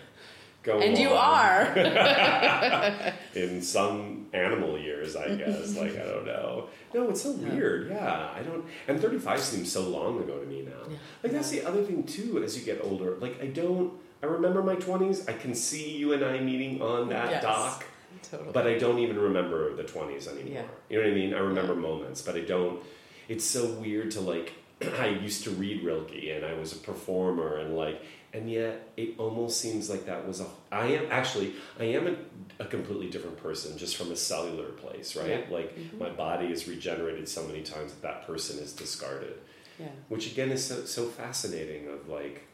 Go 0.63 0.79
and 0.79 0.97
you 0.97 1.09
are. 1.09 1.75
in 3.35 3.61
some 3.61 4.27
animal 4.33 4.77
years, 4.79 5.15
I 5.15 5.35
guess. 5.35 5.75
like 5.77 5.97
I 5.99 6.03
don't 6.05 6.25
know. 6.25 6.69
No, 6.93 7.09
it's 7.09 7.21
so 7.21 7.35
Yeah. 7.35 7.49
weird. 7.53 7.89
Yeah, 7.89 8.29
I 8.35 8.41
don't. 8.43 8.65
And 8.87 8.99
thirty 8.99 9.19
five 9.19 9.39
seems 9.41 9.71
so 9.71 9.81
long 9.89 10.19
ago 10.23 10.39
to 10.39 10.45
me 10.45 10.61
now. 10.61 10.71
Yeah. 10.89 10.97
Like 11.21 11.33
that's 11.33 11.49
the 11.49 11.65
other 11.65 11.83
thing 11.83 12.03
too. 12.03 12.41
As 12.43 12.57
you 12.57 12.63
get 12.65 12.79
older, 12.83 13.15
like 13.19 13.41
I 13.41 13.47
don't. 13.47 13.93
I 14.21 14.25
remember 14.27 14.63
my 14.63 14.75
twenties. 14.75 15.27
I 15.27 15.33
can 15.33 15.53
see 15.53 15.97
you 15.97 16.13
and 16.13 16.23
I 16.23 16.39
meeting 16.39 16.81
on 16.81 17.09
that 17.09 17.29
Yes. 17.29 17.43
dock, 17.43 17.85
totally. 18.31 18.51
but 18.53 18.65
I 18.65 18.77
don't 18.77 18.99
even 18.99 19.19
remember 19.19 19.75
the 19.75 19.83
twenties 19.83 20.27
anymore. 20.29 20.53
Yeah. 20.53 20.63
You 20.89 20.97
know 21.01 21.03
what 21.09 21.11
I 21.11 21.15
mean? 21.15 21.33
I 21.33 21.39
remember 21.39 21.75
moments, 21.75 22.21
but 22.21 22.35
I 22.35 22.41
don't. 22.41 22.81
It's 23.27 23.43
so 23.43 23.65
weird 23.73 24.11
to 24.11 24.21
like. 24.21 24.53
I 24.99 25.07
used 25.07 25.43
to 25.43 25.49
read 25.51 25.83
Rilke, 25.83 26.15
and 26.31 26.45
I 26.45 26.53
was 26.53 26.71
a 26.73 26.77
performer, 26.77 27.57
and 27.57 27.75
like, 27.75 28.01
and 28.33 28.49
yet 28.49 28.89
it 28.97 29.15
almost 29.19 29.59
seems 29.61 29.89
like 29.89 30.05
that 30.07 30.27
was 30.27 30.41
a. 30.41 30.47
I 30.71 30.87
am 30.87 31.05
actually, 31.11 31.53
I 31.79 31.83
am 31.85 32.07
a, 32.07 32.63
a 32.63 32.65
completely 32.65 33.09
different 33.09 33.37
person 33.37 33.77
just 33.77 33.95
from 33.95 34.11
a 34.11 34.15
cellular 34.15 34.69
place, 34.69 35.15
right? 35.15 35.29
Yeah. 35.29 35.37
Mm-hmm. 35.41 35.53
Like 35.53 35.97
my 35.99 36.09
body 36.09 36.47
is 36.47 36.67
regenerated 36.67 37.29
so 37.29 37.45
many 37.45 37.61
times 37.61 37.91
that 37.93 38.01
that 38.01 38.25
person 38.27 38.57
is 38.59 38.73
discarded, 38.73 39.35
yeah. 39.79 39.87
which 40.09 40.31
again 40.31 40.49
is 40.51 40.65
so, 40.65 40.83
so 40.85 41.05
fascinating. 41.05 41.87
Of 41.89 42.09
like, 42.09 42.45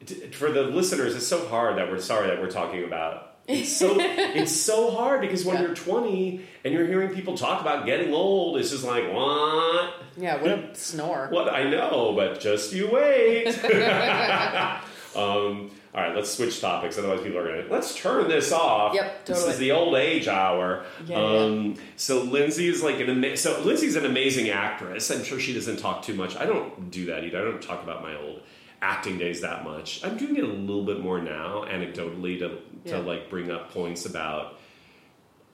it- 0.00 0.34
for 0.34 0.50
the 0.52 0.62
listeners, 0.62 1.14
it's 1.16 1.26
so 1.26 1.46
hard 1.48 1.76
that 1.78 1.90
we're 1.90 1.98
sorry 2.00 2.28
that 2.28 2.40
we're 2.40 2.50
talking 2.50 2.84
about. 2.84 3.32
It's 3.46 3.76
so 3.76 3.96
it's 4.00 4.52
so 4.56 4.90
hard 4.90 5.20
because 5.20 5.44
when 5.44 5.56
Yeah. 5.56 5.62
you're 5.66 5.74
20 5.74 6.40
and 6.64 6.72
you're 6.72 6.86
hearing 6.86 7.14
people 7.14 7.36
talk 7.36 7.60
about 7.60 7.84
getting 7.84 8.14
old, 8.14 8.56
it's 8.58 8.70
just 8.70 8.84
like 8.84 9.04
what? 9.12 9.94
Yeah, 10.16 10.40
what 10.40 10.50
a 10.50 10.74
snore. 10.74 11.26
What 11.30 11.52
I 11.52 11.68
know, 11.68 12.14
but 12.16 12.40
just 12.40 12.72
you 12.72 12.88
wait. 12.90 13.48
um, 15.16 15.70
all 15.94 16.00
right, 16.02 16.14
let's 16.14 16.30
switch 16.30 16.60
topics. 16.60 16.98
Otherwise, 16.98 17.20
people 17.22 17.38
are 17.38 17.46
gonna 17.46 17.66
let's 17.70 17.94
turn 17.96 18.28
this 18.28 18.50
off. 18.52 18.94
Yep, 18.94 19.24
totally. 19.26 19.44
This 19.46 19.54
is 19.54 19.58
the 19.58 19.72
old 19.72 19.94
age 19.96 20.26
hour. 20.28 20.84
Yeah, 21.06 21.18
yeah. 21.18 21.38
um, 21.44 21.74
So 21.96 22.22
Lindsay 22.22 22.68
is 22.68 22.82
like 22.82 22.98
an 23.00 23.10
ama- 23.10 23.36
so 23.36 23.60
Lindsay's 23.60 23.96
an 23.96 24.04
amazing 24.06 24.48
actress. 24.50 25.10
I'm 25.10 25.22
sure 25.24 25.38
she 25.38 25.54
doesn't 25.54 25.76
talk 25.78 26.02
too 26.02 26.14
much. 26.14 26.36
I 26.36 26.46
don't 26.46 26.90
do 26.90 27.06
that 27.06 27.24
either. 27.24 27.38
I 27.40 27.44
don't 27.44 27.62
talk 27.62 27.82
about 27.82 28.02
my 28.02 28.16
old 28.16 28.40
acting 28.82 29.16
days 29.18 29.40
that 29.42 29.64
much. 29.64 30.04
I'm 30.04 30.16
doing 30.18 30.36
it 30.36 30.44
a 30.44 30.48
little 30.48 30.84
bit 30.84 31.00
more 31.00 31.20
now, 31.20 31.64
anecdotally, 31.68 32.38
to 32.40 32.48
to 32.48 32.58
Yeah. 32.84 32.98
like 32.98 33.30
bring 33.30 33.50
up 33.50 33.72
points 33.72 34.04
about 34.04 34.58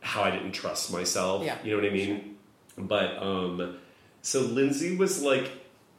how 0.01 0.23
I 0.23 0.31
didn't 0.31 0.53
trust 0.53 0.93
myself. 0.93 1.45
Yeah, 1.45 1.59
You 1.63 1.73
know 1.77 1.83
what 1.83 1.91
I 1.91 1.95
mean? 1.95 2.37
But 2.79 3.23
um, 3.23 3.77
so 4.23 4.41
Lindsay 4.41 4.97
was 4.97 5.23
like, 5.23 5.51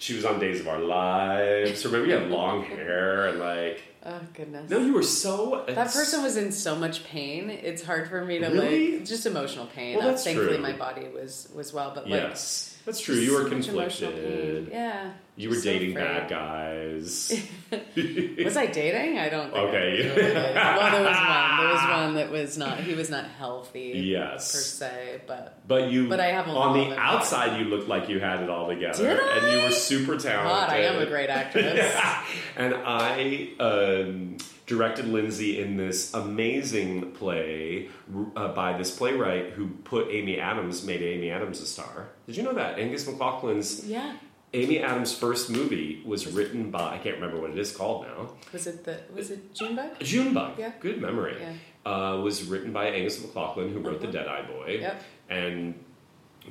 she 0.02 0.16
was 0.16 0.26
on 0.26 0.40
Days 0.40 0.60
of 0.60 0.68
Our 0.68 0.80
Lives. 0.80 1.86
Remember, 1.86 2.08
you 2.08 2.14
had 2.18 2.30
long 2.30 2.64
hair 2.64 3.28
and 3.28 3.40
like. 3.40 3.84
Oh, 4.04 4.20
goodness. 4.34 4.68
No, 4.68 4.80
you 4.80 4.94
were 4.94 5.04
so. 5.04 5.64
that 5.68 5.92
person 5.94 6.24
was 6.24 6.36
in 6.36 6.52
so 6.52 6.76
much 6.76 7.04
pain. 7.04 7.52
It's 7.52 7.84
hard 7.84 8.10
for 8.10 8.26
me 8.26 8.40
to 8.40 8.48
Really? 8.48 8.98
like 8.98 9.06
just 9.06 9.28
emotional 9.28 9.68
pain. 9.68 9.98
Well, 10.00 10.08
that's 10.08 10.24
Thankfully, 10.24 10.56
true. 10.56 10.58
my 10.58 10.74
body 10.74 11.08
was 11.08 11.50
was 11.56 11.72
well, 11.72 11.92
but 11.94 12.10
like 12.10 12.20
Yes, 12.20 12.76
that's 12.84 13.00
true. 13.00 13.14
You 13.14 13.34
were 13.36 13.48
so 13.48 13.56
much 13.56 13.68
emotional 13.68 14.12
pain. 14.14 14.22
conflicted. 14.24 14.70
Yeah, 14.72 15.12
You 15.42 15.50
were 15.50 15.56
so 15.56 15.64
dating 15.72 15.92
afraid. 15.98 16.28
bad 16.28 16.30
guys. 16.30 17.42
Was 18.46 18.58
I 18.58 18.66
dating? 18.68 19.18
I 19.18 19.30
don't. 19.30 19.52
Think 19.52 19.68
Okay. 19.70 20.12
I 20.12 20.16
really 20.16 20.34
well, 20.54 20.92
there 20.92 21.04
was 21.04 21.18
one. 21.18 21.58
There 21.58 21.74
was 21.74 21.84
one 21.90 22.14
that 22.16 22.32
was 22.32 22.58
not. 22.58 22.80
He 22.80 22.94
was 22.94 23.10
not 23.10 23.26
healthy. 23.26 23.94
Yes. 24.06 24.52
Per 24.52 24.58
se, 24.60 25.22
but 25.26 25.60
But 25.68 25.90
you, 25.90 26.08
But 26.10 26.20
I 26.20 26.28
have 26.28 26.48
a 26.48 26.52
on 26.52 26.78
the 26.78 26.96
outside, 26.98 27.60
you 27.60 27.66
looked 27.66 27.88
like 27.88 28.10
you 28.10 28.20
had 28.20 28.42
it 28.44 28.50
all 28.50 28.68
together, 28.68 29.04
Did 29.08 29.20
I? 29.20 29.38
and 29.38 29.52
you 29.58 29.64
were 29.66 29.72
super 29.72 30.18
talented. 30.18 30.52
God, 30.52 30.70
I 30.70 30.78
am 30.80 31.02
a 31.02 31.06
great 31.06 31.30
actress. 31.30 31.76
Yeah. 31.78 32.24
And 32.58 32.76
I 32.76 33.50
um, 33.60 34.38
directed 34.68 35.08
Lindsay 35.08 35.60
in 35.62 35.78
this 35.78 36.14
amazing 36.14 37.12
play 37.14 37.90
uh, 38.36 38.50
by 38.50 38.78
this 38.78 38.96
playwright 38.96 39.52
who 39.52 39.70
put 39.70 40.10
Amy 40.10 40.38
Adams, 40.40 40.86
made 40.86 41.02
Amy 41.02 41.32
Adams 41.32 41.62
a 41.62 41.66
star. 41.66 42.10
Did 42.28 42.36
you 42.38 42.44
know 42.44 42.54
that? 42.54 42.78
Angus 42.78 43.08
MacLachlan's 43.08 43.86
Yeah. 43.88 44.14
Amy 44.54 44.80
Adams' 44.80 45.14
first 45.18 45.50
movie 45.50 46.02
was 46.06 46.28
written 46.28 46.72
by, 46.72 46.96
I 46.96 46.98
can't 46.98 47.16
remember 47.16 47.40
what 47.40 47.52
it 47.52 47.58
is 47.58 47.76
called 47.76 48.06
now. 48.06 48.32
Was 48.52 48.68
it 48.68 48.84
the? 48.84 49.00
Was 49.16 49.32
it 49.32 49.54
Junebug? 49.54 50.00
Junebug. 50.00 50.60
Yeah. 50.60 50.74
Good 50.82 51.02
memory. 51.02 51.38
Yeah. 51.40 51.54
Uh, 51.90 52.18
was 52.18 52.44
written 52.44 52.74
by 52.74 52.88
Angus 52.88 53.22
MacLachlan, 53.22 53.72
who 53.72 53.80
wrote 53.80 54.00
Mhm. 54.00 54.02
The 54.02 54.08
Dead 54.08 54.28
Eye 54.28 54.42
Boy. 54.44 54.78
Yep. 54.82 55.04
And 55.30 55.74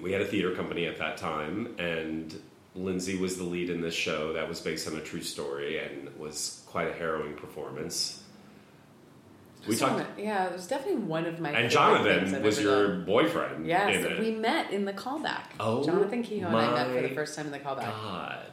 we 0.01 0.13
had 0.13 0.23
a 0.23 0.25
theater 0.25 0.55
company 0.55 0.87
at 0.87 0.97
that 0.99 1.19
time, 1.19 1.75
and 1.79 2.41
Lindsay 2.75 3.17
was 3.17 3.37
the 3.37 3.45
lead 3.45 3.69
in 3.69 3.81
this 3.83 3.95
show 3.95 4.33
that 4.33 4.49
was 4.49 4.61
based 4.61 4.89
on 4.89 4.97
a 4.97 5.01
true 5.03 5.21
story 5.23 5.79
and 5.79 6.09
was 6.19 6.63
quite 6.69 6.89
a 6.89 6.93
harrowing 6.95 7.35
performance. 7.35 8.20
We 9.67 9.77
talked, 9.77 10.19
Yeah, 10.19 10.47
it 10.47 10.53
was 10.53 10.67
definitely 10.67 11.03
one 11.03 11.27
of 11.27 11.39
my. 11.41 11.51
and 11.51 11.71
Jonathan 11.71 12.43
was 12.43 12.61
your 12.61 12.97
done. 12.97 13.05
boyfriend. 13.05 13.67
Yes, 13.67 14.05
it. 14.05 14.19
we 14.19 14.31
met 14.33 14.71
in 14.73 14.85
the 14.85 14.93
callback. 14.93 15.45
Oh, 15.59 15.85
Jonathan 15.85 16.23
Kehoe 16.23 16.47
and 16.49 16.57
I 16.57 16.75
met 16.75 16.87
for 16.95 17.03
the 17.09 17.15
first 17.15 17.37
time 17.37 17.47
in 17.47 17.53
the 17.53 17.59
callback. 17.59 17.85
God, 17.87 18.47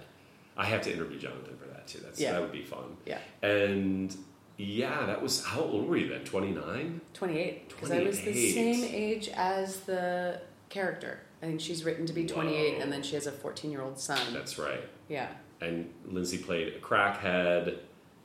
I 0.58 0.66
have 0.66 0.82
to 0.84 0.94
interview 0.94 1.18
Jonathan 1.20 1.56
for 1.58 1.68
that 1.68 1.88
too. 1.88 2.00
That's 2.04 2.20
Yeah. 2.20 2.34
that 2.34 2.42
would 2.42 2.52
be 2.52 2.64
fun. 2.64 2.98
Yeah, 3.06 3.20
And 3.42 4.16
yeah, 4.58 5.06
that 5.06 5.22
was 5.22 5.46
how 5.46 5.62
old 5.62 5.88
were 5.88 5.98
you 5.98 6.10
then? 6.10 6.24
Twenty 6.26 6.52
nine. 6.52 7.00
28. 7.14 7.70
Because 7.70 7.92
I 7.92 8.04
was 8.04 8.20
the 8.22 8.52
same 8.52 8.84
age 8.84 9.30
as 9.30 9.82
the 9.82 10.42
character. 10.70 11.22
I 11.42 11.46
think 11.46 11.62
she's 11.62 11.84
written 11.86 12.06
to 12.08 12.14
be 12.14 12.26
28, 12.26 12.76
Whoa. 12.78 12.82
and 12.82 12.92
then 12.92 13.04
she 13.04 13.14
has 13.16 13.28
a 13.28 13.32
14 13.32 13.70
year 13.72 13.82
old 13.82 14.00
son. 14.00 14.20
That's 14.34 14.58
right. 14.58 14.82
yeah, 15.08 15.28
and 15.62 15.94
Lindsay 16.06 16.40
played 16.40 16.70
a 16.74 16.80
crackhead. 16.80 17.78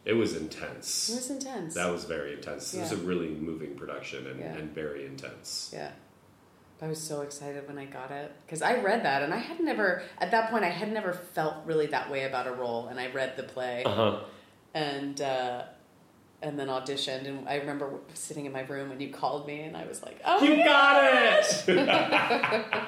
It 0.05 0.15
was 0.15 0.35
intense. 0.37 1.09
it 1.11 1.15
was 1.15 1.31
intense. 1.31 1.75
That 1.75 1.91
was 1.93 2.05
very 2.05 2.33
intense. 2.35 2.75
It 2.75 2.81
was 2.81 2.93
a 2.93 2.97
really 2.97 3.29
moving 3.29 3.77
production 3.77 4.27
and, 4.27 4.41
Yeah. 4.41 4.55
and 4.55 4.75
very 4.75 5.07
intense. 5.07 5.71
Yeah. 5.73 5.91
I 6.81 6.89
was 6.89 6.99
so 7.01 7.21
excited 7.21 7.69
when 7.69 7.79
I 7.79 7.85
got 7.85 8.11
it 8.11 8.33
because 8.45 8.61
I 8.63 8.81
read 8.81 9.05
that 9.05 9.23
and 9.23 9.33
I 9.33 9.37
had 9.37 9.61
never, 9.61 10.03
at 10.19 10.33
that 10.33 10.51
point, 10.51 10.65
I 10.65 10.71
had 10.71 10.93
never 10.93 11.13
felt 11.13 11.55
really 11.65 11.87
that 11.87 12.11
way 12.11 12.25
about 12.25 12.49
a 12.49 12.53
role. 12.53 12.89
And 12.89 12.99
I 12.99 13.07
read 13.13 13.37
the 13.37 13.45
play 13.45 13.85
Uh 13.85 13.95
huh. 13.95 14.19
and 14.75 15.21
uh, 15.21 15.63
and 16.43 16.59
then 16.59 16.67
auditioned. 16.67 17.29
And 17.29 17.49
I 17.49 17.59
remember 17.59 18.01
sitting 18.15 18.47
in 18.47 18.53
my 18.53 18.63
room 18.63 18.91
and 18.91 19.01
you 19.01 19.13
called 19.13 19.47
me 19.47 19.61
and 19.61 19.77
I 19.77 19.87
was 19.87 20.03
like, 20.03 20.21
oh, 20.25 20.43
You 20.43 20.57
got 20.65 21.05
it. 21.05 21.65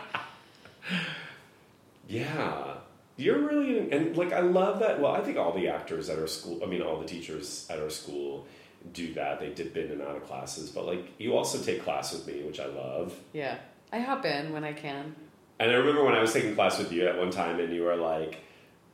yeah, 2.09 2.74
you're 3.17 3.39
really 3.39 3.91
and 3.91 4.17
like 4.17 4.33
I 4.33 4.41
love 4.41 4.81
that. 4.81 5.01
Well, 5.01 5.13
I 5.13 5.21
think 5.21 5.39
all 5.39 5.53
the 5.53 5.69
actors 5.69 6.09
at 6.09 6.19
our 6.19 6.27
school. 6.27 6.61
I 6.63 6.67
mean, 6.67 6.83
all 6.83 6.99
the 7.01 7.07
teachers 7.07 7.67
at 7.71 7.81
our 7.81 7.91
school 7.91 8.47
do 8.93 9.15
that. 9.15 9.41
They 9.41 9.51
dip 9.51 9.77
in 9.77 9.91
and 9.91 10.03
out 10.03 10.17
of 10.17 10.27
classes, 10.27 10.71
but 10.71 10.87
like 10.87 11.13
you 11.19 11.37
also 11.37 11.59
take 11.63 11.83
class 11.83 12.13
with 12.13 12.27
me, 12.27 12.43
which 12.43 12.61
I 12.61 12.67
love. 12.67 13.19
Yeah. 13.33 13.59
I 13.93 14.01
hop 14.01 14.25
in 14.25 14.53
when 14.53 14.65
I 14.65 14.73
can. 14.73 15.15
And 15.61 15.71
I 15.71 15.75
remember 15.75 16.05
when 16.05 16.15
I 16.15 16.21
was 16.21 16.33
taking 16.33 16.55
class 16.55 16.79
with 16.79 16.91
you 16.91 17.07
at 17.07 17.17
one 17.17 17.31
time, 17.31 17.61
and 17.61 17.73
you 17.73 17.85
were 17.85 17.95
like, 17.95 18.39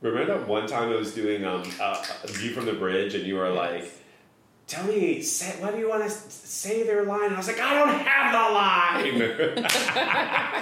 "Remember 0.01 0.37
that 0.37 0.47
one 0.47 0.67
time 0.67 0.89
I 0.89 0.95
was 0.95 1.13
doing 1.15 1.43
um, 1.43 1.63
uh, 1.79 2.05
a 2.23 2.27
view 2.27 2.53
from 2.53 2.65
the 2.65 2.73
bridge, 2.73 3.15
and 3.15 3.25
you 3.25 3.35
were 3.35 3.49
like." 3.49 3.91
Yes. 4.71 4.79
Tell 4.79 4.85
me, 4.85 5.21
say, 5.21 5.61
what 5.61 5.73
do 5.73 5.79
you 5.79 5.89
want 5.89 6.03
to 6.03 6.09
say 6.09 6.83
their 6.83 7.03
line? 7.03 7.25
And 7.25 7.33
I 7.33 7.37
was 7.37 7.47
like, 7.47 7.59
I 7.59 7.73
don't 7.73 7.99
have 7.99 8.31
the 8.31 8.53
line. 8.53 9.13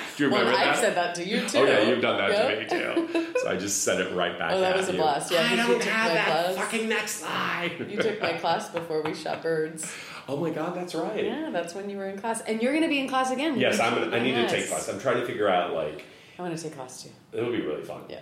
do 0.17 0.23
you 0.23 0.29
Well, 0.31 0.39
remember 0.41 0.57
I've 0.59 0.77
said 0.77 0.95
that 0.95 1.15
to 1.15 1.25
you 1.27 1.47
too. 1.47 1.59
Oh 1.59 1.63
yeah, 1.65 1.81
you've 1.81 2.01
done 2.01 2.17
that 2.17 2.31
Yep. 2.31 2.69
to 2.69 2.75
me 2.75 3.23
too. 3.23 3.33
So 3.39 3.49
I 3.49 3.55
just 3.57 3.83
said 3.83 4.01
it 4.01 4.13
right 4.15 4.37
back. 4.37 4.51
To 4.51 4.55
you. 4.55 4.59
Oh, 4.59 4.61
that 4.61 4.71
at 4.71 4.77
was 4.77 4.89
a 4.89 4.91
you. 4.93 4.97
blast. 4.97 5.31
Yeah, 5.31 5.39
I 5.39 5.41
'cause 5.43 5.51
you 5.51 5.57
don't 5.73 5.83
have 5.83 6.13
that 6.13 6.25
class. 6.27 6.55
fucking 6.55 6.89
next 6.89 7.21
line. 7.23 7.87
You 7.89 7.97
took 8.01 8.21
my 8.21 8.33
class 8.33 8.69
before 8.69 9.01
we 9.03 9.13
shot 9.13 9.41
birds. 9.43 9.91
Oh 10.27 10.37
my 10.37 10.49
god, 10.51 10.75
that's 10.75 10.93
right. 10.95 11.23
Yeah, 11.25 11.49
that's 11.51 11.73
when 11.73 11.89
you 11.89 11.97
were 11.97 12.07
in 12.07 12.19
class. 12.19 12.41
And 12.41 12.61
you're 12.61 12.71
going 12.71 12.83
to 12.83 12.89
be 12.89 12.99
in 12.99 13.07
class 13.09 13.31
again. 13.31 13.59
Yes, 13.59 13.79
I'm. 13.79 13.95
Gonna, 13.95 14.15
I 14.15 14.19
need 14.19 14.33
to 14.35 14.47
take 14.47 14.67
class. 14.69 14.87
I'm 14.89 14.99
trying 14.99 15.17
to 15.21 15.25
figure 15.25 15.49
out 15.49 15.73
like 15.73 16.05
I 16.37 16.41
want 16.43 16.55
to 16.55 16.61
take 16.63 16.75
class 16.75 17.03
too. 17.03 17.09
it'll 17.33 17.51
be 17.51 17.61
really 17.61 17.83
fun. 17.83 18.01
Yeah. 18.09 18.21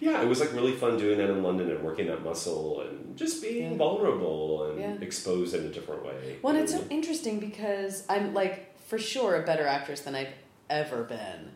Yeah, 0.00 0.20
it 0.22 0.28
was 0.28 0.40
like 0.40 0.52
really 0.52 0.72
fun 0.72 0.98
doing 0.98 1.18
that 1.18 1.30
in 1.30 1.42
London 1.42 1.70
and 1.70 1.82
working 1.82 2.06
that 2.08 2.22
muscle 2.22 2.80
and 2.82 3.16
just 3.16 3.42
being 3.42 3.72
Yeah. 3.72 3.76
vulnerable 3.78 4.64
and 4.70 4.80
Yeah. 4.80 4.94
exposed 5.00 5.54
in 5.54 5.64
a 5.64 5.68
different 5.68 6.04
way. 6.04 6.36
Well, 6.42 6.54
and 6.54 6.62
it's 6.62 6.72
so 6.72 6.84
interesting 6.90 7.38
because 7.40 8.04
I'm 8.08 8.34
like 8.34 8.78
for 8.86 8.98
sure 8.98 9.36
a 9.42 9.46
better 9.46 9.66
actress 9.66 10.00
than 10.02 10.14
I've 10.14 10.34
ever 10.70 11.02
been. 11.04 11.52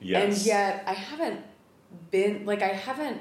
yes. 0.00 0.36
And 0.38 0.46
yet 0.46 0.84
I 0.86 0.94
haven't 0.94 1.40
been 2.10 2.44
like 2.46 2.62
I 2.62 2.68
haven't 2.68 3.20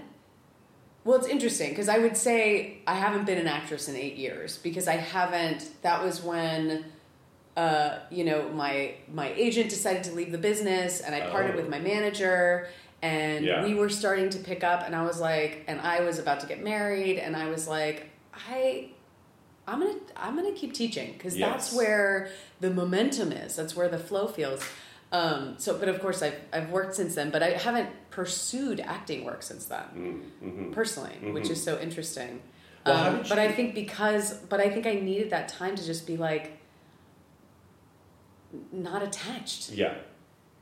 Well, 1.04 1.18
it's 1.18 1.28
interesting 1.28 1.70
because 1.70 1.90
I 1.90 1.98
would 1.98 2.16
say 2.16 2.78
I 2.86 2.94
haven't 2.96 3.26
been 3.26 3.40
an 3.40 3.48
actress 3.48 3.90
in 3.90 3.96
eight 3.96 4.16
years 4.18 4.58
because 4.60 4.88
I 4.88 4.98
haven't. 4.98 5.82
That 5.82 6.04
was 6.04 6.22
when, 6.22 6.86
uh, 7.58 7.98
you 8.12 8.24
know, 8.24 8.50
my 8.50 8.94
my 9.12 9.30
agent 9.34 9.70
decided 9.72 10.04
to 10.06 10.12
leave 10.14 10.32
the 10.32 10.38
business, 10.38 11.02
and 11.02 11.16
I 11.16 11.22
parted 11.32 11.54
Oh. 11.54 11.58
with 11.58 11.70
my 11.70 11.80
manager, 11.80 12.68
and 13.02 13.46
Yeah. 13.46 13.64
we 13.66 13.74
were 13.74 13.90
starting 13.90 14.30
to 14.30 14.40
pick 14.40 14.64
up, 14.64 14.84
and 14.86 14.96
I 14.96 15.04
was 15.04 15.20
like, 15.20 15.64
and 15.68 15.80
I 15.82 16.02
was 16.02 16.20
about 16.20 16.40
to 16.42 16.48
get 16.48 16.64
married, 16.64 17.18
and 17.18 17.36
I 17.36 17.48
was 17.50 17.68
like, 17.68 18.10
I. 18.50 18.90
I'm 19.68 19.80
gonna 19.80 20.00
I'm 20.18 20.36
gonna 20.36 20.52
keep 20.54 20.74
teaching 20.74 21.14
because 21.14 21.38
that's 21.38 21.72
where 21.72 22.30
the 22.60 22.72
momentum 22.72 23.32
is. 23.32 23.56
That's 23.56 23.76
where 23.76 23.88
the 23.88 24.00
flow 24.00 24.28
feels. 24.28 24.62
Um, 25.12 25.54
so, 25.60 25.78
but 25.78 25.88
of 25.88 26.02
course, 26.02 26.24
I've 26.24 26.36
I've 26.52 26.72
worked 26.72 26.96
since 26.96 27.14
then, 27.14 27.30
but 27.30 27.44
I 27.44 27.52
haven't 27.52 27.90
pursued 28.10 28.80
acting 28.80 29.24
work 29.24 29.44
since 29.44 29.66
then 29.66 30.24
Mm-hmm. 30.44 30.72
personally, 30.74 31.16
which 31.32 31.50
is 31.52 31.62
so 31.64 31.80
interesting. 31.80 32.42
Well, 32.86 33.18
um, 33.18 33.24
but 33.30 33.38
I 33.38 33.52
think 33.52 33.76
because, 33.76 34.34
but 34.50 34.60
I 34.60 34.70
think 34.72 34.88
I 34.88 34.96
needed 34.96 35.30
that 35.30 35.48
time 35.48 35.76
to 35.76 35.86
just 35.86 36.08
be 36.08 36.18
like, 36.18 36.58
not 38.72 39.04
attached. 39.04 39.70
Yeah. 39.72 39.94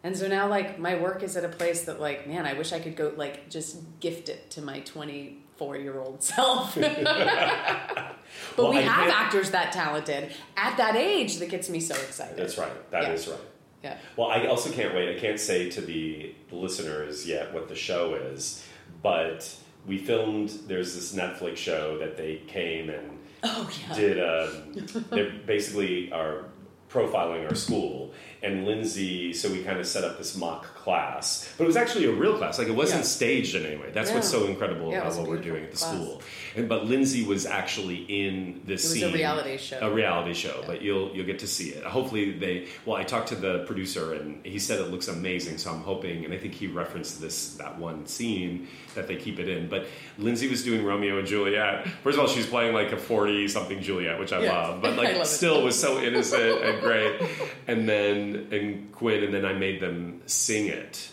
And 0.04 0.16
so 0.18 0.28
now, 0.28 0.48
like, 0.48 0.80
my 0.80 0.96
work 0.96 1.24
is 1.24 1.36
at 1.36 1.44
a 1.44 1.50
place 1.50 1.84
that, 1.86 2.00
like, 2.00 2.28
man, 2.28 2.46
I 2.46 2.54
wish 2.54 2.72
I 2.72 2.80
could 2.80 2.96
go, 2.96 3.12
like, 3.18 3.50
just 3.50 3.78
gift 4.00 4.30
it 4.30 4.50
to 4.52 4.62
my 4.62 4.80
24 4.82 5.78
year 5.78 6.00
old 6.00 6.24
self. 6.36 6.76
but 6.80 8.16
Well, 8.58 8.70
we 8.72 8.78
I 8.78 8.82
have 8.82 9.10
actors 9.12 9.52
that 9.52 9.72
talented 9.72 10.32
at 10.56 10.78
that 10.78 10.96
age 10.96 11.38
that 11.38 11.50
gets 11.50 11.70
me 11.70 11.80
so 11.80 11.96
excited. 11.96 12.38
That's 12.38 12.58
right. 12.58 12.92
That 12.92 13.12
is 13.12 13.26
Yeah. 13.28 13.34
right. 13.34 13.42
Yeah. 13.84 13.98
Well, 14.18 14.28
I 14.30 14.46
also 14.48 14.72
can't 14.72 14.94
wait. 14.94 15.16
I 15.16 15.20
can't 15.20 15.40
say 15.40 15.70
to 15.72 15.82
the 15.82 16.36
listeners 16.52 17.26
yet 17.28 17.54
what 17.54 17.70
the 17.70 17.76
show 17.76 18.16
is, 18.16 18.66
but 19.02 19.54
we 19.88 19.98
filmed. 19.98 20.50
There's 20.68 20.96
this 20.96 21.16
Netflix 21.16 21.58
show 21.58 21.98
that 22.00 22.18
they 22.18 22.42
came 22.48 22.90
and 22.90 23.18
Oh, 23.42 23.70
yeah. 23.88 23.96
did. 23.96 24.20
Um, 24.20 25.06
they 25.12 25.30
basically 25.46 26.12
are 26.12 26.46
profiling 26.90 27.48
our 27.48 27.56
school, 27.56 28.12
and 28.42 28.66
Lindsay. 28.66 29.34
So 29.34 29.52
we 29.52 29.64
kind 29.64 29.80
of 29.80 29.86
set 29.88 30.04
up 30.04 30.18
this 30.18 30.36
mock 30.38 30.64
class, 30.76 31.52
but 31.58 31.66
it 31.66 31.68
was 31.68 31.76
actually 31.78 32.06
a 32.06 32.12
real 32.12 32.38
class. 32.38 32.58
Like 32.58 32.68
it 32.70 32.76
wasn't 32.76 33.00
Yeah. 33.02 33.06
staged 33.08 33.56
in 33.56 33.66
any 33.66 33.76
way. 33.76 33.90
That's 33.94 34.12
what's 34.12 34.30
so 34.30 34.46
incredible 34.46 34.92
Yeah, 34.92 35.02
about 35.02 35.18
what 35.18 35.28
we're 35.28 35.38
doing 35.42 35.64
at 35.64 35.72
the 35.72 35.78
class. 35.78 35.94
school. 35.94 36.22
And 36.56 36.68
but 36.70 36.86
Lindsay 36.86 37.24
was 37.24 37.46
actually 37.46 37.98
in 38.08 38.62
this 38.66 38.86
It 38.86 38.88
was 38.90 38.96
a 39.04 39.06
scene. 39.08 39.14
reality 39.14 39.58
show. 39.58 39.78
A 39.82 39.90
reality 39.92 40.34
show, 40.34 40.64
but 40.66 40.82
you'll 40.82 41.12
you'll 41.16 41.26
get 41.26 41.40
to 41.40 41.48
see 41.48 41.70
it. 41.70 41.84
Hopefully 41.84 42.32
they. 42.32 42.68
Well, 42.86 42.96
I 42.98 43.04
talked 43.04 43.28
to 43.30 43.36
the 43.36 43.60
producer 43.66 44.14
and 44.14 44.44
he 44.46 44.58
said 44.58 44.80
it 44.80 44.90
looks 44.90 45.08
amazing. 45.08 45.58
So 45.58 45.70
I'm 45.72 45.82
hoping, 45.82 46.26
and 46.26 46.34
I 46.34 46.38
think 46.38 46.54
he 46.54 46.68
referenced 46.68 47.22
this 47.22 47.54
that 47.56 47.78
one 47.78 48.06
scene 48.08 48.68
that 48.96 49.08
they 49.08 49.16
keep 49.16 49.40
it 49.40 49.48
in. 49.48 49.68
But 49.70 49.86
Lindsay 50.18 50.48
was 50.48 50.64
doing 50.64 50.84
Romeo 50.84 51.20
and 51.20 51.28
Juliet. 51.28 51.88
First 52.04 52.18
of 52.18 52.22
all, 52.22 52.28
she's 52.28 52.48
playing 52.48 52.74
like 52.74 52.92
a 52.92 52.98
forty 52.98 53.48
something 53.48 53.82
Juliet, 53.82 54.18
which 54.20 54.34
I 54.34 54.44
Yeah. 54.44 54.52
love. 54.54 54.82
But 54.82 54.96
like 55.02 55.14
love 55.14 55.22
it. 55.24 55.26
still 55.28 55.62
was 55.64 55.80
so 55.80 56.02
innocent 56.02 56.64
and 56.64 56.82
great. 56.82 57.22
And 57.68 57.88
then 57.88 58.29
and 58.36 58.92
Quinn, 58.92 59.24
and 59.24 59.34
then 59.34 59.46
I 59.46 59.54
made 59.54 59.80
them 59.80 60.22
sing 60.26 60.68
it. 60.68 61.10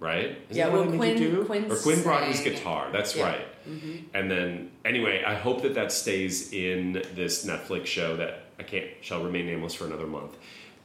Right? 0.00 0.36
Is 0.50 0.56
Yeah, 0.56 0.66
that 0.66 0.72
what 0.72 0.88
well, 0.88 0.96
Quinn-? 0.98 1.44
Quinn 1.46 1.70
or 1.70 1.76
Quinn 1.76 2.02
brought 2.02 2.24
his 2.24 2.40
guitar. 2.40 2.90
That's 2.92 3.16
Yeah. 3.16 3.24
right. 3.24 3.46
And 4.12 4.30
then, 4.30 4.70
anyway, 4.84 5.22
I 5.26 5.34
hope 5.34 5.62
that 5.62 5.74
that 5.76 5.92
stays 5.92 6.52
in 6.52 7.02
this 7.14 7.46
Netflix 7.46 7.86
show 7.86 8.16
that 8.16 8.44
I 8.58 8.64
can't 8.64 8.86
shall 9.00 9.22
remain 9.24 9.46
nameless 9.46 9.72
for 9.74 9.86
another 9.86 10.06
month. 10.06 10.36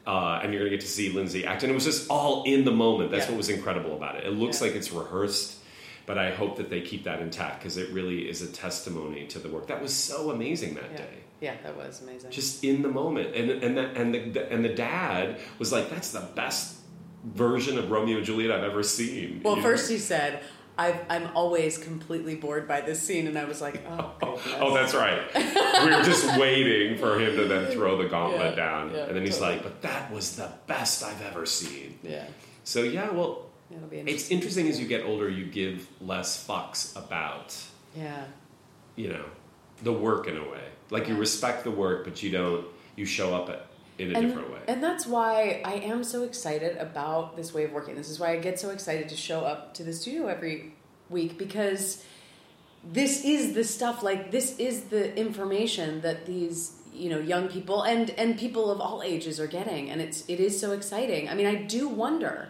Uh, 0.07 0.39
and 0.41 0.53
you're 0.53 0.61
gonna 0.61 0.69
get 0.69 0.79
to 0.81 0.87
see 0.87 1.09
Lindsay 1.09 1.43
act, 1.45 1.63
and 1.63 1.71
it 1.71 1.75
was 1.75 1.83
just 1.83 2.09
all 2.09 2.43
in 2.45 2.63
the 2.63 2.71
moment. 2.71 3.11
That's 3.11 3.25
Yeah. 3.25 3.31
what 3.31 3.37
was 3.37 3.49
incredible 3.49 3.95
about 3.97 4.15
it. 4.15 4.25
It 4.25 4.31
looks 4.31 4.61
Yeah. 4.61 4.67
like 4.67 4.75
it's 4.77 4.91
rehearsed, 4.91 5.57
but 6.05 6.17
I 6.17 6.31
hope 6.31 6.55
that 6.57 6.69
they 6.69 6.79
keep 6.81 7.03
that 7.03 7.19
intact 7.21 7.59
because 7.59 7.75
it 7.77 7.89
really 7.89 8.29
is 8.29 8.41
a 8.41 8.47
testimony 8.47 9.25
to 9.27 9.39
the 9.39 9.49
work 9.49 9.67
that 9.67 9.81
was 9.81 9.93
so 9.93 10.31
amazing 10.31 10.75
that 10.75 10.95
day. 10.95 11.03
Yeah, 11.41 11.55
that 11.63 11.75
was 11.77 12.01
amazing. 12.01 12.31
Just 12.31 12.63
in 12.63 12.81
the 12.81 12.89
moment, 12.89 13.35
and 13.35 13.49
and 13.49 13.77
the, 13.77 13.81
and 13.91 14.13
the 14.13 14.51
and 14.51 14.65
the 14.65 14.73
dad 14.73 15.39
was 15.57 15.71
like, 15.71 15.89
"That's 15.89 16.11
the 16.11 16.21
best 16.35 16.77
version 17.23 17.77
of 17.77 17.91
Romeo 17.91 18.17
and 18.17 18.25
Juliet 18.25 18.51
I've 18.51 18.63
ever 18.63 18.83
seen." 18.83 19.41
well, 19.43 19.55
You 19.57 19.61
first 19.61 19.89
know? 19.89 19.95
he 19.95 19.99
said, 20.01 20.41
I've, 20.77 20.97
I'm 21.09 21.27
always 21.35 21.77
completely 21.77 22.35
bored 22.35 22.65
by 22.65 22.79
this 22.79 23.01
scene. 23.01 23.27
And 23.27 23.37
I 23.37 23.43
was 23.43 23.59
like, 23.59 23.83
oh, 23.89 24.13
oh 24.21 24.35
goodness. 24.37 24.55
Oh, 24.61 24.73
that's 24.73 24.93
right. 24.95 25.19
we 25.35 25.93
were 25.93 26.03
just 26.03 26.39
waiting 26.39 26.97
for 26.97 27.19
him 27.19 27.35
to 27.35 27.45
then 27.49 27.69
throw 27.73 27.97
the 28.01 28.07
gauntlet 28.07 28.51
Yeah, 28.51 28.55
down. 28.55 28.91
yeah, 28.93 29.03
and 29.07 29.15
then 29.17 29.25
he's 29.25 29.37
totally. 29.39 29.55
like, 29.57 29.63
but 29.63 29.81
that 29.81 30.09
was 30.09 30.37
the 30.37 30.49
best 30.67 31.03
I've 31.03 31.21
ever 31.21 31.45
seen. 31.45 31.99
Yeah. 32.01 32.25
So, 32.63 32.83
yeah, 32.83 33.11
well, 33.11 33.47
be 33.89 33.97
it's 33.97 34.31
interesting. 34.31 34.37
interesting 34.37 34.67
as 34.69 34.79
you 34.79 34.87
get 34.87 35.03
older, 35.03 35.27
you 35.29 35.47
give 35.47 35.85
less 35.99 36.47
fucks 36.47 36.95
about, 36.95 37.57
Yeah. 37.93 38.23
you 38.95 39.09
know, 39.09 39.25
the 39.83 39.93
work 39.93 40.27
in 40.27 40.37
a 40.37 40.43
way. 40.43 40.63
Like 40.89 41.07
you 41.07 41.15
respect 41.15 41.63
the 41.63 41.71
work, 41.71 42.03
but 42.03 42.21
you 42.23 42.31
don't, 42.31 42.65
you 42.95 43.05
show 43.05 43.33
up 43.35 43.49
at, 43.49 43.67
in 43.97 44.13
a 44.13 44.17
and, 44.17 44.27
different 44.27 44.51
way. 44.51 44.59
And 44.67 44.83
that's 44.83 45.05
why 45.05 45.61
I 45.63 45.75
am 45.75 46.03
so 46.03 46.23
excited 46.23 46.77
about 46.77 47.35
this 47.35 47.53
way 47.53 47.65
of 47.65 47.71
working. 47.71 47.95
This 47.95 48.09
is 48.09 48.19
why 48.19 48.31
I 48.31 48.37
get 48.39 48.59
so 48.59 48.69
excited 48.69 49.09
to 49.09 49.15
show 49.15 49.41
up 49.41 49.73
to 49.75 49.83
the 49.83 49.93
studio 49.93 50.27
every 50.27 50.73
week 51.09 51.37
because 51.37 52.03
this 52.83 53.25
is 53.25 53.53
the 53.53 53.63
stuff 53.63 54.03
like 54.03 54.31
this 54.31 54.57
is 54.57 54.85
the 54.85 55.15
information 55.17 56.01
that 56.01 56.25
these 56.25 56.73
you 56.93 57.09
know 57.09 57.19
young 57.19 57.47
people 57.47 57.83
and 57.83 58.09
and 58.11 58.37
people 58.37 58.71
of 58.71 58.79
all 58.79 59.03
ages 59.03 59.39
are 59.39 59.47
getting 59.47 59.89
and 59.89 60.01
it's 60.01 60.23
it 60.27 60.39
is 60.39 60.59
so 60.59 60.71
exciting. 60.71 61.27
I 61.29 61.35
mean, 61.35 61.45
I 61.47 61.55
do 61.55 61.87
wonder 61.89 62.49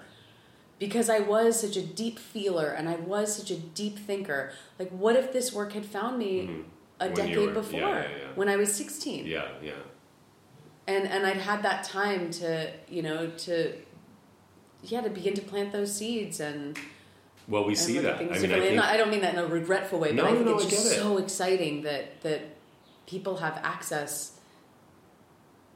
because 0.77 1.09
I 1.09 1.19
was 1.19 1.59
such 1.59 1.75
a 1.75 1.81
deep 1.81 2.19
feeler 2.19 2.67
and 2.67 2.87
I 2.87 2.95
was 2.95 3.35
such 3.35 3.51
a 3.51 3.57
deep 3.57 3.97
thinker. 3.97 4.51
Like 4.77 4.89
what 4.91 5.15
if 5.15 5.33
this 5.33 5.51
work 5.51 5.73
had 5.73 5.85
found 5.85 6.19
me 6.19 6.47
Mhm. 6.47 6.63
A 6.99 7.05
When 7.05 7.15
decade 7.15 7.37
were- 7.47 7.53
before 7.53 7.79
yeah, 7.79 7.89
yeah, 8.01 8.01
yeah. 8.01 8.27
when 8.35 8.49
I 8.49 8.55
was 8.57 8.73
16? 8.73 9.25
yeah, 9.25 9.47
yeah. 9.61 9.71
and 10.87 11.07
and 11.07 11.25
I'd 11.25 11.37
had 11.37 11.63
that 11.63 11.83
time 11.83 12.31
to 12.31 12.71
you 12.89 13.01
know 13.01 13.27
to 13.45 13.73
yeah 14.83 15.01
to 15.01 15.09
begin 15.09 15.33
to 15.35 15.41
plant 15.41 15.71
those 15.71 15.95
seeds 15.95 16.39
and 16.39 16.77
Well, 17.47 17.63
we 17.63 17.69
and 17.69 17.77
see 17.77 17.97
that. 17.99 18.15
I 18.17 18.23
mean, 18.23 18.51
I 18.51 18.59
think, 18.59 18.75
not- 18.75 18.89
I 18.89 18.97
don't 18.97 19.09
mean 19.09 19.21
that 19.21 19.33
in 19.33 19.39
a 19.39 19.45
regretful 19.47 19.99
way, 19.99 20.09
but 20.09 20.23
No, 20.23 20.25
I 20.25 20.33
think 20.33 20.45
no, 20.45 20.55
it's 20.55 20.65
I 20.67 20.69
just 20.69 20.85
it. 20.93 20.99
so 20.99 21.17
exciting 21.17 21.81
that 21.83 22.21
that 22.21 22.41
people 23.07 23.37
have 23.37 23.57
access 23.63 24.33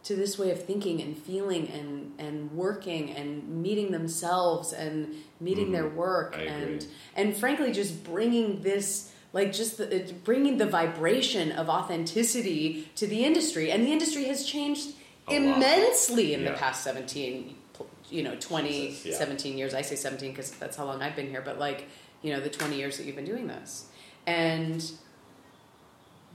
to 0.03 0.15
this 0.15 0.37
way 0.37 0.51
of 0.51 0.61
thinking 0.65 1.01
and 1.01 1.17
feeling 1.17 1.67
and 1.69 2.13
and 2.19 2.51
working 2.51 3.09
and 3.11 3.47
meeting 3.63 3.91
themselves 3.91 4.73
and 4.73 5.15
meeting 5.39 5.71
their 5.71 5.85
Mhm. 5.89 5.95
work 5.95 6.35
and 6.37 6.85
and 7.15 7.35
frankly 7.35 7.71
just 7.71 8.03
bringing 8.03 8.61
this 8.61 9.11
like 9.33 9.51
just 9.51 9.77
the, 9.77 10.13
bringing 10.23 10.57
the 10.59 10.65
vibration 10.65 11.51
of 11.51 11.67
authenticity 11.69 12.87
to 12.95 13.07
the 13.07 13.25
industry. 13.25 13.71
And 13.71 13.83
the 13.85 13.91
industry 13.91 14.25
has 14.25 14.45
changed 14.45 14.89
A 15.27 15.31
lot. 15.39 15.57
immensely 15.57 16.33
in 16.33 16.45
the 16.45 16.51
past 16.51 16.83
17 16.83 17.55
you 18.09 18.21
know 18.21 18.35
20 18.39 18.69
Jesus, 18.89 19.05
yeah. 19.05 19.17
17 19.17 19.57
years. 19.57 19.73
I 19.73 19.81
say 19.81 19.95
17 19.95 20.31
because 20.31 20.51
that's 20.51 20.77
how 20.77 20.85
long 20.85 21.01
i've 21.01 21.15
been 21.15 21.29
here 21.31 21.41
but 21.41 21.57
like 21.57 21.87
you 22.21 22.31
know 22.31 22.39
the 22.39 22.49
20 22.49 22.75
years 22.77 22.97
that 22.97 23.05
you've 23.05 23.15
been 23.15 23.25
doing 23.25 23.47
this. 23.47 23.87
And 24.27 24.79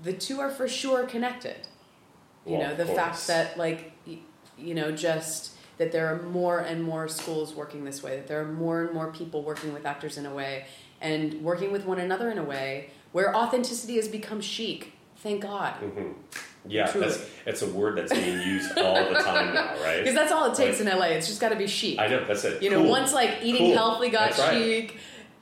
the 0.03 0.13
two 0.13 0.41
are 0.41 0.51
for 0.51 0.69
sure 0.69 1.05
connected. 1.07 1.57
You 2.47 2.55
Well, 2.59 2.69
know 2.71 2.75
the 2.75 2.87
fact 2.87 3.27
that 3.29 3.57
like 3.59 3.93
y- 4.07 4.19
you 4.59 4.75
know 4.75 4.91
just 4.93 5.53
that 5.79 5.93
there 5.93 6.07
are 6.13 6.23
more 6.23 6.59
and 6.59 6.83
more 6.83 7.07
schools 7.07 7.55
working 7.55 7.85
this 7.85 8.03
way 8.03 8.17
that 8.17 8.27
there 8.27 8.41
are 8.41 8.51
more 8.53 8.83
and 8.85 8.93
more 8.93 9.13
people 9.13 9.43
working 9.45 9.73
with 9.73 9.87
actors 9.87 10.19
in 10.19 10.27
a 10.27 10.35
way 10.35 10.67
and 11.01 11.35
working 11.43 11.71
with 11.73 11.85
one 11.87 11.99
another 11.99 12.31
in 12.31 12.39
a 12.39 12.45
way 12.45 12.91
where 13.13 13.35
authenticity 13.35 13.97
has 13.97 14.09
become 14.09 14.41
chic 14.41 14.93
thank 15.17 15.43
god 15.43 15.75
Mhm. 15.83 16.15
Yeah, 16.67 16.87
Truly. 16.91 17.07
that's, 17.07 17.25
it's 17.47 17.63
a 17.63 17.67
word 17.69 17.97
that's 17.97 18.13
being 18.13 18.43
used 18.43 18.77
all 18.77 18.95
the 18.95 19.21
time 19.21 19.55
now, 19.55 19.75
right? 19.83 19.99
because 20.01 20.15
that's 20.15 20.33
all 20.33 20.51
it 20.51 20.55
takes 20.55 20.81
Like- 20.81 20.93
in 20.93 20.99
la 20.99 21.05
it's 21.07 21.27
just 21.27 21.41
got 21.41 21.49
to 21.51 21.57
be 21.57 21.67
chic 21.67 21.99
I 21.99 22.09
know, 22.09 22.25
that's 22.27 22.45
it. 22.45 22.63
You 22.63 22.71
know, 22.71 22.83
once 22.83 23.15
like 23.15 23.39
eating 23.43 23.69
Cool. 23.69 23.75
healthy 23.75 24.11
got 24.11 24.31
That's 24.33 24.39
right. 24.41 24.93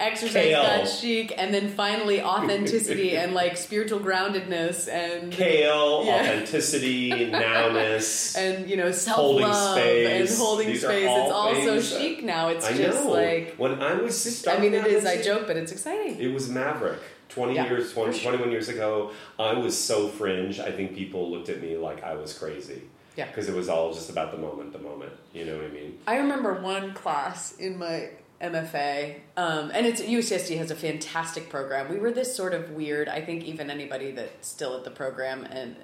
Exercise 0.00 0.32
Kale. 0.32 0.62
got 0.62 0.88
chic, 0.88 1.34
and 1.36 1.52
then 1.54 1.68
finally 1.68 2.22
authenticity 2.22 3.16
and 3.16 3.34
like 3.34 3.56
spiritual 3.56 4.00
groundedness 4.00 4.88
and 4.88 5.32
Kale, 5.32 6.04
Yeah. 6.04 6.14
authenticity, 6.16 7.10
nowness. 7.30 8.36
and 8.38 8.68
you 8.68 8.76
know 8.76 8.92
self 8.92 9.16
Holding 9.16 9.48
love 9.48 9.78
and 9.78 10.28
holding 10.28 10.68
These 10.68 10.82
space. 10.82 11.04
It's 11.04 11.32
all 11.32 11.54
so 11.54 11.80
chic 11.80 12.22
now. 12.24 12.48
It's 12.48 12.64
I 12.66 12.76
just 12.76 13.04
know. 13.04 13.10
like 13.12 13.54
when 13.56 13.82
I 13.82 13.94
was 13.94 14.46
I 14.46 14.58
mean, 14.58 14.74
it 14.74 14.86
is. 14.86 15.04
I 15.04 15.22
joke, 15.22 15.46
but 15.46 15.56
it's 15.56 15.72
exciting. 15.72 16.18
It 16.20 16.32
was 16.32 16.48
Maverick. 16.48 16.98
20 17.28 17.54
Yeah, 17.54 17.66
years, 17.68 17.92
20, 17.92 18.12
sure. 18.18 18.30
21 18.30 18.50
years 18.52 18.68
ago, 18.68 19.10
I 19.38 19.52
was 19.54 19.76
so 19.76 20.08
fringe. 20.08 20.60
I 20.60 20.70
think 20.70 20.94
people 20.94 21.28
looked 21.30 21.48
at 21.48 21.60
me 21.60 21.76
like 21.76 22.02
I 22.04 22.14
was 22.14 22.32
crazy. 22.38 22.82
Yeah. 23.16 23.26
Because 23.26 23.48
it 23.48 23.54
was 23.54 23.68
all 23.68 23.92
just 23.92 24.10
about 24.10 24.30
the 24.30 24.38
moment, 24.38 24.72
the 24.72 24.78
moment. 24.78 25.12
You 25.34 25.44
know 25.44 25.56
what 25.56 25.64
I 25.66 25.68
mean? 25.70 25.98
I 26.06 26.16
remember 26.18 26.54
one 26.54 26.94
class 26.94 27.56
in 27.56 27.78
my 27.78 28.10
MFA, 28.40 29.20
um, 29.36 29.70
and 29.72 29.86
it's 29.86 30.02
UCSD 30.02 30.58
has 30.58 30.70
a 30.70 30.76
fantastic 30.76 31.48
program. 31.48 31.90
We 31.90 31.98
were 31.98 32.10
this 32.10 32.34
sort 32.36 32.52
of 32.54 32.70
weird. 32.70 33.08
I 33.08 33.20
think 33.20 33.44
even 33.44 33.70
anybody 33.70 34.10
that's 34.12 34.48
still 34.48 34.76
at 34.76 34.84
the 34.84 34.90
program 34.90 35.44
and 35.44 35.76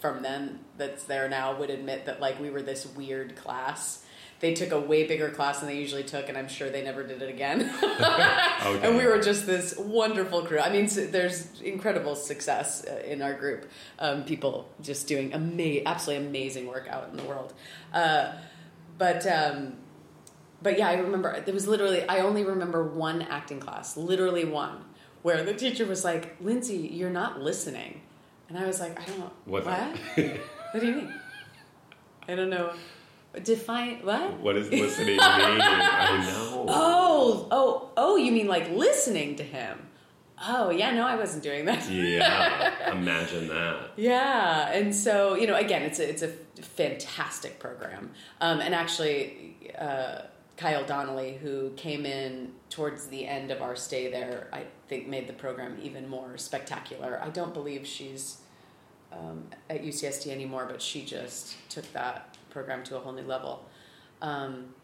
from 0.00 0.22
then 0.22 0.60
that's 0.78 1.04
there 1.04 1.28
now 1.28 1.56
would 1.58 1.70
admit 1.70 2.06
that 2.06 2.20
like 2.20 2.40
we 2.40 2.50
were 2.50 2.62
this 2.62 2.86
weird 2.86 3.36
class 3.36 4.04
they 4.40 4.54
took 4.54 4.72
a 4.72 4.80
way 4.80 5.06
bigger 5.06 5.28
class 5.30 5.60
than 5.60 5.68
they 5.68 5.76
usually 5.76 6.02
took, 6.02 6.28
and 6.30 6.36
I'm 6.36 6.48
sure 6.48 6.70
they 6.70 6.82
never 6.82 7.06
did 7.06 7.22
it 7.22 7.28
again. 7.28 7.70
Okay. 7.82 8.80
And 8.82 8.96
we 8.96 9.06
were 9.06 9.18
just 9.18 9.46
this 9.46 9.76
wonderful 9.76 10.42
crew. 10.42 10.58
I 10.58 10.70
mean, 10.70 10.88
there's 11.10 11.60
incredible 11.62 12.14
success 12.14 12.84
uh, 12.86 13.02
in 13.06 13.22
our 13.22 13.34
group. 13.34 13.70
Um, 13.98 14.24
people 14.24 14.68
just 14.82 15.06
doing 15.06 15.32
ama- 15.32 15.82
absolutely 15.86 16.26
amazing 16.26 16.66
work 16.66 16.86
out 16.88 17.08
in 17.10 17.16
the 17.16 17.24
world. 17.24 17.54
Uh, 17.92 18.32
but 18.98 19.26
um, 19.26 19.74
but 20.62 20.78
yeah, 20.78 20.88
I 20.88 20.94
remember 20.94 21.40
there 21.40 21.54
was 21.54 21.66
literally 21.66 22.06
I 22.08 22.20
only 22.20 22.44
remember 22.44 22.84
one 22.84 23.22
acting 23.22 23.60
class, 23.60 23.96
literally 23.96 24.44
one, 24.44 24.84
where 25.22 25.42
the 25.42 25.54
teacher 25.54 25.86
was 25.86 26.04
like, 26.04 26.36
"Lindsay, 26.40 26.76
you're 26.92 27.10
not 27.10 27.40
listening," 27.40 28.00
and 28.48 28.58
I 28.58 28.66
was 28.66 28.80
like, 28.80 29.00
"I 29.00 29.04
don't 29.04 29.20
What? 29.46 29.64
what? 29.64 29.66
what 30.72 30.80
do 30.80 30.86
you 30.86 30.94
mean? 30.94 31.14
I 32.28 32.34
don't 32.34 32.50
know. 32.50 32.72
Define 33.42 33.98
what? 34.04 34.40
What 34.40 34.54
does 34.54 34.70
listening 34.72 35.16
mean? 35.16 35.20
I 35.20 36.26
know. 36.26 36.66
Oh, 36.68 37.48
oh, 37.50 37.90
oh! 37.96 38.16
You 38.16 38.32
mean 38.32 38.48
like 38.48 38.70
listening 38.70 39.36
to 39.36 39.42
him? 39.44 39.86
Oh, 40.42 40.70
yeah. 40.70 40.92
No, 40.92 41.06
I 41.06 41.16
wasn't 41.16 41.42
doing 41.42 41.66
that. 41.66 41.88
Yeah, 41.90 42.92
imagine 42.92 43.48
that. 43.48 43.90
Yeah, 43.96 44.70
and 44.70 44.94
so 44.94 45.34
you 45.34 45.46
know, 45.46 45.54
again, 45.54 45.82
it's 45.82 45.98
a 45.98 46.08
it's 46.08 46.22
a 46.22 46.28
fantastic 46.62 47.58
program, 47.60 48.10
um, 48.40 48.60
and 48.60 48.74
actually, 48.74 49.56
uh, 49.78 50.22
Kyle 50.60 50.84
Donnelly, 50.84 51.38
who 51.42 51.70
came 51.70 52.04
in 52.04 52.52
towards 52.68 53.06
the 53.06 53.26
end 53.26 53.50
of 53.50 53.62
our 53.62 53.74
stay 53.74 54.10
there, 54.10 54.48
I 54.52 54.64
think 54.88 55.08
made 55.08 55.26
the 55.26 55.32
program 55.32 55.78
even 55.82 56.06
more 56.06 56.36
spectacular. 56.36 57.18
I 57.24 57.30
don't 57.30 57.54
believe 57.54 57.86
she's 57.86 58.42
um, 59.10 59.44
at 59.70 59.82
UCSD 59.82 60.30
anymore, 60.30 60.66
but 60.70 60.82
she 60.82 61.02
just 61.02 61.56
took 61.70 61.90
that 61.94 62.36
program 62.50 62.84
to 62.84 62.98
a 62.98 63.00
whole 63.00 63.14
new 63.14 63.22
level. 63.22 63.64
Um, 64.20 64.74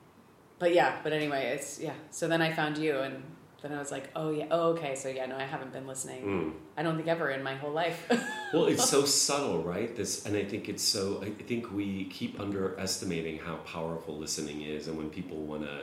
but 0.59 0.73
yeah, 0.73 0.97
but 1.05 1.12
anyway, 1.12 1.49
it's 1.55 1.79
yeah. 1.79 1.93
So 2.11 2.27
then 2.27 2.41
I 2.41 2.55
found 2.55 2.79
you, 2.79 3.01
and 3.01 3.23
then 3.62 3.73
I 3.73 3.79
was 3.79 3.90
like, 3.90 4.11
oh 4.14 4.31
yeah, 4.31 4.47
oh 4.51 4.71
okay. 4.71 4.95
So 4.95 5.09
yeah, 5.09 5.27
no, 5.27 5.37
I 5.37 5.45
haven't 5.45 5.73
been 5.73 5.87
listening. 5.87 6.25
Mm. 6.25 6.53
I 6.77 6.83
don't 6.83 6.97
think 6.97 7.09
ever 7.09 7.31
in 7.31 7.42
my 7.42 7.55
whole 7.55 7.73
life. 7.73 8.11
Well, 8.53 8.66
it's 8.66 8.88
so 8.88 9.05
subtle, 9.05 9.64
right? 9.64 9.95
This, 9.95 10.25
and 10.25 10.37
I 10.37 10.45
think 10.45 10.69
it's 10.69 10.83
so. 10.83 11.21
I 11.21 11.31
think 11.31 11.73
we 11.73 12.05
keep 12.05 12.38
underestimating 12.38 13.38
how 13.38 13.57
powerful 13.57 14.16
listening 14.16 14.62
is, 14.62 14.87
and 14.87 14.97
when 14.97 15.11
people 15.11 15.38
want 15.38 15.62
to 15.62 15.83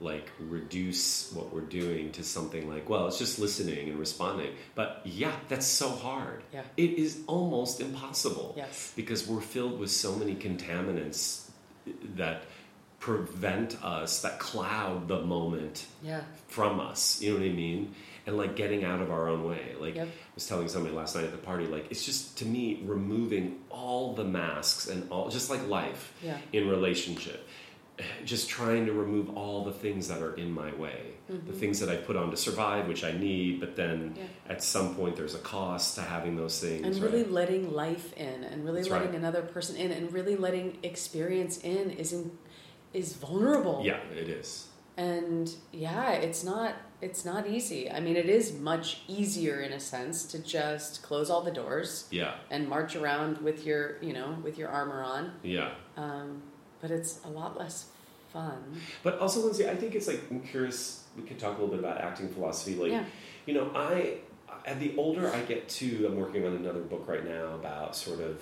like 0.00 0.30
reduce 0.38 1.32
what 1.32 1.52
we're 1.52 1.60
doing 1.60 2.12
to 2.12 2.22
something 2.22 2.68
like, 2.68 2.88
well, 2.88 3.08
it's 3.08 3.18
just 3.18 3.38
listening 3.38 3.88
and 3.88 3.98
responding. 3.98 4.52
But 4.74 5.00
yeah, 5.04 5.34
that's 5.48 5.66
so 5.66 5.88
hard. 5.88 6.42
Yeah. 6.52 6.62
It 6.76 6.92
is 6.92 7.20
almost 7.26 7.80
impossible. 7.80 8.54
Yes. 8.56 8.92
Because 8.94 9.26
we're 9.26 9.40
filled 9.40 9.78
with 9.78 9.90
so 9.90 10.14
many 10.14 10.34
contaminants 10.34 11.48
that 12.16 12.44
prevent 13.04 13.76
us, 13.84 14.22
that 14.22 14.38
cloud 14.38 15.08
the 15.08 15.20
moment 15.20 15.84
yeah. 16.02 16.22
from 16.48 16.80
us. 16.80 17.20
You 17.20 17.34
know 17.34 17.40
what 17.40 17.46
I 17.46 17.52
mean? 17.52 17.94
And 18.26 18.38
like 18.38 18.56
getting 18.56 18.82
out 18.82 19.02
of 19.02 19.10
our 19.10 19.28
own 19.28 19.44
way. 19.44 19.74
Like 19.78 19.94
Yep. 19.96 20.08
I 20.08 20.34
was 20.34 20.46
telling 20.46 20.68
somebody 20.68 20.94
last 20.94 21.14
night 21.14 21.24
at 21.24 21.32
the 21.32 21.36
party, 21.36 21.66
like 21.66 21.86
it's 21.90 22.06
just 22.06 22.38
to 22.38 22.46
me 22.46 22.80
removing 22.86 23.58
all 23.68 24.14
the 24.14 24.24
masks 24.24 24.88
and 24.88 25.06
all 25.10 25.28
just 25.28 25.50
like 25.50 25.66
life 25.68 26.14
Yeah. 26.22 26.38
in 26.54 26.66
relationship. 26.68 27.46
Just 28.24 28.48
trying 28.48 28.86
to 28.86 28.92
remove 28.92 29.36
all 29.36 29.64
the 29.64 29.70
things 29.70 30.08
that 30.08 30.20
are 30.20 30.34
in 30.34 30.50
my 30.50 30.74
way, 30.74 31.00
the 31.28 31.52
things 31.52 31.78
that 31.78 31.88
I 31.88 31.94
put 31.94 32.16
on 32.16 32.28
to 32.32 32.36
survive, 32.36 32.88
which 32.88 33.04
I 33.04 33.12
need, 33.12 33.60
but 33.60 33.76
then 33.76 33.98
Mm-hmm. 34.00 34.18
Yeah. 34.20 34.52
at 34.54 34.64
some 34.64 34.96
point 34.96 35.14
there's 35.14 35.36
a 35.36 35.44
cost 35.56 35.94
to 35.96 36.02
having 36.02 36.34
those 36.34 36.58
things. 36.58 36.82
and 36.84 36.92
right? 36.96 37.04
really 37.12 37.22
letting 37.22 37.72
life 37.72 38.12
in 38.14 38.42
and 38.50 38.64
really 38.64 38.80
That's 38.80 38.90
letting 38.90 39.10
right. 39.10 39.18
another 39.24 39.42
person 39.42 39.76
in 39.76 39.92
and 39.92 40.12
really 40.12 40.34
letting 40.34 40.78
experience 40.82 41.58
in 41.58 41.90
is 42.02 42.12
in, 42.12 42.32
is 42.94 43.12
vulnerable 43.14 43.82
yeah, 43.84 43.98
it 44.16 44.28
is. 44.28 44.68
and 44.96 45.54
yeah 45.72 46.10
it's 46.12 46.42
not 46.44 46.74
it's 47.02 47.24
not 47.24 47.46
easy 47.46 47.90
i 47.90 47.98
mean 48.00 48.16
it 48.16 48.28
is 48.28 48.52
much 48.58 49.00
easier 49.08 49.60
in 49.60 49.72
a 49.72 49.80
sense 49.80 50.24
to 50.24 50.38
just 50.38 51.02
close 51.02 51.28
all 51.30 51.42
the 51.42 51.50
doors 51.50 52.06
Yeah, 52.10 52.34
and 52.50 52.68
march 52.68 52.94
around 52.96 53.38
with 53.38 53.66
your 53.66 54.00
you 54.02 54.12
know 54.12 54.36
with 54.42 54.56
your 54.58 54.68
armor 54.68 55.02
on 55.02 55.32
yeah. 55.42 55.70
um, 55.96 56.42
but 56.80 56.90
it's 56.90 57.20
a 57.24 57.28
lot 57.28 57.58
less 57.58 57.86
fun 58.32 58.62
But 59.02 59.18
also, 59.18 59.40
Lindsay, 59.44 59.68
I 59.68 59.76
think 59.76 59.94
it's 59.94 60.08
like 60.08 60.20
I'm 60.30 60.40
curious. 60.40 61.04
We 61.16 61.22
could 61.22 61.38
talk 61.38 61.56
a 61.56 61.60
little 61.62 61.68
bit 61.76 61.78
about 61.78 62.00
acting 62.00 62.28
philosophy. 62.28 62.74
Like, 62.74 62.90
Yeah. 62.90 63.04
you 63.46 63.54
know, 63.54 63.70
I 63.74 64.18
as 64.66 64.78
the 64.78 64.96
older 64.96 65.32
I 65.32 65.40
get 65.42 65.68
too, 65.68 66.04
I'm 66.08 66.16
working 66.16 66.44
on 66.44 66.52
another 66.56 66.80
book 66.80 67.04
right 67.06 67.24
now 67.24 67.54
about 67.54 67.94
sort 67.94 68.20
of 68.20 68.40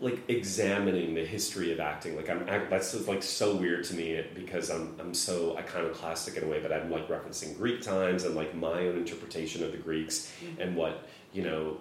like 0.00 0.28
examining 0.28 1.14
the 1.14 1.24
history 1.24 1.72
of 1.72 1.80
acting. 1.80 2.16
Like, 2.16 2.28
I'm 2.28 2.46
act- 2.48 2.70
that's 2.70 3.08
like 3.08 3.22
so 3.22 3.56
weird 3.56 3.84
to 3.84 3.94
me 3.94 4.22
because 4.34 4.70
I'm 4.70 4.94
I'm 5.00 5.14
so 5.14 5.56
iconoclastic 5.56 6.36
in 6.36 6.44
a 6.44 6.46
way, 6.46 6.60
but 6.60 6.72
I'm 6.72 6.90
like 6.90 7.08
referencing 7.08 7.56
Greek 7.56 7.80
times 7.80 8.24
and 8.24 8.34
like 8.34 8.54
my 8.54 8.86
own 8.86 8.96
interpretation 8.96 9.64
of 9.64 9.72
the 9.72 9.78
Greeks 9.78 10.32
mm-hmm. 10.44 10.60
and 10.60 10.76
what 10.76 11.08
you 11.32 11.42
know 11.42 11.78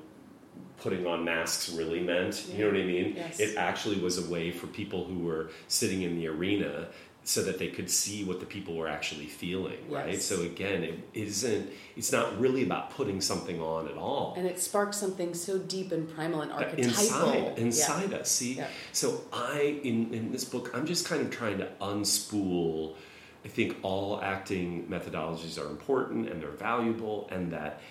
putting 0.77 1.05
on 1.05 1.25
masks 1.25 1.69
really 1.69 2.01
meant. 2.01 2.47
You 2.47 2.65
know 2.65 2.71
what 2.71 2.81
I 2.81 2.85
mean? 2.85 3.13
Yes. 3.15 3.39
It 3.39 3.57
actually 3.57 3.99
was 3.99 4.17
a 4.17 4.29
way 4.29 4.51
for 4.51 4.67
people 4.67 5.05
who 5.05 5.19
were 5.19 5.51
sitting 5.67 6.03
in 6.03 6.15
the 6.15 6.27
arena 6.27 6.87
so 7.27 7.41
that 7.41 7.57
they 7.57 7.69
could 7.69 7.89
see 7.89 8.23
what 8.23 8.39
the 8.39 8.45
people 8.45 8.75
were 8.75 8.87
actually 8.87 9.25
feeling, 9.25 9.79
right? 9.89 10.13
Yes. 10.13 10.25
So 10.25 10.43
again, 10.43 10.83
it 10.83 10.99
isn't 11.15 11.71
it's 11.97 12.11
not 12.11 12.39
really 12.39 12.61
about 12.63 12.91
putting 12.91 13.19
something 13.19 13.59
on 13.59 13.87
at 13.87 13.97
all. 13.97 14.35
and 14.37 14.45
it 14.45 14.59
sparks 14.59 14.97
something 14.97 15.33
so 15.33 15.57
deep 15.57 15.91
and 15.91 16.07
primal 16.13 16.41
and 16.41 16.51
Uh, 16.51 16.55
archetypal 16.57 17.55
inside 17.55 18.11
Yeah. 18.11 18.17
us 18.17 18.29
see 18.29 18.53
Yeah. 18.53 18.67
so 18.93 19.07
i 19.33 19.79
in, 19.83 20.13
in 20.13 20.31
this 20.31 20.43
book 20.43 20.69
i'm 20.75 20.85
just 20.85 21.03
kind 21.07 21.21
of 21.25 21.31
trying 21.31 21.57
to 21.57 21.67
unspool 21.81 22.95
i 23.43 23.47
think 23.47 23.77
all 23.81 24.21
acting 24.21 24.85
methodologies 24.87 25.57
are 25.61 25.69
important 25.69 26.29
and 26.29 26.41
they're 26.41 26.59
valuable 26.71 27.27
and 27.31 27.51
that 27.53 27.81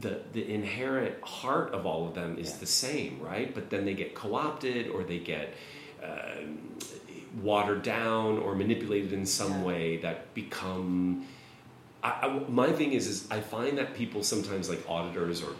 the, 0.00 0.20
the 0.32 0.44
inherent 0.52 1.14
heart 1.22 1.72
of 1.72 1.86
all 1.86 2.06
of 2.08 2.14
them 2.14 2.36
is 2.38 2.50
Yeah. 2.50 2.56
the 2.60 2.66
same 2.66 3.20
right 3.20 3.52
but 3.54 3.70
then 3.70 3.84
they 3.86 3.94
get 3.94 4.14
co-opted 4.14 4.88
or 4.88 5.02
they 5.02 5.18
get 5.18 5.54
um, 6.02 6.58
watered 7.42 7.82
down 7.82 8.38
or 8.38 8.54
manipulated 8.54 9.12
in 9.12 9.26
some 9.26 9.50
Yeah. 9.52 9.62
way 9.64 9.96
that 9.98 10.34
become 10.34 11.26
I, 12.02 12.10
I, 12.26 12.38
my 12.50 12.70
thing 12.70 12.92
is, 12.92 13.06
is 13.06 13.26
I 13.30 13.40
find 13.40 13.78
that 13.78 13.94
people 13.94 14.22
sometimes 14.22 14.68
like 14.68 14.84
auditors 14.88 15.42
or 15.42 15.54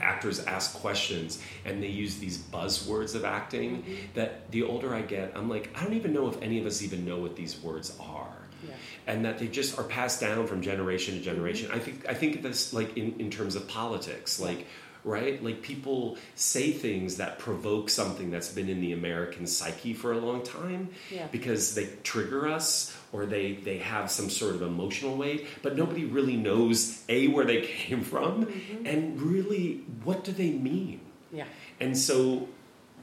actors 0.00 0.38
ask 0.44 0.74
questions 0.74 1.42
and 1.64 1.82
they 1.82 1.88
use 1.88 2.18
these 2.18 2.38
buzzwords 2.38 3.14
of 3.16 3.24
acting 3.24 3.82
Mm-hmm. 3.82 3.94
that 4.14 4.50
the 4.52 4.62
older 4.62 4.94
I 4.94 5.02
get, 5.02 5.32
I'm 5.34 5.48
like, 5.48 5.70
I 5.76 5.82
don't 5.82 5.94
even 5.94 6.12
know 6.12 6.28
if 6.28 6.40
any 6.42 6.60
of 6.60 6.66
us 6.66 6.82
even 6.82 7.04
know 7.04 7.18
what 7.18 7.34
these 7.34 7.60
words 7.60 7.96
are. 8.00 8.36
Yeah. 8.66 8.74
And 9.08 9.24
that 9.24 9.38
they 9.38 9.48
just 9.48 9.76
are 9.78 9.82
passed 9.84 10.20
down 10.20 10.46
from 10.46 10.62
generation 10.62 11.14
to 11.14 11.20
generation. 11.20 11.70
I 11.72 11.78
think 11.80 12.06
I 12.08 12.14
think 12.14 12.42
this 12.42 12.72
like 12.72 12.96
in, 12.96 13.14
in 13.18 13.30
terms 13.30 13.56
of 13.56 13.66
politics, 13.68 14.40
like 14.40 14.66
right? 15.04 15.42
Like 15.44 15.62
people 15.62 16.16
say 16.34 16.72
things 16.72 17.16
that 17.18 17.38
provoke 17.38 17.90
something 17.90 18.30
that's 18.30 18.48
been 18.48 18.68
in 18.68 18.80
the 18.80 18.92
American 18.92 19.46
psyche 19.46 19.92
for 19.92 20.12
a 20.12 20.18
long 20.18 20.42
time 20.42 20.88
Yeah. 21.10 21.26
because 21.30 21.74
they 21.74 21.88
trigger 22.02 22.48
us 22.48 22.96
or 23.12 23.26
they, 23.26 23.52
they 23.54 23.78
have 23.78 24.10
some 24.10 24.30
sort 24.30 24.54
of 24.54 24.62
emotional 24.62 25.16
weight, 25.16 25.46
but 25.62 25.76
nobody 25.76 26.04
really 26.04 26.36
knows 26.36 27.02
A, 27.08 27.28
where 27.28 27.44
they 27.44 27.60
came 27.66 28.02
from, 28.02 28.46
mm-hmm. 28.46 28.86
and 28.86 29.20
really, 29.20 29.82
what 30.02 30.24
do 30.24 30.32
they 30.32 30.50
mean? 30.50 31.00
yeah 31.32 31.44
And 31.80 31.96
so, 31.96 32.48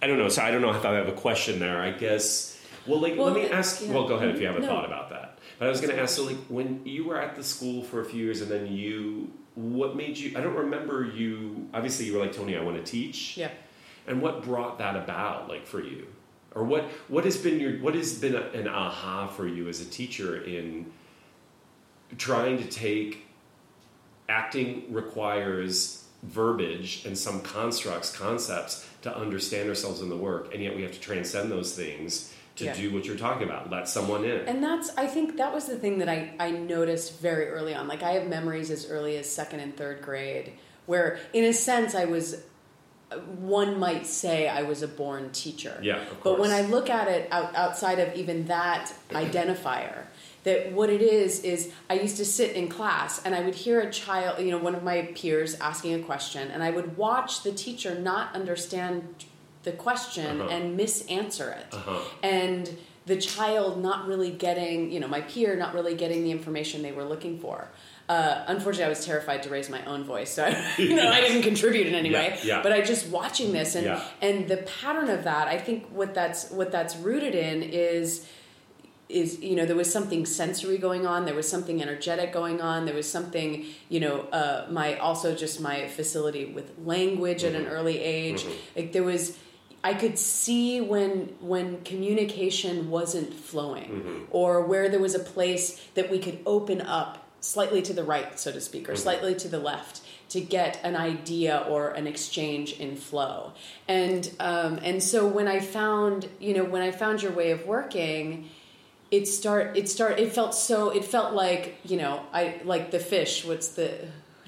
I 0.02 0.08
don't 0.08 0.18
know. 0.18 0.30
So, 0.30 0.42
I 0.42 0.50
don't 0.52 0.62
know 0.62 0.72
if 0.74 0.84
I 0.84 0.94
have 0.96 1.08
a 1.08 1.14
question 1.14 1.60
there. 1.60 1.80
I 1.80 1.92
guess, 1.92 2.60
well, 2.88 3.00
like, 3.00 3.16
Well, 3.16 3.28
let 3.28 3.36
me 3.36 3.48
ask, 3.50 3.82
yeah. 3.82 3.94
well, 3.94 4.08
go 4.08 4.16
ahead 4.16 4.30
if 4.30 4.42
you 4.42 4.48
have 4.48 4.58
a 4.58 4.62
No. 4.62 4.68
thought 4.68 4.86
about 4.86 5.12
that. 5.12 5.38
But 5.60 5.68
I 5.68 5.70
was 5.70 5.80
going 5.80 5.96
to 5.96 6.02
ask, 6.02 6.16
so, 6.16 6.24
like, 6.26 6.38
when 6.50 6.82
you 6.86 7.06
were 7.06 7.22
at 7.22 7.36
the 7.36 7.44
school 7.44 7.84
for 7.84 8.02
a 8.02 8.06
few 8.06 8.24
years 8.26 8.42
and 8.42 8.50
then 8.50 8.66
you, 8.68 9.32
what 9.56 9.96
made 9.96 10.18
you, 10.18 10.38
I 10.38 10.42
don't 10.42 10.56
remember 10.56 11.06
you, 11.06 11.70
obviously, 11.74 12.06
you 12.06 12.14
were 12.14 12.20
like, 12.20 12.34
Tony, 12.34 12.56
I 12.56 12.64
want 12.64 12.78
to 12.78 12.90
teach. 12.90 13.38
yeah 13.38 13.52
And 14.08 14.22
what 14.22 14.44
brought 14.44 14.78
that 14.80 14.96
about, 14.96 15.50
like 15.50 15.66
for 15.66 15.82
you, 15.82 16.08
or 16.56 16.64
what 16.64 16.84
what 17.08 17.26
has 17.26 17.38
been 17.38 17.60
your 17.60 17.74
what 17.80 17.96
has 17.96 18.18
been 18.18 18.36
a, 18.36 18.42
an 18.50 18.68
aha 18.68 19.28
for 19.28 19.48
you 19.48 19.68
as 19.68 19.82
a 19.82 19.86
teacher 19.86 20.44
in 20.44 20.92
trying 22.18 22.58
to 22.58 22.66
take 22.66 23.26
acting 24.28 24.92
requires 24.92 26.06
verbiage 26.24 27.06
and 27.06 27.18
some 27.18 27.42
constructs, 27.42 28.16
concepts 28.16 28.88
to 29.02 29.16
understand 29.16 29.68
ourselves 29.68 30.02
in 30.02 30.10
the 30.10 30.16
work, 30.16 30.54
and 30.54 30.64
yet 30.64 30.76
we 30.76 30.82
have 30.84 30.92
to 30.92 31.00
transcend 31.00 31.52
those 31.52 31.76
things 31.76 32.34
to 32.58 32.66
Yeah. 32.66 32.74
do 32.76 32.94
what 32.94 33.06
you're 33.06 33.18
talking 33.18 33.44
about. 33.48 33.70
Let 33.70 33.88
someone 33.88 34.24
in. 34.26 34.42
And 34.48 34.64
that's, 34.64 34.92
I 34.98 35.08
think 35.08 35.38
that 35.38 35.54
was 35.54 35.66
the 35.66 35.78
thing 35.78 36.00
that 36.00 36.10
I, 36.10 36.34
I 36.40 36.52
noticed 36.52 37.20
very 37.20 37.48
early 37.48 37.74
on. 37.74 37.88
Like, 37.88 38.04
I 38.04 38.12
have 38.12 38.28
memories 38.28 38.70
as 38.72 38.90
early 38.90 39.18
as 39.18 39.30
second 39.32 39.62
and 39.62 39.76
third 39.76 40.02
grade 40.02 40.54
where, 40.86 41.20
in 41.34 41.44
a 41.46 41.54
sense, 41.54 41.96
I 41.96 42.06
was, 42.06 42.44
one 43.40 43.80
might 43.80 44.06
say 44.06 44.48
I 44.48 44.64
was 44.64 44.82
a 44.82 44.88
born 44.88 45.32
teacher. 45.32 45.80
Yeah, 45.82 46.02
of 46.02 46.24
But 46.24 46.40
when. 46.40 46.52
I 46.52 46.62
look 46.62 46.90
at 46.90 47.08
it 47.08 47.28
out, 47.32 47.56
outside 47.56 48.00
of 48.00 48.14
even 48.16 48.48
that 48.48 48.94
identifier, 49.12 50.04
that 50.44 50.72
what 50.72 50.90
it 50.90 51.02
is 51.02 51.44
is 51.44 51.72
I 51.90 51.96
used 51.96 52.18
to 52.18 52.26
sit 52.26 52.56
in 52.56 52.68
class 52.68 53.24
and 53.24 53.36
I 53.36 53.42
would 53.42 53.54
hear 53.56 53.80
a 53.80 53.92
child, 53.92 54.40
you 54.44 54.50
know, 54.52 54.58
one 54.58 54.74
of 54.76 54.84
my 54.84 55.04
peers 55.16 55.56
asking 55.60 55.94
a 55.94 56.00
question, 56.04 56.50
and 56.52 56.64
I 56.64 56.72
would 56.72 56.98
watch 56.98 57.44
the 57.44 57.52
teacher 57.52 57.98
not 58.00 58.34
understand 58.34 59.26
the 59.64 59.72
question 59.72 60.42
Uh-huh. 60.42 60.50
and 60.50 60.80
misanswer 60.80 61.58
it. 61.58 61.68
Uh-huh. 61.74 62.00
And 62.24 62.78
the 63.06 63.18
child 63.18 63.82
not 63.82 64.08
really 64.08 64.32
getting, 64.32 64.92
you 64.92 65.00
know, 65.00 65.08
my 65.08 65.22
peer 65.22 65.56
not 65.56 65.74
really 65.74 65.96
getting 65.96 66.24
the 66.24 66.32
information 66.32 66.82
they 66.84 66.92
were 66.92 67.04
looking 67.04 67.40
for. 67.40 67.68
Uh, 68.10 68.44
unfortunately, 68.48 68.86
I 68.86 68.90
was 68.90 69.06
terrified 69.06 69.42
to 69.44 69.50
raise 69.50 69.70
my 69.70 69.84
own 69.86 70.04
voice, 70.04 70.32
so 70.34 70.44
I, 70.46 70.50
you 70.78 70.96
know 70.96 71.10
I 71.10 71.22
didn't 71.22 71.44
contribute 71.44 71.88
in 71.88 71.96
any 71.96 72.10
Yeah, 72.10 72.20
way. 72.20 72.40
yeah. 72.44 72.62
But 72.62 72.74
I 72.74 72.82
just 72.82 73.08
watching 73.08 73.54
this 73.54 73.76
and 73.76 73.86
Yeah. 73.86 74.04
and 74.22 74.48
the 74.50 74.58
pattern 74.58 75.10
of 75.10 75.24
that. 75.24 75.48
I 75.48 75.58
think 75.58 75.88
what 75.92 76.14
that's 76.14 76.52
what 76.52 76.72
that's 76.72 76.96
rooted 76.98 77.36
in 77.36 77.64
is 77.64 78.28
is 79.08 79.40
you 79.42 79.56
know 79.56 79.66
there 79.66 79.76
was 79.76 79.92
something 79.92 80.26
sensory 80.26 80.78
going 80.78 81.06
on 81.06 81.26
there 81.26 81.36
was 81.36 81.48
something 81.50 81.82
energetic 81.82 82.32
going 82.32 82.62
on 82.62 82.86
there 82.86 82.96
was 82.96 83.10
something 83.12 83.66
you 83.90 84.00
know 84.00 84.22
uh, 84.32 84.66
my 84.70 84.96
also 85.00 85.36
just 85.36 85.60
my 85.60 85.86
facility 85.90 86.46
with 86.46 86.72
language 86.86 87.44
at 87.44 87.54
an 87.54 87.68
early 87.68 88.00
age 88.00 88.46
like 88.76 88.94
there 88.94 89.04
was 89.04 89.38
i 89.84 89.94
could 89.94 90.18
see 90.18 90.82
when 90.82 91.34
when 91.40 91.82
communication 91.84 92.90
wasn't 92.90 93.34
flowing 93.34 94.28
or 94.32 94.62
where 94.66 94.90
there 94.90 95.00
was 95.00 95.16
a 95.16 95.20
place 95.20 95.82
that 95.96 96.10
we 96.10 96.20
could 96.20 96.40
open 96.46 96.82
up 96.82 97.28
slightly 97.40 97.82
to 97.82 97.94
the 97.94 98.04
right 98.04 98.40
so 98.40 98.52
to 98.52 98.62
speak 98.62 98.88
or 98.88 98.96
slightly 98.96 99.34
to 99.34 99.48
the 99.48 99.60
left 99.60 100.02
to 100.32 100.40
get 100.40 100.80
an 100.84 100.96
idea 100.96 101.66
or 101.68 101.90
an 101.90 102.08
exchange 102.08 102.80
in 102.80 102.96
flow. 102.96 103.52
And 103.90 104.32
um, 104.40 104.80
and 104.82 105.04
so 105.04 105.28
when 105.28 105.48
i 105.48 105.60
found 105.60 106.30
you 106.40 106.54
know 106.54 106.64
when 106.64 106.82
i 106.82 106.92
found 106.92 107.22
your 107.22 107.34
way 107.34 107.52
of 107.52 107.66
working 107.66 108.50
it 109.12 109.28
start 109.28 109.76
it 109.76 109.90
start 109.90 110.20
it 110.20 110.32
felt 110.32 110.56
so 110.56 110.90
it 110.90 111.04
felt 111.04 111.34
like 111.34 111.76
you 111.84 111.98
know 111.98 112.24
i 112.32 112.62
like 112.64 112.92
the 112.92 113.00
fish 113.00 113.44
what's 113.44 113.70
the 113.70 113.92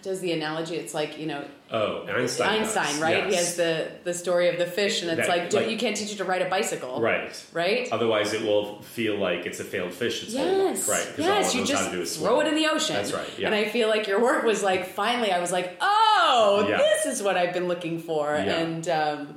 does 0.04 0.20
the 0.20 0.32
analogy 0.34 0.76
it's 0.76 0.94
like 0.94 1.18
you 1.18 1.26
know 1.26 1.44
Oh, 1.72 2.06
Einstein. 2.08 2.60
does, 2.62 2.78
einstein 2.78 3.02
right 3.02 3.26
he 3.28 3.36
has 3.36 3.56
the 3.56 3.88
the 4.04 4.14
story 4.14 4.48
of 4.50 4.60
the 4.60 4.66
fish 4.68 5.02
and 5.02 5.10
it's 5.10 5.28
That- 5.28 5.36
like, 5.38 5.54
like- 5.54 5.70
you 5.72 5.78
can't 5.78 5.96
teach 5.98 6.12
it 6.12 6.18
to 6.18 6.24
ride 6.24 6.44
a 6.44 6.50
bicycle 6.50 7.02
Right. 7.02 7.34
right 7.52 7.88
Otherwise, 7.92 8.34
it 8.34 8.44
will 8.44 8.82
feel 8.84 9.16
like 9.18 9.46
it's 9.48 9.60
a 9.60 9.64
failed 9.64 9.94
fish. 9.94 10.22
It's. 10.24 10.34
Yes. 10.34 10.88
Right. 10.88 11.08
Yes. 11.18 11.56
You 11.56 11.66
just 11.66 11.86
to 11.90 11.96
do 11.96 12.02
is 12.02 12.16
throw 12.18 12.42
it 12.42 12.48
in 12.48 12.54
the 12.56 12.68
ocean. 12.68 12.96
That's 12.98 13.12
right, 13.14 13.28
yeah. 13.40 13.48
And 13.48 13.56
I 13.56 13.66
feel 13.66 13.88
like 13.90 14.06
your 14.08 14.22
work 14.22 14.44
was 14.44 14.62
like 14.62 14.88
finally. 14.88 15.32
I 15.32 15.40
was 15.40 15.52
like, 15.52 15.78
oh, 15.82 16.66
Yeah. 16.70 16.78
this 16.78 17.06
is 17.08 17.24
what 17.24 17.36
I've 17.38 17.54
been 17.54 17.68
looking 17.68 17.98
for, 18.00 18.34
Yeah. 18.36 18.58
and 18.60 18.88
um, 18.90 19.36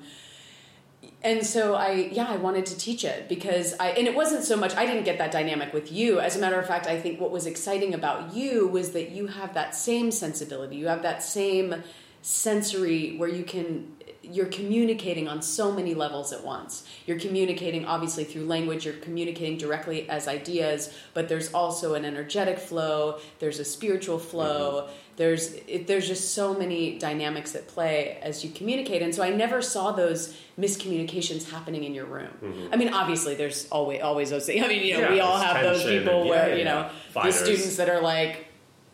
and 1.26 1.44
so 1.44 1.74
I 1.74 2.08
yeah 2.12 2.26
I 2.28 2.36
wanted 2.36 2.66
to 2.66 2.78
teach 2.78 3.04
it 3.04 3.28
because 3.28 3.74
I 3.80 3.88
and 3.88 4.06
it 4.06 4.14
wasn't 4.14 4.44
so 4.44 4.56
much 4.56 4.76
I 4.76 4.86
didn't 4.86 5.02
get 5.02 5.18
that 5.18 5.32
dynamic 5.32 5.74
with 5.74 5.90
you. 5.90 6.20
As 6.20 6.36
a 6.36 6.38
matter 6.38 6.58
of 6.58 6.66
fact, 6.66 6.86
I 6.86 7.00
think 7.00 7.20
what 7.20 7.32
was 7.32 7.46
exciting 7.46 7.94
about 7.94 8.32
you 8.32 8.68
was 8.68 8.92
that 8.92 9.10
you 9.10 9.26
have 9.26 9.52
that 9.54 9.74
same 9.74 10.12
sensibility. 10.12 10.76
You 10.76 10.86
have 10.86 11.02
that 11.02 11.24
same 11.24 11.82
sensory 12.22 13.16
where 13.16 13.28
you 13.28 13.42
can 13.42 13.95
you're 14.30 14.46
communicating 14.46 15.28
on 15.28 15.40
so 15.42 15.70
many 15.72 15.94
levels 15.94 16.32
at 16.32 16.44
once. 16.44 16.84
You're 17.06 17.18
communicating 17.18 17.84
obviously 17.84 18.24
through 18.24 18.44
language, 18.46 18.84
you're 18.84 18.94
communicating 18.94 19.56
directly 19.58 20.08
as 20.08 20.26
ideas, 20.28 20.92
but 21.14 21.28
there's 21.28 21.52
also 21.54 21.94
an 21.94 22.04
energetic 22.04 22.58
flow, 22.58 23.18
there's 23.38 23.58
a 23.58 23.64
spiritual 23.64 24.18
flow. 24.18 24.88
There's 25.16 25.54
it, 25.66 25.86
there's 25.86 26.06
just 26.06 26.34
so 26.34 26.52
many 26.52 26.98
dynamics 26.98 27.54
at 27.54 27.68
play 27.68 28.18
as 28.20 28.44
you 28.44 28.50
communicate. 28.50 29.00
And 29.00 29.14
so 29.14 29.22
I 29.22 29.30
never 29.30 29.62
saw 29.62 29.92
those 29.92 30.36
miscommunications 30.58 31.50
happening 31.50 31.84
in 31.84 31.94
your 31.94 32.04
room. 32.04 32.68
I 32.72 32.76
mean, 32.76 32.92
obviously 32.92 33.34
there's 33.34 33.66
always 33.70 34.02
always 34.02 34.28
those 34.30 34.44
things. 34.46 34.62
I 34.64 34.68
mean, 34.68 34.82
you 34.84 34.92
know, 34.92 35.06
Mm-hmm. 35.06 35.14
Yeah, 35.14 35.14
we 35.14 35.20
all 35.20 35.38
have 35.38 35.62
those 35.62 35.82
people 35.84 36.20
and- 36.22 36.28
where, 36.28 36.48
yeah, 36.50 36.54
you 36.56 36.64
know, 36.64 36.90
yeah. 37.14 37.22
the 37.22 37.32
students 37.32 37.76
that 37.76 37.88
are 37.88 38.02
like 38.02 38.42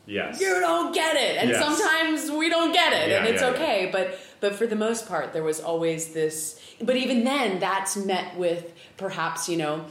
Yes. 0.05 0.41
you 0.41 0.49
don't 0.61 0.93
get 0.93 1.17
it 1.17 1.37
and 1.39 1.51
Yes. 1.51 1.63
sometimes 1.65 2.29
we 2.31 2.49
don't 2.49 2.73
get 2.73 2.93
it 2.93 3.13
and 3.13 3.25
it's 3.27 3.41
okay 3.43 3.89
but 3.93 4.19
but 4.43 4.55
for 4.55 4.67
the 4.67 4.77
most 4.77 5.09
part 5.09 5.33
there 5.33 5.43
was 5.43 5.59
always 5.61 6.13
this 6.13 6.61
but 6.83 6.97
even 6.97 7.25
then 7.25 7.59
that's 7.59 7.97
met 7.97 8.37
with 8.37 8.75
perhaps 8.99 9.49
you 9.49 9.57
know 9.57 9.87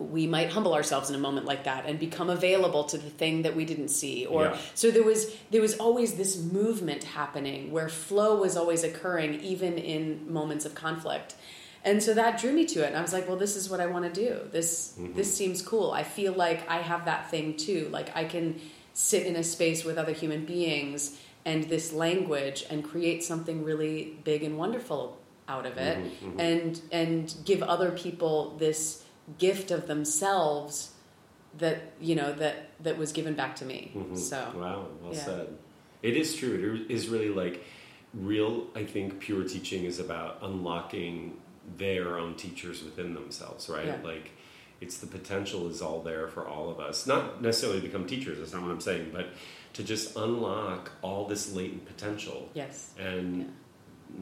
we 0.00 0.26
might 0.26 0.50
humble 0.50 0.72
ourselves 0.72 1.10
in 1.10 1.14
a 1.14 1.18
moment 1.18 1.44
like 1.44 1.64
that 1.64 1.84
and 1.84 1.98
become 1.98 2.30
available 2.30 2.84
to 2.84 2.96
the 2.96 3.10
thing 3.10 3.42
that 3.42 3.54
we 3.54 3.66
didn't 3.66 3.88
see. 3.88 4.24
Or 4.24 4.44
Yeah. 4.44 4.56
so 4.74 4.90
there 4.90 5.02
was 5.02 5.30
there 5.50 5.60
was 5.60 5.76
always 5.76 6.14
this 6.14 6.38
movement 6.38 7.04
happening 7.04 7.70
where 7.70 7.88
flow 7.88 8.40
was 8.40 8.56
always 8.56 8.82
occurring 8.82 9.40
even 9.40 9.76
in 9.76 10.32
moments 10.32 10.64
of 10.64 10.74
conflict. 10.74 11.34
And 11.84 12.02
so 12.02 12.14
that 12.14 12.40
drew 12.40 12.52
me 12.52 12.64
to 12.66 12.82
it. 12.82 12.86
And 12.86 12.96
i 12.96 13.02
was 13.02 13.12
like 13.12 13.28
well 13.28 13.36
this 13.36 13.56
is 13.56 13.68
what 13.68 13.80
i 13.80 13.86
want 13.86 14.12
to 14.12 14.26
do. 14.26 14.40
This 14.50 14.94
mm-hmm. 14.98 15.14
this 15.14 15.36
seems 15.36 15.60
cool. 15.60 15.90
I 15.90 16.02
feel 16.02 16.32
like 16.32 16.68
i 16.68 16.78
have 16.78 17.04
that 17.04 17.30
thing 17.30 17.56
too. 17.58 17.88
Like 17.92 18.16
i 18.16 18.24
can 18.24 18.58
sit 18.94 19.26
in 19.26 19.36
a 19.36 19.44
space 19.44 19.84
with 19.84 19.98
other 19.98 20.12
human 20.12 20.46
beings 20.46 21.18
and 21.44 21.64
this 21.64 21.92
language 21.92 22.64
and 22.70 22.84
create 22.84 23.22
something 23.24 23.64
really 23.64 24.18
big 24.24 24.42
and 24.42 24.58
wonderful 24.58 25.18
out 25.48 25.66
of 25.66 25.76
it 25.78 25.98
mm-hmm, 25.98 26.26
mm-hmm. 26.26 26.40
and 26.40 26.80
and 26.92 27.34
give 27.44 27.62
other 27.62 27.90
people 27.90 28.56
this 28.58 29.04
gift 29.38 29.70
of 29.70 29.86
themselves 29.86 30.92
that 31.58 31.92
you 32.00 32.14
know 32.14 32.32
that 32.32 32.70
that 32.80 32.96
was 32.96 33.12
given 33.12 33.34
back 33.34 33.56
to 33.56 33.64
me 33.64 33.90
mm-hmm. 33.94 34.14
so 34.14 34.52
Wow, 34.54 34.86
well 35.02 35.12
Yeah. 35.12 35.24
said. 35.24 35.58
It 36.02 36.16
is 36.16 36.34
true. 36.34 36.84
It 36.88 36.90
is 36.90 37.08
really 37.08 37.28
like 37.28 37.62
real. 38.14 38.68
I 38.74 38.84
think 38.84 39.20
pure 39.20 39.44
teaching 39.44 39.84
is 39.84 39.98
about 39.98 40.38
unlocking 40.42 41.36
their 41.76 42.18
own 42.18 42.34
teachers 42.36 42.82
within 42.82 43.12
themselves, 43.14 43.68
right? 43.68 43.86
Yeah. 43.86 43.98
Like 44.02 44.30
it's 44.80 44.98
the 44.98 45.06
potential 45.06 45.68
is 45.68 45.82
all 45.82 46.00
there 46.02 46.28
for 46.28 46.46
all 46.48 46.70
of 46.70 46.80
us. 46.80 47.06
Not 47.06 47.42
necessarily 47.42 47.80
to 47.80 47.86
become 47.86 48.06
teachers. 48.06 48.38
That's 48.38 48.52
not 48.52 48.62
what 48.62 48.70
I'm 48.70 48.80
saying, 48.80 49.10
but 49.12 49.26
to 49.74 49.84
just 49.84 50.16
unlock 50.16 50.90
all 51.02 51.26
this 51.26 51.52
latent 51.54 51.86
potential. 51.86 52.48
yes 52.54 52.90
and 52.98 53.52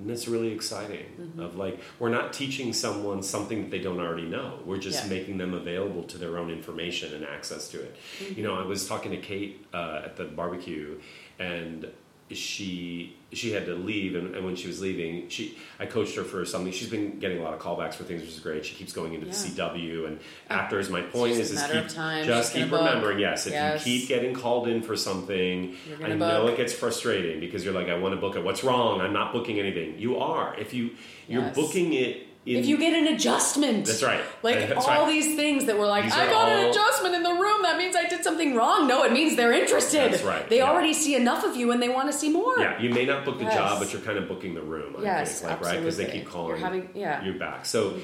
Yeah. 0.06 0.12
it's 0.12 0.28
really 0.28 0.52
exciting 0.52 1.06
Mm-hmm. 1.18 1.40
of 1.40 1.56
like 1.56 1.80
we're 1.98 2.10
not 2.10 2.34
teaching 2.34 2.74
someone 2.74 3.22
something 3.22 3.62
that 3.62 3.70
they 3.70 3.78
don't 3.78 3.98
already 4.00 4.26
know 4.36 4.58
we're 4.66 4.76
just 4.90 5.04
Yeah. 5.04 5.08
making 5.16 5.38
them 5.38 5.54
available 5.54 6.02
to 6.12 6.18
their 6.18 6.36
own 6.36 6.50
information 6.50 7.14
and 7.14 7.24
access 7.24 7.68
to 7.70 7.80
it 7.80 7.96
Mm-hmm. 7.96 8.34
you 8.38 8.42
know 8.46 8.54
i 8.62 8.64
was 8.66 8.86
talking 8.86 9.10
to 9.12 9.16
kate 9.16 9.64
uh, 9.72 10.02
at 10.04 10.16
the 10.16 10.24
barbecue 10.24 11.00
and 11.38 11.88
she 12.30 13.14
she 13.32 13.52
had 13.52 13.66
to 13.66 13.74
leave 13.74 14.14
and, 14.14 14.34
and 14.34 14.44
when 14.44 14.56
she 14.56 14.66
was 14.66 14.80
leaving 14.80 15.28
she 15.28 15.56
i 15.78 15.84
coached 15.86 16.16
her 16.16 16.24
for 16.24 16.44
something 16.46 16.72
she's 16.72 16.88
been 16.88 17.18
getting 17.18 17.38
a 17.38 17.42
lot 17.42 17.52
of 17.52 17.60
callbacks 17.60 17.94
for 17.94 18.04
things 18.04 18.20
which 18.22 18.30
is 18.30 18.40
great 18.40 18.64
she 18.64 18.74
keeps 18.74 18.92
going 18.92 19.12
into 19.14 19.26
Yeah. 19.26 19.32
the 19.32 19.38
cw 19.50 20.06
and 20.06 20.20
actors 20.48 20.88
my 20.90 21.02
point 21.02 21.32
is, 21.32 21.50
is 21.50 21.62
keep, 21.62 21.88
just 22.24 22.54
keep 22.54 22.70
book. 22.70 22.80
remembering 22.80 23.18
yes 23.18 23.46
if 23.46 23.52
Yes. 23.52 23.86
you 23.86 23.98
keep 24.00 24.08
getting 24.08 24.34
called 24.34 24.68
in 24.68 24.82
for 24.82 24.96
something 24.96 25.74
i 25.98 26.00
gonna 26.00 26.16
know 26.16 26.46
it 26.48 26.56
gets 26.56 26.72
frustrating 26.72 27.40
because 27.40 27.64
you're 27.64 27.74
like, 27.74 27.88
I 27.88 27.98
want 27.98 28.14
to 28.14 28.20
book 28.20 28.36
it. 28.36 28.44
What's 28.44 28.64
wrong? 28.64 29.00
I'm 29.00 29.12
not 29.12 29.32
booking 29.32 29.58
anything. 29.58 29.98
You 29.98 30.18
are. 30.18 30.54
If 30.58 30.72
you 30.74 30.90
you're 31.26 31.42
Yes. 31.42 31.54
booking 31.54 31.92
it 31.92 32.27
if 32.56 32.66
you 32.66 32.78
get 32.78 32.94
an 32.94 33.06
adjustment 33.14 33.84
That's 33.86 34.02
right. 34.02 34.20
like 34.42 34.56
That's 34.68 34.86
all 34.86 35.04
right. 35.04 35.12
these 35.12 35.36
things 35.36 35.66
that 35.66 35.76
were 35.78 35.86
like 35.86 36.04
These 36.04 36.14
i 36.14 36.26
are 36.26 36.30
got 36.30 36.48
an 36.48 36.70
adjustment 36.70 37.14
in 37.14 37.22
the 37.22 37.32
room 37.32 37.62
that 37.62 37.76
means 37.76 37.94
i 37.96 38.06
did 38.08 38.24
something 38.24 38.54
wrong 38.54 38.86
no 38.88 39.04
it 39.04 39.12
means 39.12 39.36
they're 39.36 39.52
interested 39.52 40.12
That's 40.12 40.22
right, 40.22 40.48
they 40.48 40.58
yeah. 40.58 40.70
already 40.70 40.94
see 40.94 41.14
enough 41.14 41.44
of 41.44 41.56
you 41.56 41.72
and 41.72 41.82
they 41.82 41.88
want 41.88 42.10
to 42.10 42.16
see 42.16 42.30
more 42.30 42.58
yeah, 42.58 42.80
you 42.80 42.90
may 42.90 43.04
not 43.04 43.24
book 43.24 43.38
the 43.38 43.44
Yes. 43.44 43.54
job, 43.54 43.78
but 43.80 43.92
you're 43.92 44.02
kind 44.02 44.18
of 44.18 44.26
booking 44.28 44.54
the 44.54 44.62
room. 44.62 44.96
I 44.98 45.02
Yes, 45.02 45.40
think, 45.40 45.50
like 45.52 45.60
right 45.62 45.78
because 45.78 45.96
they 45.96 46.06
keep 46.06 46.26
calling 46.28 46.50
You're 46.50 46.58
having- 46.58 46.88
yeah. 46.94 47.16
Mm-hmm. 47.18 47.26
you 47.26 47.38
back. 47.38 47.66
So 47.66 47.98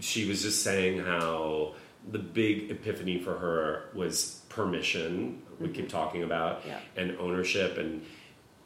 she 0.00 0.26
was 0.28 0.42
just 0.42 0.62
saying 0.62 0.98
how 1.00 1.74
the 2.10 2.18
big 2.18 2.70
epiphany 2.70 3.18
for 3.20 3.34
her 3.38 3.84
was 3.94 4.40
permission. 4.48 5.42
We 5.60 5.68
keep 5.68 5.88
talking 5.88 6.22
about 6.22 6.60
Mm-hmm. 6.60 6.68
Yeah. 6.68 6.80
and 7.02 7.18
ownership 7.18 7.78
and. 7.78 8.04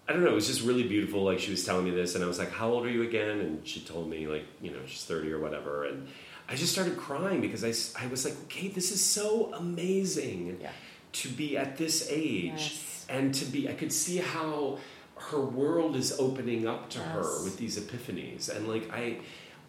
I 0.09 0.13
don't 0.15 0.25
know. 0.25 0.31
It 0.31 0.35
was 0.35 0.47
just 0.47 0.63
really 0.63 0.85
beautiful. 0.85 1.23
Like 1.23 1.39
she 1.39 1.51
was 1.51 1.65
telling 1.65 1.85
me 1.85 1.91
this, 1.91 2.15
and 2.15 2.25
I 2.25 2.27
was 2.27 2.39
like, 2.39 2.51
"How 2.51 2.71
old 2.71 2.87
are 2.87 2.91
you 2.91 3.03
again?" 3.03 3.41
And 3.41 3.67
she 3.67 3.81
told 3.81 4.09
me, 4.09 4.27
like, 4.27 4.47
you 4.63 4.71
know, 4.71 4.79
she's 4.87 5.05
thirty 5.05 5.31
or 5.31 5.39
whatever. 5.39 5.85
And 5.85 6.09
I 6.49 6.55
just 6.55 6.73
started 6.73 6.97
crying 6.97 7.41
because 7.43 7.63
I, 7.63 8.03
I 8.03 8.07
was 8.09 8.25
like, 8.25 8.35
"Okay, 8.45 8.69
this 8.69 8.91
is 8.91 9.05
so 9.05 9.53
amazing 9.55 10.59
Yeah. 10.63 10.71
to 11.13 11.29
be 11.29 11.59
at 11.59 11.77
this 11.77 12.09
age 12.11 12.53
Yes. 12.57 13.07
and 13.11 13.35
to 13.35 13.45
be." 13.45 13.69
I 13.69 13.75
could 13.75 13.93
see 13.93 14.17
how 14.17 14.79
her 15.17 15.41
world 15.41 15.95
is 15.97 16.19
opening 16.19 16.67
up 16.67 16.89
to 16.91 17.01
her 17.01 17.43
with 17.45 17.59
these 17.59 17.79
epiphanies, 17.79 18.49
and 18.49 18.67
like 18.67 18.91
I, 18.93 19.19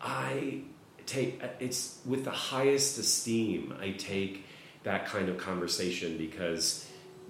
I 0.01 0.61
take 1.05 1.41
it's 1.59 1.99
with 2.05 2.23
the 2.23 2.31
highest 2.31 2.97
esteem. 2.97 3.73
I 3.81 3.91
take 3.91 4.45
that 4.83 5.05
kind 5.05 5.27
of 5.27 5.37
conversation 5.37 6.17
because 6.17 6.85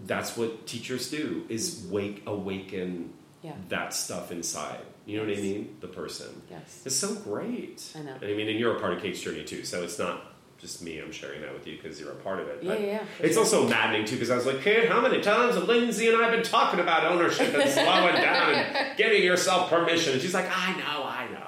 that's 0.06 0.38
what 0.38 0.66
teachers 0.68 1.10
do 1.12 1.46
is 1.50 1.76
mm-hmm. 1.76 1.92
wake 1.94 2.24
awaken 2.26 3.14
Yeah. 3.42 3.54
that 3.70 3.94
stuff 3.94 4.32
inside. 4.32 4.82
You 5.06 5.18
know 5.18 5.26
what 5.28 5.38
i 5.38 5.42
mean? 5.42 5.78
The 5.82 5.88
person. 5.88 6.42
Yes. 6.52 6.84
It's 6.86 6.96
so 6.96 7.16
great. 7.16 7.84
I 7.96 8.02
know. 8.02 8.14
and 8.22 8.26
i 8.32 8.36
mean 8.36 8.48
and 8.50 8.60
you're 8.60 8.76
a 8.76 8.80
part 8.80 8.94
of 8.94 9.02
kate's 9.02 9.22
journey 9.22 9.44
too 9.44 9.64
so 9.66 9.82
it's 9.84 9.98
not 10.00 10.22
just 10.60 10.84
me 10.84 11.00
i'm 11.00 11.12
sharing 11.12 11.42
that 11.42 11.54
with 11.54 11.66
you 11.66 11.78
because 11.82 12.00
you're 12.00 12.12
a 12.12 12.16
part 12.16 12.40
of 12.42 12.48
it 12.50 12.62
Yeah, 12.62 12.70
but 12.72 12.82
yeah, 12.82 12.88
yeah, 12.88 13.04
it's 13.20 13.36
sure. 13.36 13.44
also 13.44 13.68
maddening 13.68 14.06
too 14.06 14.16
because 14.16 14.30
i 14.30 14.36
was 14.36 14.46
like 14.46 14.62
kate 14.62 14.90
how 14.90 15.00
many 15.02 15.22
times 15.22 15.56
have 15.56 15.68
lindsay 15.70 16.10
and 16.10 16.22
i've 16.22 16.32
been 16.34 16.44
talking 16.44 16.80
about 16.82 17.06
ownership 17.06 17.54
and 17.54 17.70
slowing 17.72 18.16
down 18.30 18.54
and 18.54 18.98
giving 18.98 19.24
yourself 19.24 19.70
permission? 19.70 20.14
And 20.14 20.22
she's 20.22 20.34
like 20.34 20.50
i 20.52 20.74
know 20.78 21.04
i 21.06 21.28
know. 21.32 21.46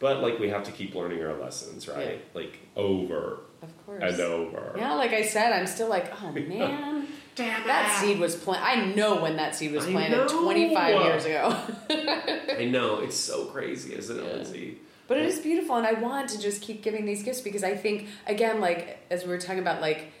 But 0.00 0.20
like 0.20 0.40
we 0.40 0.48
have 0.48 0.64
to 0.64 0.72
keep 0.72 0.94
learning 0.96 1.22
our 1.24 1.38
lessons 1.40 1.86
right? 1.88 2.20
Like 2.34 2.58
over 2.76 3.38
of 3.62 3.86
course. 3.86 4.02
and 4.02 4.20
over. 4.20 4.74
Yeah 4.76 4.94
like 4.94 5.12
i 5.12 5.22
said 5.22 5.52
i'm 5.52 5.68
still 5.68 5.88
like 5.88 6.12
oh 6.20 6.32
man 6.56 7.01
Damn 7.34 7.66
that 7.66 7.96
it. 8.02 8.06
seed 8.06 8.18
was 8.20 8.36
planted 8.36 8.64
i 8.64 8.94
know 8.94 9.22
when 9.22 9.36
that 9.36 9.54
seed 9.54 9.72
was 9.72 9.86
planted 9.86 10.28
25 10.28 11.02
years 11.04 11.24
ago 11.24 11.56
I 12.58 12.66
know 12.66 12.98
it's 13.00 13.16
so 13.16 13.46
crazy, 13.46 13.94
isn't 13.94 14.18
it, 14.18 14.22
Yeah. 14.24 14.32
Lindsay? 14.34 14.78
But 15.08 15.18
it 15.18 15.26
is 15.26 15.40
beautiful, 15.40 15.76
and 15.76 15.86
I 15.86 15.92
want 15.94 16.28
to 16.30 16.38
just 16.40 16.62
keep 16.62 16.82
giving 16.82 17.04
these 17.06 17.22
gifts 17.22 17.40
because 17.40 17.64
I 17.64 17.74
think, 17.74 18.06
again, 18.26 18.60
like 18.60 18.98
as 19.10 19.24
we 19.24 19.28
were 19.30 19.38
talking 19.38 19.58
about, 19.58 19.80
like 19.80 20.12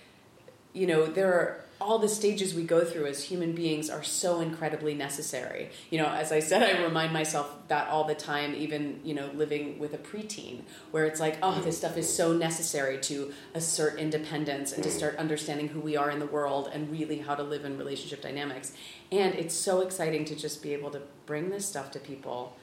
you 0.72 0.86
know, 0.86 1.06
there 1.06 1.32
are 1.32 1.61
all 1.82 1.98
the 1.98 2.08
stages 2.08 2.54
we 2.54 2.64
go 2.64 2.84
through 2.84 3.06
as 3.06 3.24
human 3.24 3.52
beings 3.52 3.90
are 3.90 4.02
so 4.02 4.40
incredibly 4.40 4.94
necessary. 4.94 5.70
You 5.90 5.98
know, 5.98 6.06
as 6.06 6.32
I 6.32 6.40
said, 6.40 6.62
I 6.62 6.82
remind 6.82 7.12
myself 7.12 7.50
that 7.68 7.88
all 7.88 8.04
the 8.04 8.14
time, 8.14 8.54
even, 8.54 9.00
you 9.04 9.14
know, 9.14 9.30
living 9.34 9.78
with 9.78 9.94
a 9.94 9.98
preteen, 9.98 10.62
where 10.90 11.04
it's 11.04 11.20
like, 11.20 11.38
oh, 11.42 11.60
this 11.60 11.78
stuff 11.78 11.96
is 11.96 12.12
so 12.12 12.32
necessary 12.32 12.98
to 13.00 13.32
assert 13.54 13.98
independence 13.98 14.72
and 14.72 14.82
to 14.82 14.90
start 14.90 15.16
understanding 15.16 15.68
who 15.68 15.80
we 15.80 15.96
are 15.96 16.10
in 16.10 16.18
the 16.18 16.26
world 16.26 16.70
and 16.72 16.90
really 16.90 17.18
how 17.18 17.34
to 17.34 17.42
live 17.42 17.64
in 17.64 17.76
relationship 17.76 18.22
dynamics. 18.22 18.72
And 19.10 19.34
it's 19.34 19.54
so 19.54 19.80
exciting 19.80 20.24
to 20.26 20.36
just 20.36 20.62
be 20.62 20.72
able 20.72 20.90
to 20.90 21.02
bring 21.26 21.50
this 21.50 21.66
stuff 21.66 21.90
to 21.92 21.98
people 21.98 22.56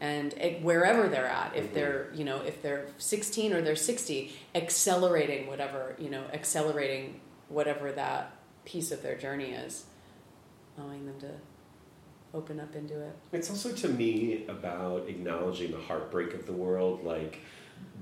and 0.00 0.34
it, 0.34 0.62
wherever 0.62 1.08
they're 1.08 1.26
at 1.26 1.56
if 1.56 1.64
mm-hmm. 1.64 1.74
they're 1.74 2.10
you 2.14 2.24
know 2.24 2.40
if 2.42 2.60
they're 2.62 2.86
16 2.98 3.52
or 3.52 3.62
they're 3.62 3.74
60 3.74 4.32
accelerating 4.54 5.46
whatever 5.46 5.96
you 5.98 6.10
know 6.10 6.24
accelerating 6.32 7.20
whatever 7.48 7.92
that 7.92 8.35
piece 8.66 8.92
of 8.92 9.02
their 9.02 9.16
journey 9.16 9.52
is, 9.52 9.86
allowing 10.76 11.06
them 11.06 11.18
to 11.20 11.30
open 12.34 12.60
up 12.60 12.74
into 12.76 13.00
it. 13.00 13.16
It's 13.32 13.48
also 13.48 13.72
to 13.72 13.88
me 13.88 14.44
about 14.48 15.08
acknowledging 15.08 15.70
the 15.70 15.78
heartbreak 15.80 16.34
of 16.34 16.44
the 16.44 16.52
world, 16.52 17.02
like 17.04 17.38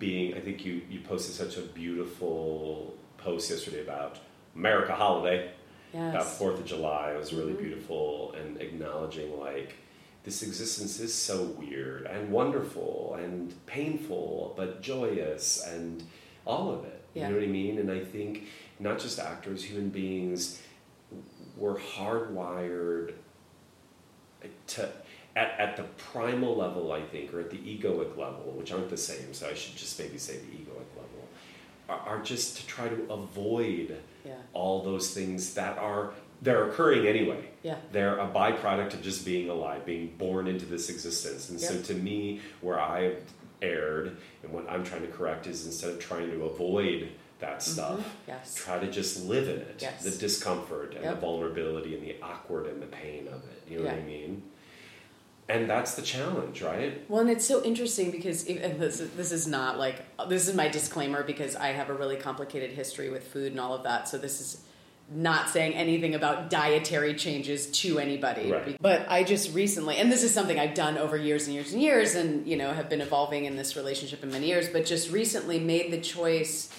being. 0.00 0.34
I 0.34 0.40
think 0.40 0.64
you 0.64 0.82
you 0.90 1.00
posted 1.00 1.34
such 1.36 1.56
a 1.56 1.62
beautiful 1.62 2.96
post 3.18 3.50
yesterday 3.50 3.82
about 3.82 4.18
America 4.56 4.94
holiday, 4.94 5.50
Yes. 5.92 6.12
about 6.14 6.26
Fourth 6.26 6.58
of 6.58 6.64
July. 6.66 7.12
It 7.12 7.18
was 7.18 7.32
really 7.32 7.52
Mhm. 7.52 7.58
beautiful 7.58 8.32
and 8.32 8.60
acknowledging 8.60 9.38
like 9.38 9.74
this 10.24 10.42
existence 10.42 10.98
is 10.98 11.14
so 11.14 11.42
weird 11.44 12.06
and 12.06 12.32
wonderful 12.32 13.14
and 13.20 13.54
painful, 13.66 14.54
but 14.56 14.80
joyous 14.80 15.62
and 15.64 16.02
all 16.46 16.70
of 16.72 16.84
it. 16.84 17.00
Yeah. 17.14 17.28
You 17.28 17.34
know 17.34 17.40
what 17.40 17.44
I 17.48 17.52
mean? 17.52 17.78
And 17.78 17.90
I 17.90 18.00
think 18.04 18.44
not 18.78 18.98
just 18.98 19.18
actors, 19.18 19.64
human 19.64 19.88
beings, 19.90 20.60
we're 21.56 21.76
hardwired 21.76 23.14
to 24.68 24.90
at, 25.36 25.54
at 25.58 25.76
the 25.76 25.82
primal 26.12 26.56
level, 26.56 26.92
I 26.92 27.02
think, 27.02 27.34
or 27.34 27.40
at 27.40 27.50
the 27.50 27.56
egoic 27.58 28.16
level, 28.16 28.52
which 28.56 28.72
aren't 28.72 28.88
the 28.90 28.96
same, 28.96 29.34
so 29.34 29.48
I 29.48 29.54
should 29.54 29.76
just 29.76 29.98
maybe 29.98 30.18
say 30.18 30.34
the 30.38 30.44
egoic 30.56 30.86
level, 30.96 31.28
are, 31.88 31.98
are 31.98 32.22
just 32.22 32.56
to 32.58 32.66
try 32.66 32.88
to 32.88 33.12
avoid 33.12 33.98
Yeah. 34.24 34.34
all 34.52 34.82
those 34.82 35.12
things 35.12 35.54
that 35.54 35.78
are 35.78 36.12
they're 36.42 36.68
occurring 36.68 37.06
anyway. 37.06 37.48
Yeah. 37.62 37.76
They're 37.90 38.18
a 38.18 38.28
byproduct 38.28 38.92
of 38.94 39.02
just 39.02 39.24
being 39.24 39.48
alive, 39.48 39.86
being 39.86 40.14
born 40.18 40.46
into 40.46 40.66
this 40.66 40.90
existence. 40.90 41.48
And 41.48 41.58
so 41.58 41.80
to 41.80 41.94
me, 41.94 42.42
where 42.60 42.78
I 42.78 43.14
erred 43.62 44.16
and 44.42 44.52
what 44.52 44.68
I'm 44.68 44.84
trying 44.84 45.02
to 45.02 45.08
correct 45.08 45.46
is 45.46 45.64
instead 45.64 45.90
of 45.90 46.00
trying 46.00 46.30
to 46.30 46.44
avoid 46.44 47.08
that 47.41 47.62
stuff, 47.62 47.99
Mm-hmm. 47.99 48.09
Yes. 48.28 48.55
try 48.55 48.78
to 48.78 48.91
just 48.91 49.24
live 49.24 49.49
in 49.49 49.57
it. 49.57 49.78
Yes. 49.80 50.03
The 50.05 50.11
discomfort 50.11 50.95
and 50.95 51.05
Yep. 51.05 51.14
the 51.14 51.20
vulnerability 51.20 51.95
and 51.95 52.03
the 52.03 52.16
awkward 52.22 52.66
and 52.66 52.80
the 52.80 52.87
pain 52.87 53.26
of 53.28 53.43
it. 53.45 53.62
You 53.70 53.78
know 53.78 53.85
what 53.87 53.95
I 53.95 54.03
mean? 54.03 54.43
And 55.47 55.68
that's 55.68 55.95
the 55.95 56.01
challenge, 56.03 56.62
right? 56.62 57.05
Well, 57.11 57.20
and 57.20 57.28
it's 57.28 57.45
so 57.47 57.62
interesting 57.62 58.11
because 58.11 58.47
and 58.47 58.80
this 58.80 58.99
is, 59.01 59.11
this 59.11 59.30
is 59.30 59.47
not 59.47 59.78
like 59.78 59.97
this 60.28 60.49
is 60.49 60.55
my 60.55 60.68
disclaimer 60.68 61.22
because 61.22 61.55
I 61.55 61.68
have 61.68 61.91
a 61.91 61.95
really 61.95 62.16
complicated 62.16 62.70
history 62.70 63.11
with 63.11 63.26
food 63.28 63.53
and 63.53 63.61
all 63.61 63.74
of 63.74 63.82
that. 63.82 64.09
So 64.09 64.16
this 64.16 64.41
is 64.41 64.62
not 65.11 65.51
saying 65.51 65.74
anything 65.74 66.14
about 66.14 66.49
dietary 66.49 67.12
changes 67.12 67.66
to 67.82 67.99
anybody. 67.99 68.51
Right. 68.51 68.78
But 68.80 69.05
I 69.11 69.22
just 69.22 69.55
recently, 69.55 69.97
and 69.99 70.11
this 70.11 70.22
is 70.22 70.32
something 70.32 70.59
I've 70.59 70.72
done 70.72 70.97
over 70.97 71.14
years 71.18 71.45
and 71.47 71.55
years 71.55 71.74
and 71.74 71.82
years, 71.82 72.14
and 72.14 72.47
you 72.47 72.57
know 72.57 72.72
have 72.72 72.89
been 72.89 73.03
evolving 73.03 73.45
in 73.45 73.55
this 73.57 73.76
relationship 73.76 74.22
in 74.22 74.30
many 74.30 74.47
years. 74.47 74.70
But 74.70 74.87
just 74.87 75.11
recently 75.12 75.59
made 75.59 75.93
the 75.93 76.01
choice 76.01 76.70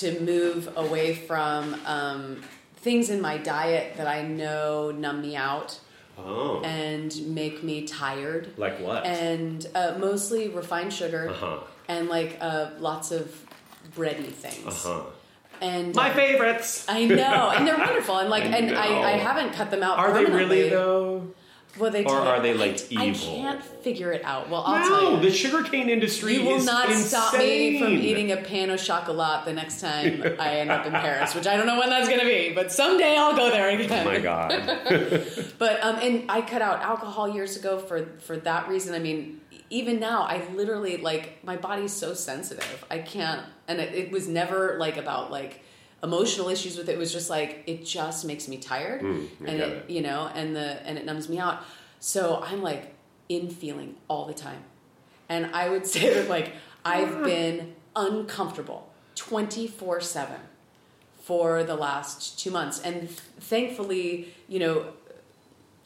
to 0.00 0.20
move 0.20 0.68
away 0.76 1.14
from 1.14 1.74
um, 1.86 2.42
things 2.76 3.10
in 3.10 3.20
my 3.20 3.36
diet 3.38 3.96
that 3.96 4.06
I 4.06 4.22
know 4.22 4.90
numb 4.90 5.20
me 5.22 5.36
out 5.36 5.78
Oh. 6.20 6.60
and 6.64 7.14
make 7.28 7.62
me 7.62 7.86
tired 7.86 8.48
like 8.56 8.80
what? 8.80 9.06
and 9.06 9.64
uh, 9.76 9.94
mostly 10.00 10.48
refined 10.48 10.92
sugar 10.92 11.28
Uh-huh. 11.30 11.60
and 11.86 12.08
like 12.08 12.38
uh, 12.40 12.70
lots 12.80 13.12
of 13.12 13.32
bready 13.96 14.32
things. 14.32 14.84
Uh-huh. 14.84 15.02
And 15.60 15.94
My 15.94 16.10
uh, 16.10 16.14
favorites. 16.14 16.86
I 16.88 17.04
know, 17.04 17.50
and 17.54 17.66
they're 17.66 17.78
wonderful, 17.78 18.16
and 18.18 18.30
like, 18.30 18.44
I 18.44 18.46
and 18.58 18.76
I, 18.76 19.12
I 19.12 19.16
haven't 19.16 19.52
cut 19.54 19.70
them 19.72 19.82
out. 19.82 19.98
Are 19.98 20.12
they 20.12 20.24
really 20.24 20.68
though? 20.68 21.34
Well, 21.78 21.90
they 21.90 22.04
Or 22.04 22.18
are 22.18 22.40
they, 22.40 22.54
like, 22.54 22.80
I, 22.96 23.08
I 23.08 23.10
can't 23.12 23.62
figure 23.62 24.10
it 24.10 24.24
out. 24.24 24.48
Well, 24.48 24.62
I'll 24.66 24.80
no, 24.80 24.88
tell 24.88 25.12
you. 25.12 25.20
the 25.20 25.30
sugarcane 25.30 25.88
industry 25.88 26.34
You 26.34 26.44
will 26.44 26.62
not 26.64 26.90
stop 26.92 27.38
me 27.38 27.78
from 27.78 27.92
eating 27.92 28.32
a 28.32 28.36
pan 28.36 28.70
au 28.70 28.76
chocolat 28.76 29.44
the 29.44 29.52
next 29.52 29.80
time 29.80 30.22
I 30.40 30.56
end 30.56 30.70
up 30.70 30.86
in 30.86 30.92
Paris, 30.92 31.34
which 31.34 31.46
I 31.46 31.56
don't 31.56 31.66
know 31.66 31.78
when 31.78 31.90
that's 31.90 32.08
going 32.08 32.20
to 32.20 32.26
be, 32.26 32.52
but 32.52 32.72
someday 32.72 33.16
I'll 33.16 33.36
go 33.36 33.50
there 33.50 33.68
again. 33.68 34.06
Oh 34.06 34.10
my 34.10 34.18
god. 34.18 34.52
But 35.58 35.82
um, 35.82 35.96
and 35.96 36.30
I 36.30 36.40
cut 36.40 36.62
out 36.62 36.82
alcohol 36.82 37.28
years 37.28 37.56
ago 37.56 37.78
for 37.78 38.06
for 38.20 38.36
that 38.38 38.68
reason. 38.68 38.94
I 38.94 39.00
mean, 39.00 39.40
even 39.70 39.98
now, 39.98 40.22
I 40.22 40.46
literally 40.54 40.96
like 40.98 41.44
my 41.44 41.56
body's 41.56 41.92
so 41.92 42.14
sensitive. 42.14 42.84
I 42.90 42.98
can't, 42.98 43.44
and 43.66 43.80
it, 43.80 43.94
it 43.94 44.10
was 44.12 44.28
never 44.28 44.76
like 44.78 44.96
about 44.96 45.30
like 45.30 45.62
emotional 46.02 46.48
issues 46.48 46.76
with 46.78 46.88
it. 46.88 46.92
It 46.92 46.98
was 46.98 47.12
just 47.12 47.28
like 47.30 47.62
it 47.66 47.84
just 47.84 48.24
makes 48.24 48.48
me 48.48 48.58
tired, 48.58 49.02
Mm, 49.02 49.28
and 49.40 49.60
it, 49.60 49.60
it. 49.60 49.90
you 49.90 50.00
know, 50.02 50.30
and 50.34 50.54
the 50.54 50.80
and 50.86 50.96
it 50.98 51.04
numbs 51.04 51.28
me 51.28 51.38
out. 51.38 51.62
So 52.00 52.42
I'm 52.44 52.62
like 52.62 52.94
in 53.28 53.50
feeling 53.50 53.96
all 54.08 54.24
the 54.26 54.34
time, 54.34 54.62
and 55.28 55.46
I 55.54 55.68
would 55.68 55.86
say 55.94 56.14
that 56.14 56.28
like 56.28 56.52
I've 56.84 57.22
been 57.24 57.74
uncomfortable 57.96 58.92
twenty 59.14 59.66
four 59.66 60.00
seven 60.00 60.40
for 61.20 61.62
the 61.64 61.74
last 61.74 62.38
two 62.38 62.50
months 62.50 62.80
and 62.80 63.10
thankfully 63.10 64.28
you 64.48 64.58
know 64.58 64.86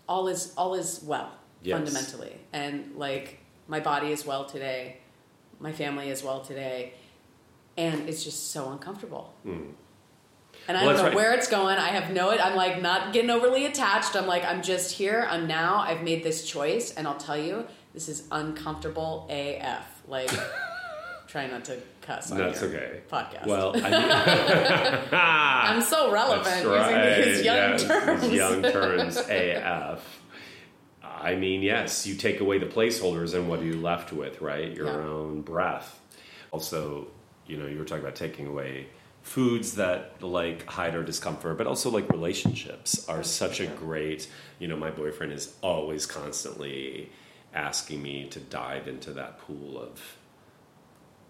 all 0.08 0.28
is 0.28 0.52
all 0.56 0.74
is 0.74 1.00
well 1.02 1.30
Yes. 1.62 1.76
fundamentally 1.78 2.36
and 2.52 2.94
like 2.96 3.38
my 3.68 3.80
body 3.80 4.12
is 4.12 4.24
well 4.26 4.44
today 4.44 4.98
my 5.58 5.72
family 5.72 6.10
is 6.10 6.22
well 6.22 6.40
today 6.42 6.92
and 7.78 8.08
it's 8.08 8.22
just 8.22 8.50
so 8.52 8.70
uncomfortable 8.70 9.32
and 10.68 10.76
i 10.76 10.84
Well, 10.84 10.92
don't 10.94 11.02
know 11.02 11.08
right. 11.08 11.14
where 11.16 11.32
it's 11.34 11.48
going 11.48 11.78
i 11.78 11.88
have 11.88 12.12
no 12.12 12.30
i'm 12.30 12.56
like 12.56 12.80
not 12.82 13.12
getting 13.12 13.30
overly 13.30 13.66
attached 13.66 14.14
i'm 14.16 14.26
like 14.26 14.44
i'm 14.44 14.62
just 14.62 14.92
here 14.92 15.26
i'm 15.30 15.46
now 15.46 15.78
i've 15.80 16.02
made 16.02 16.22
this 16.22 16.46
choice 16.46 16.92
and 16.94 17.06
i'll 17.06 17.16
tell 17.16 17.36
you 17.38 17.66
this 17.94 18.08
is 18.08 18.26
uncomfortable 18.30 19.26
af 19.30 19.84
like 20.08 20.30
try 21.28 21.46
not 21.46 21.64
to 21.64 21.78
cuss 22.02 22.30
on 22.32 22.38
That's 22.38 22.62
okay. 22.62 23.00
podcast 23.10 23.46
Well, 23.46 23.72
I 23.76 25.68
i'm 25.72 25.80
so 25.82 26.10
relevant 26.20 26.44
That's 26.64 26.64
using 26.64 27.34
these 27.34 27.44
young 27.44 27.56
yes, 27.56 27.82
terms 27.84 28.22
These 28.22 28.32
young 28.32 28.62
terms, 28.62 29.16
AF. 29.28 30.18
I 31.04 31.36
mean, 31.36 31.62
yes, 31.62 32.04
you 32.06 32.16
take 32.16 32.40
away 32.40 32.58
the 32.58 32.66
placeholders, 32.66 33.34
and 33.34 33.48
what 33.48 33.60
are 33.60 33.64
you 33.64 33.76
left 33.80 34.12
with, 34.12 34.40
right? 34.40 34.72
Your 34.76 34.86
Yeah. 34.86 34.96
own 35.06 35.42
breath. 35.42 36.00
Also, 36.50 37.06
you 37.46 37.56
know, 37.56 37.66
you 37.66 37.78
were 37.78 37.84
talking 37.84 38.02
about 38.02 38.16
taking 38.16 38.48
away 38.48 38.86
foods 39.22 39.74
that 39.76 40.22
like 40.22 40.66
hide 40.66 40.94
our 40.96 41.02
discomfort, 41.02 41.56
but 41.58 41.66
also 41.66 41.90
like 41.90 42.08
relationships 42.10 43.08
are 43.08 43.22
such 43.22 43.60
a 43.60 43.66
great. 43.66 44.28
You 44.58 44.68
know, 44.68 44.76
my 44.76 44.90
boyfriend 44.90 45.32
is 45.32 45.54
always 45.62 46.06
constantly 46.06 47.10
asking 47.54 48.02
me 48.02 48.26
to 48.30 48.40
dive 48.40 48.88
into 48.88 49.12
that 49.12 49.38
pool 49.38 49.78
of 49.80 50.16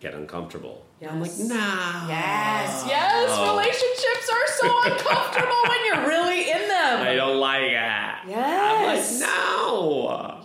get 0.01 0.15
uncomfortable. 0.15 0.85
Yeah, 1.01 1.11
I'm 1.13 1.21
like, 1.21 1.31
Yes. 1.31 1.49
nah. 1.49 2.09
Yes, 2.09 2.85
yes. 2.89 3.27
Oh. 3.31 3.53
Relationships 3.57 4.31
are 4.33 4.47
so 4.59 4.83
uncomfortable 4.93 5.63
when 5.69 5.85
you're 5.87 6.09
really 6.09 6.51
in 6.51 6.69
them. 6.69 7.03
I 7.03 7.15
don't 7.15 7.39
like 7.39 7.63
it. 7.63 7.73
Yes. 7.73 9.21
I'm 9.21 9.21
like, 9.21 9.31
no. 9.31 9.62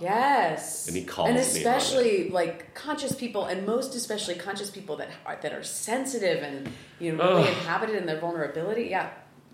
Yes. 0.02 0.88
And 0.88 0.96
he 0.96 1.04
calls 1.04 1.30
and 1.30 1.38
especially 1.38 2.30
like 2.30 2.74
conscious 2.74 3.14
people, 3.16 3.46
and 3.46 3.66
most 3.66 3.96
especially 3.96 4.36
conscious 4.36 4.70
people 4.70 4.98
that 4.98 5.10
are 5.26 5.38
that 5.42 5.54
are 5.54 5.64
sensitive 5.64 6.44
and 6.44 6.70
you 7.00 7.14
know 7.14 7.24
really 7.30 7.44
Ugh. 7.44 7.48
inhabited 7.50 7.96
in 7.96 8.06
their 8.06 8.20
vulnerability. 8.20 8.88
Yeah, 8.90 9.10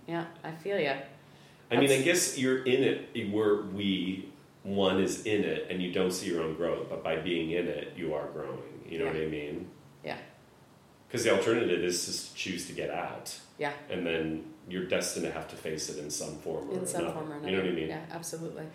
yeah. 0.07 0.25
I 0.43 0.51
feel 0.51 0.79
you. 0.79 0.93
I 1.71 1.77
mean, 1.77 1.91
I 1.91 2.01
guess 2.01 2.37
you're 2.37 2.63
in 2.63 2.83
it. 2.83 3.31
Where 3.31 3.63
we 3.63 4.29
one 4.63 5.01
is 5.01 5.25
in 5.25 5.43
it, 5.43 5.67
and 5.69 5.81
you 5.81 5.91
don't 5.91 6.11
see 6.11 6.27
your 6.27 6.41
own 6.43 6.55
growth, 6.55 6.87
but 6.89 7.03
by 7.03 7.17
being 7.17 7.51
in 7.51 7.67
it, 7.67 7.93
you 7.97 8.13
are 8.13 8.27
growing. 8.27 8.83
You 8.87 8.99
know 8.99 9.05
what 9.05 9.15
I 9.15 9.25
mean? 9.25 9.67
Yeah, 10.05 10.17
Because 11.07 11.23
the 11.23 11.31
alternative 11.31 11.83
is 11.83 12.05
just 12.05 12.29
to 12.31 12.35
choose 12.35 12.67
to 12.67 12.73
get 12.73 12.89
out, 12.89 13.37
yeah. 13.57 13.71
and 13.89 14.05
then 14.05 14.45
you're 14.69 14.85
destined 14.85 15.25
to 15.25 15.31
have 15.31 15.47
to 15.49 15.55
face 15.55 15.89
it 15.89 15.97
in 15.97 16.09
some 16.09 16.35
form 16.37 16.69
or 16.69 16.73
In 16.79 16.85
some 16.85 17.01
another. 17.01 17.13
form 17.15 17.31
or 17.31 17.35
another. 17.35 17.49
You 17.49 17.57
know 17.57 17.63
what 17.63 17.71
I 17.71 17.75
mean? 17.75 17.87
Yeah, 17.89 18.05
absolutely. 18.11 18.65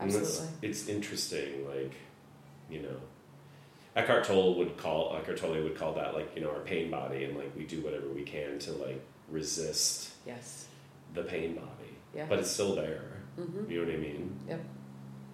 Absolutely. 0.00 0.46
it's 0.62 0.88
interesting, 0.88 1.66
like, 1.68 1.92
you 2.70 2.82
know, 2.82 2.96
Eckhart 3.96 4.24
Tolle 4.24 4.54
would 4.56 4.76
call 4.76 5.16
Eckhart 5.16 5.38
Tolle 5.38 5.62
would 5.62 5.76
call 5.76 5.94
that 5.94 6.14
like 6.14 6.30
you 6.36 6.42
know 6.42 6.50
our 6.50 6.60
pain 6.60 6.90
body, 6.90 7.24
and 7.24 7.36
like 7.36 7.50
we 7.56 7.64
do 7.64 7.80
whatever 7.80 8.06
we 8.08 8.22
can 8.22 8.58
to 8.60 8.72
like 8.72 9.02
resist 9.28 10.10
Yes. 10.26 10.66
the 11.14 11.22
pain 11.22 11.54
body, 11.54 11.90
Yeah. 12.14 12.26
but 12.28 12.38
it's 12.38 12.50
still 12.50 12.74
there. 12.76 13.02
Mhm. 13.38 13.68
You 13.68 13.80
know 13.80 13.86
what 13.86 13.94
I 13.94 13.98
mean? 13.98 14.38
Yep. 14.48 14.60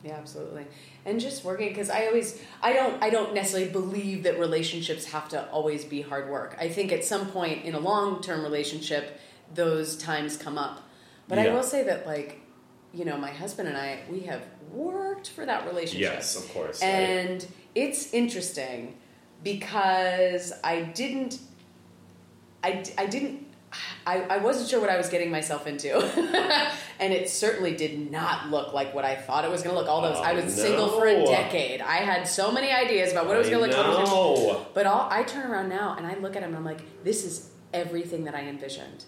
yeah, 0.05 0.13
absolutely. 0.15 0.65
And 1.05 1.21
just 1.21 1.45
working 1.45 1.69
because 1.69 1.91
I 1.91 2.07
always 2.07 2.41
I 2.63 2.73
don't 2.73 3.03
I 3.03 3.11
don't 3.11 3.35
necessarily 3.35 3.71
believe 3.71 4.23
that 4.23 4.39
relationships 4.39 5.05
have 5.07 5.29
to 5.31 5.47
always 5.51 5.85
be 5.85 6.01
hard 6.01 6.31
work. 6.31 6.57
I 6.59 6.69
think 6.71 6.93
at 6.93 7.05
some 7.05 7.27
point 7.29 7.65
in 7.67 7.75
a 7.75 7.81
long 7.81 8.23
term 8.23 8.43
relationship, 8.43 9.19
those 9.55 9.97
times 9.99 10.37
come 10.39 10.57
up. 10.57 10.83
But 11.29 11.39
I 11.39 11.53
will 11.53 11.63
say 11.63 11.83
that 11.83 12.07
like, 12.07 12.41
you 12.97 13.05
know, 13.05 13.17
my 13.17 13.31
husband 13.31 13.69
and 13.69 13.77
I 13.77 14.01
we 14.11 14.21
have 14.21 14.43
worked 14.73 15.29
for 15.31 15.45
that 15.47 15.67
relationship. 15.67 16.13
Yes, 16.15 16.37
of 16.37 16.51
course. 16.53 16.81
right. 16.83 16.89
And 16.89 17.47
it's 17.75 18.13
interesting 18.15 18.97
because 19.43 20.53
I 20.65 20.81
didn't, 20.83 21.39
I, 22.65 22.85
I 22.99 23.07
didn't, 23.07 23.47
I, 24.07 24.23
I 24.23 24.39
wasn't 24.39 24.69
sure 24.71 24.81
what 24.81 24.89
I 24.91 24.97
was 24.97 25.09
getting 25.09 25.31
myself 25.31 25.67
into. 25.67 25.95
and 27.01 27.13
it 27.13 27.29
certainly 27.29 27.77
did 27.77 28.11
not 28.11 28.51
look 28.51 28.73
like 28.73 28.95
what 28.95 29.05
I 29.05 29.15
thought 29.15 29.45
it 29.45 29.51
was 29.51 29.63
going 29.63 29.75
to 29.77 29.81
look. 29.81 29.89
All 29.91 30.01
those, 30.03 30.17
I 30.17 30.33
Oh, 30.33 30.43
was 30.43 30.55
single 30.55 30.89
for 30.89 31.07
a 31.07 31.25
decade. 31.27 31.81
I 31.81 31.97
had 31.99 32.27
so 32.27 32.51
many 32.51 32.71
ideas 32.73 33.13
about 33.13 33.27
what 33.27 33.37
it 33.37 33.41
was 33.41 33.51
going 33.51 33.71
to 33.71 33.77
look 33.77 33.87
like. 33.87 33.87
what 33.87 33.99
it 33.99 34.01
was 34.01 34.11
gonna- 34.11 34.59
No. 34.59 34.67
But 34.75 34.87
all, 34.87 35.09
I 35.11 35.23
turn 35.23 35.51
around 35.51 35.69
now 35.69 35.95
and 35.99 36.07
I 36.07 36.15
look 36.17 36.35
at 36.37 36.43
him 36.43 36.49
and 36.51 36.57
I'm 36.59 36.65
like, 36.65 36.81
this 37.05 37.25
is 37.25 37.51
everything 37.75 38.25
that 38.25 38.35
I 38.35 38.43
envisioned. 38.43 39.05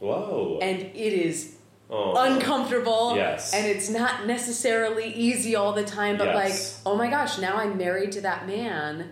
Whoa. 0.00 0.58
And 0.60 0.80
it 0.82 0.94
is 0.96 1.56
oh. 1.90 2.14
uncomfortable 2.16 3.14
Yes. 3.16 3.52
and 3.54 3.66
it's 3.66 3.88
not 3.90 4.26
necessarily 4.26 5.12
easy 5.12 5.56
all 5.56 5.72
the 5.72 5.84
time 5.84 6.16
but 6.16 6.28
Yes. 6.28 6.80
like 6.84 6.86
oh 6.92 6.96
my 6.96 7.08
gosh 7.08 7.38
now 7.38 7.56
i'm 7.56 7.76
married 7.76 8.12
to 8.12 8.20
that 8.22 8.46
man 8.46 9.10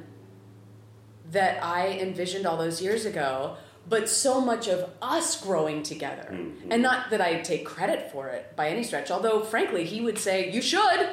that 1.31 1.63
i 1.63 1.89
envisioned 2.01 2.47
all 2.47 2.57
those 2.57 2.81
years 2.81 3.05
ago 3.05 3.57
but 3.89 4.09
so 4.09 4.41
much 4.41 4.69
of 4.69 4.91
us 5.01 5.43
growing 5.43 5.83
together 5.83 6.29
Mhm. 6.33 6.55
and 6.71 6.83
not 6.83 7.11
that 7.11 7.21
i 7.21 7.41
take 7.41 7.65
credit 7.67 8.11
for 8.13 8.29
it 8.29 8.55
by 8.57 8.69
any 8.69 8.83
stretch 8.83 9.11
although 9.11 9.43
frankly 9.43 9.85
he 9.85 10.01
would 10.01 10.19
say 10.19 10.51
you 10.51 10.63
should 10.63 11.09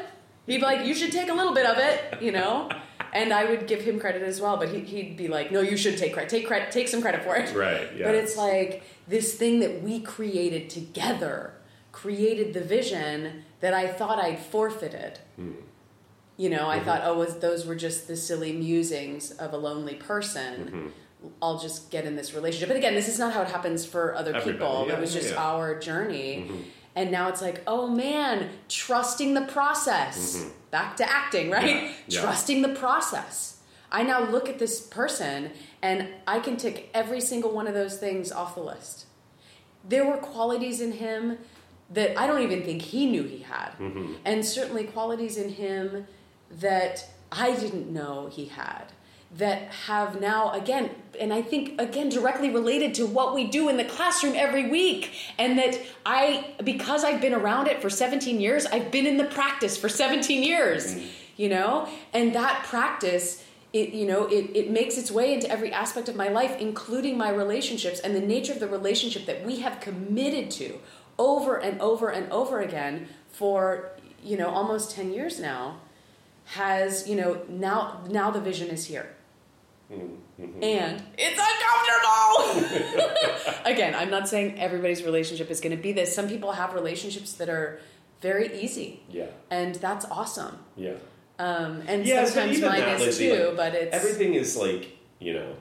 he'd 0.45 0.57
be 0.57 0.61
like 0.61 0.85
you 0.85 0.93
should 0.95 1.11
take 1.11 1.29
a 1.29 1.33
little 1.33 1.53
bit 1.53 1.65
of 1.65 1.77
it 1.77 2.21
you 2.21 2.31
know 2.31 2.69
and 3.15 3.33
i 3.33 3.43
would 3.49 3.65
give 3.65 3.81
him 3.81 3.99
credit 3.99 4.21
as 4.21 4.39
well 4.39 4.57
but 4.57 4.69
he, 4.69 4.79
he'd 4.81 5.15
be 5.17 5.27
like 5.27 5.51
no 5.51 5.61
you 5.61 5.75
should 5.77 5.97
take 5.97 6.13
credit 6.13 6.29
take 6.29 6.45
credit 6.45 6.71
take 6.71 6.87
some 6.87 7.01
credit 7.01 7.23
for 7.23 7.35
it 7.35 7.47
Right, 7.55 7.87
yeah. 7.97 8.05
but 8.05 8.13
it's 8.15 8.35
like 8.37 8.83
this 9.07 9.33
thing 9.35 9.59
that 9.61 9.81
we 9.81 9.99
created 10.01 10.69
together 10.69 11.53
created 11.91 12.53
the 12.53 12.61
vision 12.61 13.43
that 13.61 13.73
I 13.73 13.87
thought 13.87 14.19
I'd 14.19 14.37
forfeited. 14.39 15.17
Hmm. 15.37 15.51
You 16.37 16.49
know, 16.49 16.67
I 16.67 16.75
Mm-hmm. 16.77 16.85
thought, 16.85 17.01
oh, 17.05 17.17
was, 17.17 17.39
those 17.39 17.65
were 17.65 17.75
just 17.87 18.07
the 18.09 18.17
silly 18.17 18.51
musings 18.51 19.31
of 19.31 19.53
a 19.53 19.57
lonely 19.57 19.95
person. 19.95 20.53
Mm-hmm. 20.65 20.87
I'll 21.41 21.57
just 21.57 21.89
get 21.91 22.03
in 22.05 22.17
this 22.17 22.33
relationship. 22.33 22.67
But 22.67 22.75
again, 22.77 22.93
this 22.95 23.07
is 23.07 23.17
not 23.17 23.31
how 23.33 23.41
it 23.43 23.47
happens 23.47 23.85
for 23.85 24.13
other 24.13 24.35
Everybody, 24.35 24.57
people. 24.57 24.85
yeah, 24.89 24.95
it 24.95 24.99
was 24.99 25.13
just 25.13 25.31
yeah. 25.31 25.41
our 25.51 25.79
journey. 25.79 26.51
And 26.95 27.11
now 27.11 27.29
it's 27.29 27.41
like, 27.41 27.61
oh 27.65 27.87
man, 27.87 28.49
trusting 28.67 29.33
the 29.33 29.43
process. 29.43 30.45
Back 30.75 30.97
to 30.97 31.09
acting, 31.09 31.49
right? 31.51 31.83
Mm-hmm. 31.83 31.93
Yeah. 32.07 32.21
Trusting 32.21 32.61
the 32.61 32.69
process. 32.69 33.61
I 33.89 34.03
now 34.03 34.29
look 34.29 34.49
at 34.49 34.59
this 34.59 34.81
person 34.81 35.51
and 35.81 36.09
I 36.27 36.39
can 36.39 36.57
tick 36.57 36.89
every 36.93 37.21
single 37.21 37.51
one 37.51 37.65
of 37.65 37.73
those 37.73 37.97
things 37.97 38.29
off 38.29 38.55
the 38.55 38.61
list. 38.61 39.05
There 39.87 40.05
were 40.05 40.17
qualities 40.17 40.81
in 40.81 40.91
him 40.91 41.37
that 41.91 42.19
I 42.19 42.27
don't 42.27 42.41
even 42.41 42.61
think 42.63 42.81
he 42.81 43.05
knew 43.05 43.23
he 43.23 43.39
had. 43.39 43.69
And 44.25 44.43
certainly 44.43 44.83
qualities 44.83 45.37
in 45.37 45.47
him 45.47 46.07
that 46.51 47.07
I 47.31 47.55
didn't 47.55 47.87
know 47.93 48.27
he 48.29 48.47
had 48.47 48.91
that 49.37 49.63
have 49.87 50.21
now 50.21 50.51
again 50.51 50.89
and 51.19 51.33
I 51.33 51.41
think 51.41 51.79
again 51.79 52.09
directly 52.09 52.49
related 52.49 52.93
to 52.95 53.05
what 53.05 53.33
we 53.33 53.47
do 53.47 53.69
in 53.69 53.77
the 53.77 53.85
classroom 53.85 54.33
every 54.35 54.69
week. 54.69 55.11
And 55.37 55.57
that 55.59 55.79
I 56.05 56.55
because 56.63 57.03
I've 57.03 57.21
been 57.21 57.33
around 57.33 57.67
it 57.67 57.81
for 57.81 57.89
17 57.89 58.39
years 58.39 58.65
I've 58.65 58.91
been 58.91 59.05
in 59.05 59.17
the 59.17 59.25
practice 59.25 59.77
for 59.77 59.89
17 59.89 60.43
years 60.43 60.95
mm-hmm. 60.95 61.07
you 61.37 61.49
know? 61.49 61.87
And 62.13 62.33
that 62.35 62.63
practice 62.65 63.43
it 63.73 63.89
you 63.89 64.07
know 64.07 64.25
it, 64.27 64.51
it 64.55 64.71
makes 64.71 64.97
its 64.97 65.11
way 65.11 65.33
into 65.33 65.49
every 65.51 65.71
aspect 65.71 66.07
of 66.07 66.15
my 66.15 66.29
life 66.29 66.55
including 66.59 67.17
my 67.17 67.29
relationships 67.29 67.99
and 67.99 68.15
the 68.15 68.21
nature 68.21 68.53
of 68.53 68.59
the 68.59 68.67
relationship 68.67 69.25
that 69.25 69.45
we 69.45 69.59
have 69.59 69.79
committed 69.81 70.49
to 70.49 70.79
over 71.19 71.57
and 71.57 71.79
over 71.81 72.09
and 72.09 72.31
over 72.31 72.61
again 72.61 73.07
for 73.27 73.91
you 74.23 74.37
know 74.37 74.49
almost 74.49 74.91
10 74.91 75.11
years 75.11 75.39
now 75.39 75.77
has 76.45 77.07
you 77.07 77.15
know 77.15 77.41
now 77.49 78.01
now 78.09 78.31
the 78.31 78.39
vision 78.39 78.69
is 78.69 78.85
here 78.85 79.14
Mm-hmm. 79.91 80.63
and 80.63 81.03
it's 81.17 81.39
uncomfortable 82.59 83.61
again 83.65 83.93
i'm 83.93 84.09
not 84.09 84.27
saying 84.27 84.59
everybody's 84.59 85.03
relationship 85.03 85.51
is 85.51 85.61
going 85.61 85.75
to 85.77 85.81
be 85.81 85.91
this 85.93 86.13
some 86.13 86.27
people 86.27 86.53
have 86.53 86.73
relationships 86.73 87.33
that 87.33 87.49
are 87.49 87.79
very 88.21 88.59
easy 88.59 89.03
yeah. 89.09 89.27
and 89.51 89.75
that's 89.75 90.05
awesome 90.05 90.57
Yeah. 90.75 90.93
um, 91.37 91.83
and 91.87 92.03
Yeah, 92.05 92.25
sometimes 92.25 92.61
mine 92.61 92.79
that, 92.79 92.99
is 92.99 93.05
Lizzie, 93.05 93.29
too 93.29 93.43
like, 93.49 93.55
but 93.57 93.75
it's 93.75 93.95
Everything 93.95 94.33
is 94.33 94.55
like, 94.57 94.97
you 95.19 95.33
know, 95.35 95.55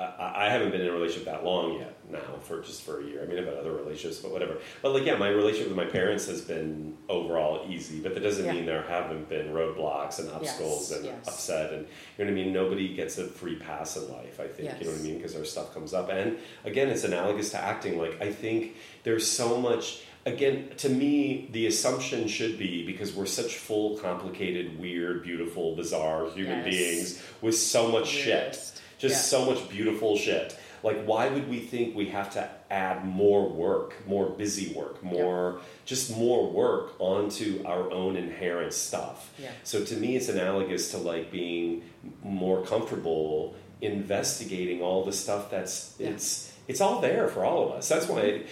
I, 0.00 0.46
I 0.46 0.48
haven't 0.50 0.72
been 0.72 0.80
in 0.80 0.88
a 0.88 0.92
relationship 0.92 1.26
that 1.26 1.44
long 1.44 1.78
yet 1.78 1.93
now 2.10 2.38
for 2.42 2.60
just 2.60 2.82
for 2.82 3.00
a 3.00 3.04
year. 3.04 3.22
I 3.22 3.26
mean, 3.26 3.38
I've 3.38 3.46
had 3.46 3.54
other 3.54 3.72
relationships, 3.72 4.18
but 4.20 4.30
whatever. 4.30 4.58
But 4.82 4.92
like, 4.92 5.04
yeah, 5.06 5.16
my 5.16 5.28
relationship 5.28 5.68
with 5.68 5.76
my 5.76 5.84
parents 5.90 6.26
has 6.26 6.40
been 6.42 6.96
overall 7.08 7.66
easy, 7.68 8.00
but 8.00 8.14
that 8.14 8.20
doesn't 8.22 8.44
Yeah. 8.44 8.52
mean 8.52 8.66
there 8.66 8.82
haven't 8.82 9.28
been 9.28 9.48
roadblocks 9.48 10.18
and 10.18 10.30
obstacles 10.30 10.90
Yes, 10.90 10.98
and 10.98 11.06
yes. 11.06 11.28
upset 11.28 11.72
and 11.72 11.86
you 12.18 12.24
know 12.24 12.30
what 12.30 12.38
I 12.40 12.44
mean. 12.44 12.52
Nobody 12.52 12.94
gets 12.94 13.18
a 13.18 13.24
free 13.26 13.56
pass 13.56 13.96
in 13.96 14.10
life. 14.12 14.38
I 14.40 14.46
think 14.48 14.70
you 14.80 14.86
know 14.86 14.92
what 14.92 15.00
I 15.00 15.02
mean 15.04 15.16
because 15.16 15.34
our 15.36 15.44
stuff 15.44 15.72
comes 15.72 15.94
up, 15.94 16.10
and 16.10 16.38
again, 16.64 16.88
it's 16.88 17.04
analogous 17.04 17.50
to 17.50 17.58
acting. 17.58 17.98
Like 17.98 18.20
I 18.20 18.30
think 18.32 18.76
there's 19.02 19.30
so 19.30 19.60
much. 19.60 20.00
Again, 20.26 20.70
to 20.78 20.88
me, 20.88 21.50
the 21.52 21.66
assumption 21.66 22.28
should 22.28 22.58
be 22.58 22.86
because 22.86 23.14
we're 23.14 23.26
such 23.26 23.56
full, 23.56 23.98
complicated, 23.98 24.78
weird, 24.80 25.22
beautiful, 25.22 25.76
bizarre 25.76 26.30
human 26.30 26.64
Yes. 26.64 26.74
beings 26.74 27.22
with 27.42 27.56
so 27.58 27.88
much 27.88 28.08
shit 28.08 28.52
just 28.98 29.16
Yeah. 29.16 29.38
so 29.38 29.44
much 29.44 29.68
beautiful 29.68 30.16
shit. 30.16 30.56
Like, 30.84 31.04
why 31.04 31.28
would 31.28 31.48
we 31.48 31.60
think 31.60 31.96
we 31.96 32.06
have 32.10 32.30
to 32.34 32.48
add 32.70 33.06
more 33.06 33.48
work, 33.48 34.06
more 34.06 34.28
busy 34.28 34.74
work, 34.74 35.02
more 35.02 35.60
just 35.86 36.14
more 36.16 36.48
work 36.50 36.92
onto 36.98 37.62
our 37.64 37.90
own 37.90 38.16
inherent 38.16 38.72
stuff? 38.74 39.32
Yeah. 39.38 39.50
So 39.64 39.84
to 39.84 39.96
me, 39.96 40.14
it's 40.16 40.28
analogous 40.28 40.90
to 40.92 40.98
like 40.98 41.32
being 41.32 41.82
more 42.22 42.64
comfortable 42.64 43.56
investigating 43.80 44.82
all 44.82 45.04
the 45.04 45.12
stuff 45.12 45.50
that's 45.50 45.94
Yeah. 45.98 46.10
it's 46.10 46.52
it's 46.68 46.80
all 46.80 47.00
there 47.00 47.28
for 47.28 47.44
all 47.44 47.66
of 47.66 47.72
us. 47.72 47.88
That's 47.88 48.06
why 48.06 48.42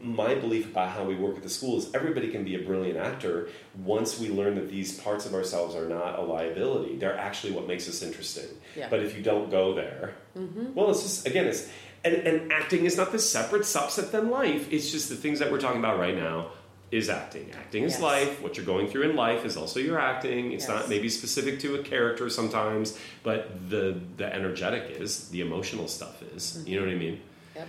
my 0.00 0.34
belief 0.34 0.66
about 0.66 0.88
how 0.90 1.04
we 1.04 1.14
work 1.14 1.36
at 1.36 1.42
the 1.44 1.48
school 1.48 1.78
is 1.78 1.92
everybody 1.94 2.28
can 2.28 2.42
be 2.44 2.56
a 2.56 2.58
brilliant 2.58 2.98
actor 2.98 3.48
once 3.84 4.18
we 4.18 4.28
learn 4.28 4.56
that 4.56 4.68
these 4.68 4.98
parts 5.00 5.26
of 5.26 5.34
ourselves 5.34 5.76
are 5.76 5.88
not 5.88 6.18
a 6.18 6.22
liability. 6.22 6.96
They're 6.96 7.16
actually 7.16 7.52
what 7.52 7.68
makes 7.68 7.88
us 7.88 8.02
interesting. 8.02 8.48
Yeah. 8.76 8.88
But 8.90 9.00
if 9.00 9.16
you 9.16 9.22
don't 9.22 9.48
go 9.48 9.74
there, 9.74 10.14
Mm-hmm. 10.36 10.74
well, 10.74 10.90
it's 10.90 11.02
just 11.02 11.26
again, 11.26 11.46
it's 11.46 11.68
and, 12.04 12.14
and 12.14 12.52
acting 12.52 12.84
is 12.84 12.96
not 12.96 13.12
this 13.12 13.30
separate 13.30 13.62
subset 13.62 14.10
than 14.10 14.30
life. 14.30 14.72
It's 14.72 14.90
just 14.90 15.08
the 15.08 15.14
things 15.16 15.38
that 15.38 15.52
we're 15.52 15.60
talking 15.60 15.78
about 15.78 15.98
right 15.98 16.16
now 16.16 16.48
is 16.90 17.08
acting. 17.08 17.50
Acting 17.52 17.84
is 17.84 17.92
Yes. 17.92 18.02
life. 18.02 18.42
What 18.42 18.56
you're 18.56 18.66
going 18.66 18.86
through 18.86 19.08
in 19.10 19.16
life 19.16 19.44
is 19.46 19.56
also 19.56 19.80
your 19.80 19.98
acting. 19.98 20.52
It's 20.52 20.68
Yes. 20.68 20.68
not 20.68 20.88
maybe 20.88 21.08
specific 21.08 21.58
to 21.60 21.76
a 21.76 21.82
character 21.82 22.28
sometimes, 22.28 22.98
but 23.22 23.70
the 23.70 23.98
the 24.16 24.32
energetic 24.32 25.00
is 25.00 25.28
the 25.28 25.40
emotional 25.40 25.88
stuff 25.88 26.22
is. 26.34 26.62
You 26.66 26.76
know 26.80 26.86
mm-hmm. 26.86 26.96
what 26.96 27.02
I 27.02 27.06
mean? 27.10 27.20
yep 27.56 27.68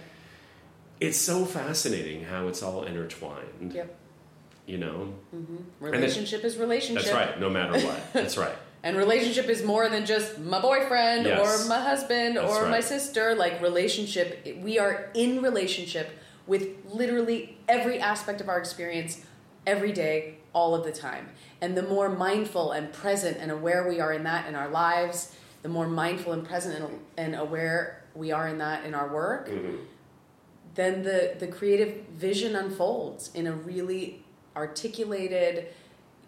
It's 1.00 1.18
so 1.18 1.46
fascinating 1.46 2.26
how 2.26 2.48
it's 2.48 2.62
all 2.62 2.84
intertwined. 2.84 3.74
yep 3.74 3.96
You 4.66 4.78
know, 4.78 5.14
mm-hmm. 5.36 5.58
relationship 5.80 6.44
is 6.44 6.58
relationship 6.58 7.06
that's 7.06 7.16
right. 7.16 7.40
No 7.40 7.50
matter 7.50 7.80
what, 7.86 8.14
that's 8.14 8.38
right. 8.38 8.56
And 8.84 8.98
relationship 8.98 9.48
is 9.48 9.64
more 9.64 9.88
than 9.88 10.06
just 10.06 10.38
my 10.40 10.60
boyfriend 10.60 11.26
Yes. 11.26 11.40
or 11.66 11.70
my 11.70 11.80
husband 11.80 12.36
That's 12.36 12.52
or 12.52 12.68
my 12.68 12.82
sister. 12.82 13.34
Like 13.34 13.62
relationship, 13.62 14.46
we 14.62 14.78
are 14.78 15.10
in 15.14 15.42
relationship 15.42 16.10
with 16.48 16.68
literally 16.92 17.58
every 17.70 18.00
aspect 18.00 18.42
of 18.42 18.50
our 18.50 18.60
experience 18.60 19.26
every 19.66 19.94
day, 19.94 20.36
all 20.52 20.76
of 20.76 20.84
the 20.84 20.92
time. 20.92 21.30
And 21.62 21.78
the 21.78 21.84
more 21.84 22.10
mindful 22.10 22.74
and 22.74 22.92
present 22.92 23.38
and 23.40 23.50
aware 23.50 23.88
we 23.88 24.02
are 24.02 24.12
in 24.12 24.24
that 24.26 24.48
in 24.48 24.56
our 24.56 24.68
lives, 24.68 25.34
the 25.62 25.70
more 25.70 25.88
mindful 25.88 26.34
and 26.34 26.46
present 26.46 26.78
and, 26.84 27.00
and 27.18 27.36
aware 27.36 28.04
we 28.14 28.34
are 28.34 28.50
in 28.50 28.58
that 28.58 28.84
in 28.84 28.94
our 28.94 29.08
work, 29.08 29.48
Mhm. 29.50 29.78
then 30.76 31.04
the, 31.04 31.36
the 31.40 31.48
creative 31.48 32.04
vision 32.10 32.54
unfolds 32.58 33.32
in 33.34 33.48
a 33.48 33.54
really 33.54 34.26
articulated, 34.58 35.68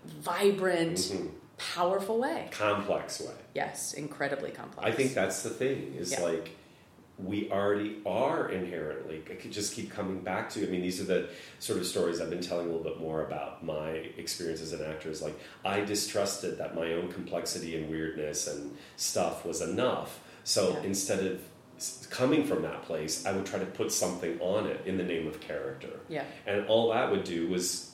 vibrant, 0.06 0.98
Mhm. 0.98 1.30
Powerful 1.58 2.20
way. 2.20 2.48
Complex 2.52 3.22
way. 3.22 3.34
Yes, 3.54 3.94
incredibly 3.94 4.52
complex. 4.52 4.88
I 4.88 4.92
think 4.92 5.14
that's 5.14 5.44
the 5.44 5.50
thing. 5.50 5.96
Is 5.98 6.12
Yeah. 6.12 6.22
like 6.22 6.52
we 7.18 7.50
already 7.50 8.02
are 8.06 8.50
inherently. 8.50 9.24
I 9.32 9.36
could 9.36 9.52
just 9.52 9.74
keep 9.74 9.90
coming 9.90 10.20
back 10.20 10.50
to. 10.52 10.68
I 10.68 10.70
mean, 10.70 10.82
these 10.82 11.00
are 11.00 11.06
the 11.06 11.30
sort 11.60 11.80
of 11.80 11.86
stories 11.86 12.20
I've 12.20 12.30
been 12.30 12.42
telling 12.42 12.66
a 12.66 12.70
little 12.70 12.84
bit 12.84 13.00
more 13.00 13.22
about 13.26 13.64
my 13.64 13.90
experience 14.18 14.62
as 14.62 14.74
an 14.74 14.84
actor. 14.84 15.10
Is 15.10 15.22
like 15.22 15.40
I 15.64 15.80
distrusted 15.82 16.58
that 16.58 16.76
my 16.76 16.92
own 16.94 17.10
complexity 17.12 17.78
and 17.78 17.90
weirdness 17.90 18.48
and 18.48 18.78
stuff 18.98 19.46
was 19.46 19.62
enough. 19.62 20.20
So 20.44 20.72
Yeah. 20.74 20.82
instead 20.84 21.26
of 21.26 21.40
coming 22.10 22.46
from 22.46 22.62
that 22.64 22.84
place, 22.84 23.26
I 23.26 23.32
would 23.32 23.46
try 23.46 23.60
to 23.60 23.66
put 23.66 23.92
something 23.94 24.40
on 24.42 24.68
it 24.68 24.82
in 24.86 24.98
the 24.98 25.04
name 25.04 25.26
of 25.28 25.40
character. 25.40 26.02
Yeah. 26.10 26.24
And 26.46 26.68
all 26.68 26.90
that 26.92 27.12
would 27.12 27.24
do 27.24 27.48
was 27.48 27.92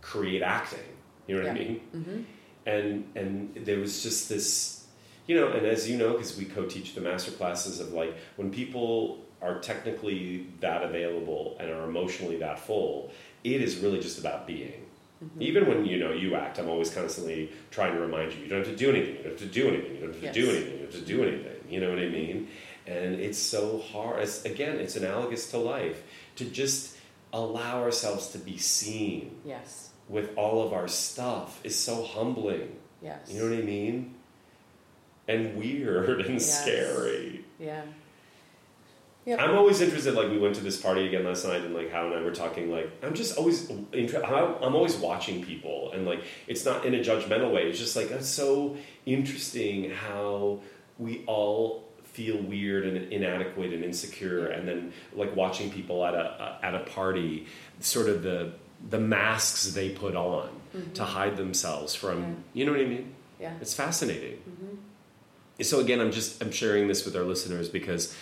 create 0.00 0.42
acting. 0.42 0.78
You 1.28 1.36
know 1.36 1.42
what 1.42 1.50
I 1.50 1.54
mean? 1.54 1.80
Mm-hmm. 1.94 2.20
And 2.66 3.04
and 3.14 3.54
there 3.64 3.78
was 3.78 4.02
just 4.02 4.28
this 4.28 4.86
you 5.26 5.34
know 5.36 5.48
and 5.48 5.66
as 5.66 5.88
you 5.88 5.96
know 5.96 6.12
because 6.12 6.36
we 6.36 6.44
co-teach 6.44 6.94
the 6.94 7.00
master 7.00 7.30
classes 7.32 7.80
of 7.80 7.92
like 7.92 8.14
when 8.36 8.50
people 8.50 9.24
are 9.42 9.58
technically 9.60 10.46
that 10.60 10.82
available 10.82 11.56
and 11.60 11.70
are 11.70 11.84
emotionally 11.84 12.36
that 12.38 12.58
full 12.58 13.10
it 13.42 13.60
is 13.60 13.78
really 13.78 14.00
just 14.00 14.18
about 14.18 14.46
being 14.46 14.80
Mm-hmm. 15.24 15.42
even 15.42 15.66
when 15.68 15.84
you 15.86 15.96
know 15.96 16.12
you 16.12 16.34
act 16.34 16.58
i'm 16.58 16.68
always 16.68 16.90
constantly 16.92 17.50
trying 17.70 17.94
to 17.94 18.00
remind 18.00 18.32
you 18.32 18.40
you 18.42 18.48
don't 18.48 18.66
have 18.66 18.76
to 18.76 18.76
do 18.76 18.90
anything 18.90 19.14
you 19.16 19.22
don't 19.22 19.30
have 19.30 19.38
to 19.38 19.46
do 19.46 19.68
anything 19.68 19.94
you 19.94 20.00
don't 20.00 20.12
have 20.12 20.20
to 20.34 20.40
do 20.40 20.50
anything 20.50 20.72
you 20.72 20.78
don't 20.78 20.92
have 20.92 21.00
to 21.00 21.06
do 21.06 21.22
anything 21.22 21.52
you 21.70 21.80
know 21.80 21.88
what 21.90 22.00
i 22.00 22.08
mean 22.08 22.48
and 22.88 23.14
it's 23.20 23.38
so 23.38 23.78
hard 23.78 24.20
it's, 24.20 24.44
again 24.44 24.76
it's 24.80 24.96
analogous 24.96 25.48
to 25.52 25.56
life 25.56 26.02
to 26.34 26.44
just 26.44 26.96
allow 27.32 27.80
ourselves 27.80 28.28
to 28.32 28.38
be 28.38 28.58
seen 28.58 29.40
Yes. 29.44 29.90
With 30.08 30.36
all 30.36 30.66
of 30.66 30.72
our 30.72 30.88
stuff 30.88 31.60
is 31.64 31.78
so 31.78 32.02
humbling 32.04 32.76
Yes. 33.02 33.30
you 33.30 33.38
know 33.42 33.50
what 33.50 33.58
I 33.58 33.62
mean? 33.62 34.14
And 35.28 35.56
weird 35.56 36.20
and 36.26 36.34
Yes. 36.34 36.62
scary. 36.62 37.44
Yeah. 37.58 37.82
Yep. 39.26 39.40
I'm 39.40 39.54
always 39.56 39.80
interested. 39.80 40.12
Like 40.14 40.30
we 40.30 40.38
went 40.38 40.54
to 40.56 40.60
this 40.62 40.78
party 40.78 41.06
again 41.06 41.24
last 41.24 41.46
night, 41.46 41.62
and 41.62 41.74
like 41.74 41.90
How 41.90 42.04
and 42.06 42.14
I 42.14 42.20
were 42.20 42.30
talking. 42.30 42.70
Like 42.70 42.90
I'm 43.02 43.14
just 43.14 43.38
always 43.38 43.70
inter- 43.92 44.22
I'm 44.22 44.62
I'm 44.62 44.74
always 44.74 44.96
watching 44.96 45.42
people, 45.42 45.92
and 45.94 46.04
like 46.06 46.22
it's 46.46 46.64
not 46.66 46.84
in 46.84 46.94
a 46.94 46.98
judgmental 46.98 47.50
way. 47.50 47.62
It's 47.62 47.78
just 47.78 47.96
like 47.96 48.10
it's 48.10 48.28
so 48.28 48.76
interesting 49.06 49.90
how 49.90 50.60
we 50.98 51.24
all 51.26 51.84
feel 52.04 52.36
weird 52.36 52.84
and 52.84 53.10
inadequate 53.12 53.72
and 53.72 53.82
insecure, 53.82 54.48
and 54.48 54.68
then 54.68 54.92
like 55.14 55.34
watching 55.34 55.70
people 55.70 56.04
at 56.04 56.12
a 56.14 56.58
at 56.62 56.74
a 56.74 56.80
party, 56.80 57.46
sort 57.80 58.10
of 58.10 58.22
the 58.22 58.52
the 58.88 58.98
masks 58.98 59.72
they 59.72 59.90
put 59.90 60.14
on 60.16 60.50
to 60.72 60.78
mm-hmm. 60.78 61.02
hide 61.02 61.36
themselves 61.36 61.94
from. 61.94 62.44
You 62.52 62.66
know 62.66 62.72
what 62.72 62.80
I 62.80 62.86
mean? 62.86 63.14
yeah. 63.40 63.54
It's 63.60 63.74
fascinating. 63.74 64.38
Mm-hmm. 64.48 65.62
So 65.62 65.80
again, 65.80 66.00
I'm 66.00 66.12
just 66.12 66.42
I'm 66.42 66.50
sharing 66.50 66.88
this 66.88 67.04
with 67.04 67.16
our 67.16 67.22
listeners 67.22 67.68
because 67.68 68.14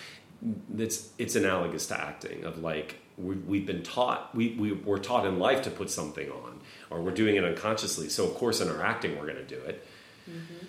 it's 0.77 1.11
it's 1.19 1.37
analogous 1.37 1.87
to 1.87 2.01
acting 2.01 2.45
of 2.45 2.59
like 2.59 2.97
we, 3.17 3.37
we've 3.37 3.67
been 3.67 3.83
taught 3.83 4.35
we, 4.35 4.55
we 4.55 4.73
we're 4.73 4.99
taught 4.99 5.25
in 5.27 5.39
life 5.39 5.63
to 5.63 5.71
put 5.71 5.91
something 5.91 6.31
on 6.31 6.61
or 6.91 7.01
we're 7.01 7.13
doing 7.13 7.37
it 7.37 7.45
unconsciously. 7.45 8.09
So 8.09 8.27
of 8.27 8.35
course 8.35 8.61
in 8.61 8.69
our 8.69 8.83
acting 8.85 9.19
we're 9.19 9.27
going 9.27 9.37
to 9.37 9.45
do 9.45 9.61
it. 9.61 9.87
Mm-hmm. 10.29 10.67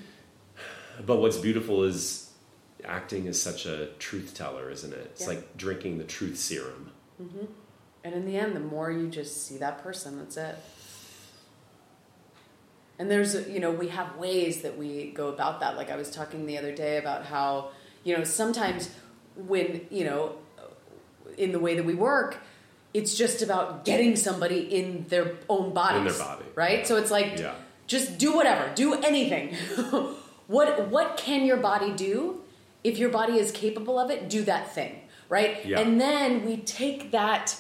But 1.06 1.18
what's 1.18 1.38
beautiful 1.38 1.84
is 1.84 2.32
acting 2.86 3.26
is 3.26 3.42
such 3.42 3.66
a 3.66 3.88
truth 4.00 4.34
teller, 4.36 4.70
isn't 4.70 4.94
it? 4.94 5.08
It's 5.14 5.22
Yeah. 5.22 5.30
like 5.30 5.58
drinking 5.58 5.98
the 5.98 6.04
truth 6.04 6.38
serum. 6.38 6.92
And 8.04 8.14
in 8.14 8.26
the 8.26 8.38
end, 8.38 8.56
the 8.56 8.60
more 8.60 8.92
you 8.92 9.08
just 9.08 9.46
see 9.48 9.58
that 9.58 9.82
person, 9.82 10.18
that's 10.18 10.36
it. 10.38 10.56
And 13.00 13.10
there's, 13.10 13.48
you 13.48 13.60
know, 13.60 13.72
we 13.72 13.88
have 13.90 14.18
ways 14.18 14.62
that 14.62 14.78
we 14.78 15.12
go 15.12 15.30
about 15.30 15.60
that. 15.62 15.76
Like 15.78 15.90
I 15.90 15.96
was 15.96 16.12
talking 16.12 16.46
the 16.46 16.58
other 16.58 16.74
day 16.74 16.98
about 16.98 17.26
how, 17.26 17.70
you 18.04 18.16
know, 18.16 18.24
sometimes 18.24 18.90
when, 19.36 19.88
you 19.90 20.04
know, 20.06 20.36
in 21.38 21.52
the 21.52 21.60
way 21.60 21.76
that 21.76 21.86
we 21.86 21.96
work, 21.96 22.38
it's 22.94 23.16
just 23.16 23.42
about 23.42 23.86
getting 23.86 24.16
somebody 24.16 24.60
in 24.60 25.06
their 25.08 25.36
own 25.50 25.74
bodies. 25.74 26.00
In 26.00 26.06
their 26.20 26.28
body. 26.28 26.46
Right? 26.56 26.86
So 26.86 26.98
it's 26.98 27.10
like, 27.10 27.40
Yeah. 27.40 27.56
just 27.88 28.18
do 28.20 28.36
whatever, 28.36 28.72
do 28.76 28.94
anything. 28.94 29.56
what 30.48 30.90
what 30.90 31.18
can 31.18 31.46
your 31.46 31.58
body 31.58 31.92
do? 31.94 32.42
If 32.84 32.98
your 33.00 33.10
body 33.10 33.38
is 33.38 33.52
capable 33.52 33.98
of 33.98 34.12
it, 34.12 34.30
do 34.30 34.44
that 34.44 34.74
thing, 34.76 35.00
right? 35.30 35.66
Yeah. 35.66 35.80
And 35.80 36.00
then 36.00 36.46
we 36.46 36.58
take 36.58 37.12
that 37.12 37.56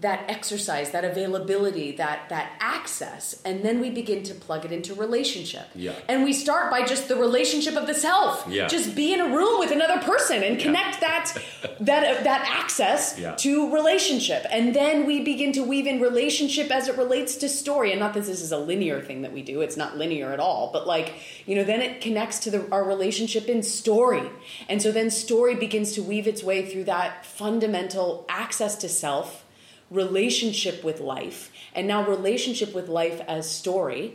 that 0.00 0.24
exercise, 0.28 0.90
that 0.90 1.04
availability, 1.04 1.92
that 1.92 2.28
that 2.28 2.52
access, 2.60 3.40
and 3.44 3.64
then 3.64 3.80
we 3.80 3.90
begin 3.90 4.22
to 4.24 4.34
plug 4.34 4.64
it 4.64 4.72
into 4.72 4.92
relationship. 4.92 5.66
Yeah. 5.74 5.94
And 6.08 6.24
we 6.24 6.32
start 6.32 6.70
by 6.70 6.84
just 6.84 7.06
the 7.08 7.16
relationship 7.16 7.76
of 7.76 7.86
the 7.86 7.94
self. 7.94 8.44
Yeah. 8.48 8.66
Just 8.66 8.96
be 8.96 9.14
in 9.14 9.20
a 9.20 9.28
room 9.34 9.60
with 9.60 9.70
another 9.70 9.98
person 10.00 10.42
and 10.42 10.58
connect 10.58 11.00
that 11.00 11.32
that 11.80 12.24
that 12.24 12.44
access 12.46 13.18
Yeah. 13.18 13.34
to 13.36 13.72
relationship. 13.72 14.44
And 14.50 14.74
then 14.74 15.06
we 15.06 15.22
begin 15.22 15.52
to 15.52 15.62
weave 15.62 15.86
in 15.86 16.00
relationship 16.00 16.70
as 16.72 16.88
it 16.88 16.96
relates 16.98 17.36
to 17.36 17.48
story. 17.48 17.92
And 17.92 18.00
not 18.00 18.14
that 18.14 18.24
this 18.24 18.42
is 18.42 18.50
a 18.52 18.58
linear 18.58 19.00
thing 19.00 19.22
that 19.22 19.32
we 19.32 19.42
do. 19.42 19.60
It's 19.60 19.76
not 19.76 19.96
linear 19.96 20.32
at 20.32 20.40
all. 20.40 20.70
But 20.72 20.86
like, 20.88 21.14
you 21.46 21.54
know, 21.54 21.64
then 21.64 21.80
it 21.80 22.00
connects 22.00 22.40
to 22.40 22.50
the, 22.50 22.68
our 22.70 22.84
relationship 22.84 23.48
in 23.48 23.62
story. 23.62 24.28
And 24.68 24.82
so 24.82 24.90
then 24.90 25.08
story 25.10 25.54
begins 25.54 25.92
to 25.92 26.02
weave 26.02 26.26
its 26.26 26.42
way 26.42 26.66
through 26.66 26.84
that 26.84 27.24
fundamental 27.24 28.26
access 28.28 28.74
to 28.76 28.88
self, 28.88 29.43
relationship 29.90 30.82
with 30.84 31.00
life, 31.00 31.50
and 31.74 31.86
now 31.86 32.06
relationship 32.06 32.74
with 32.74 32.88
life 32.88 33.20
as 33.28 33.50
story. 33.50 34.14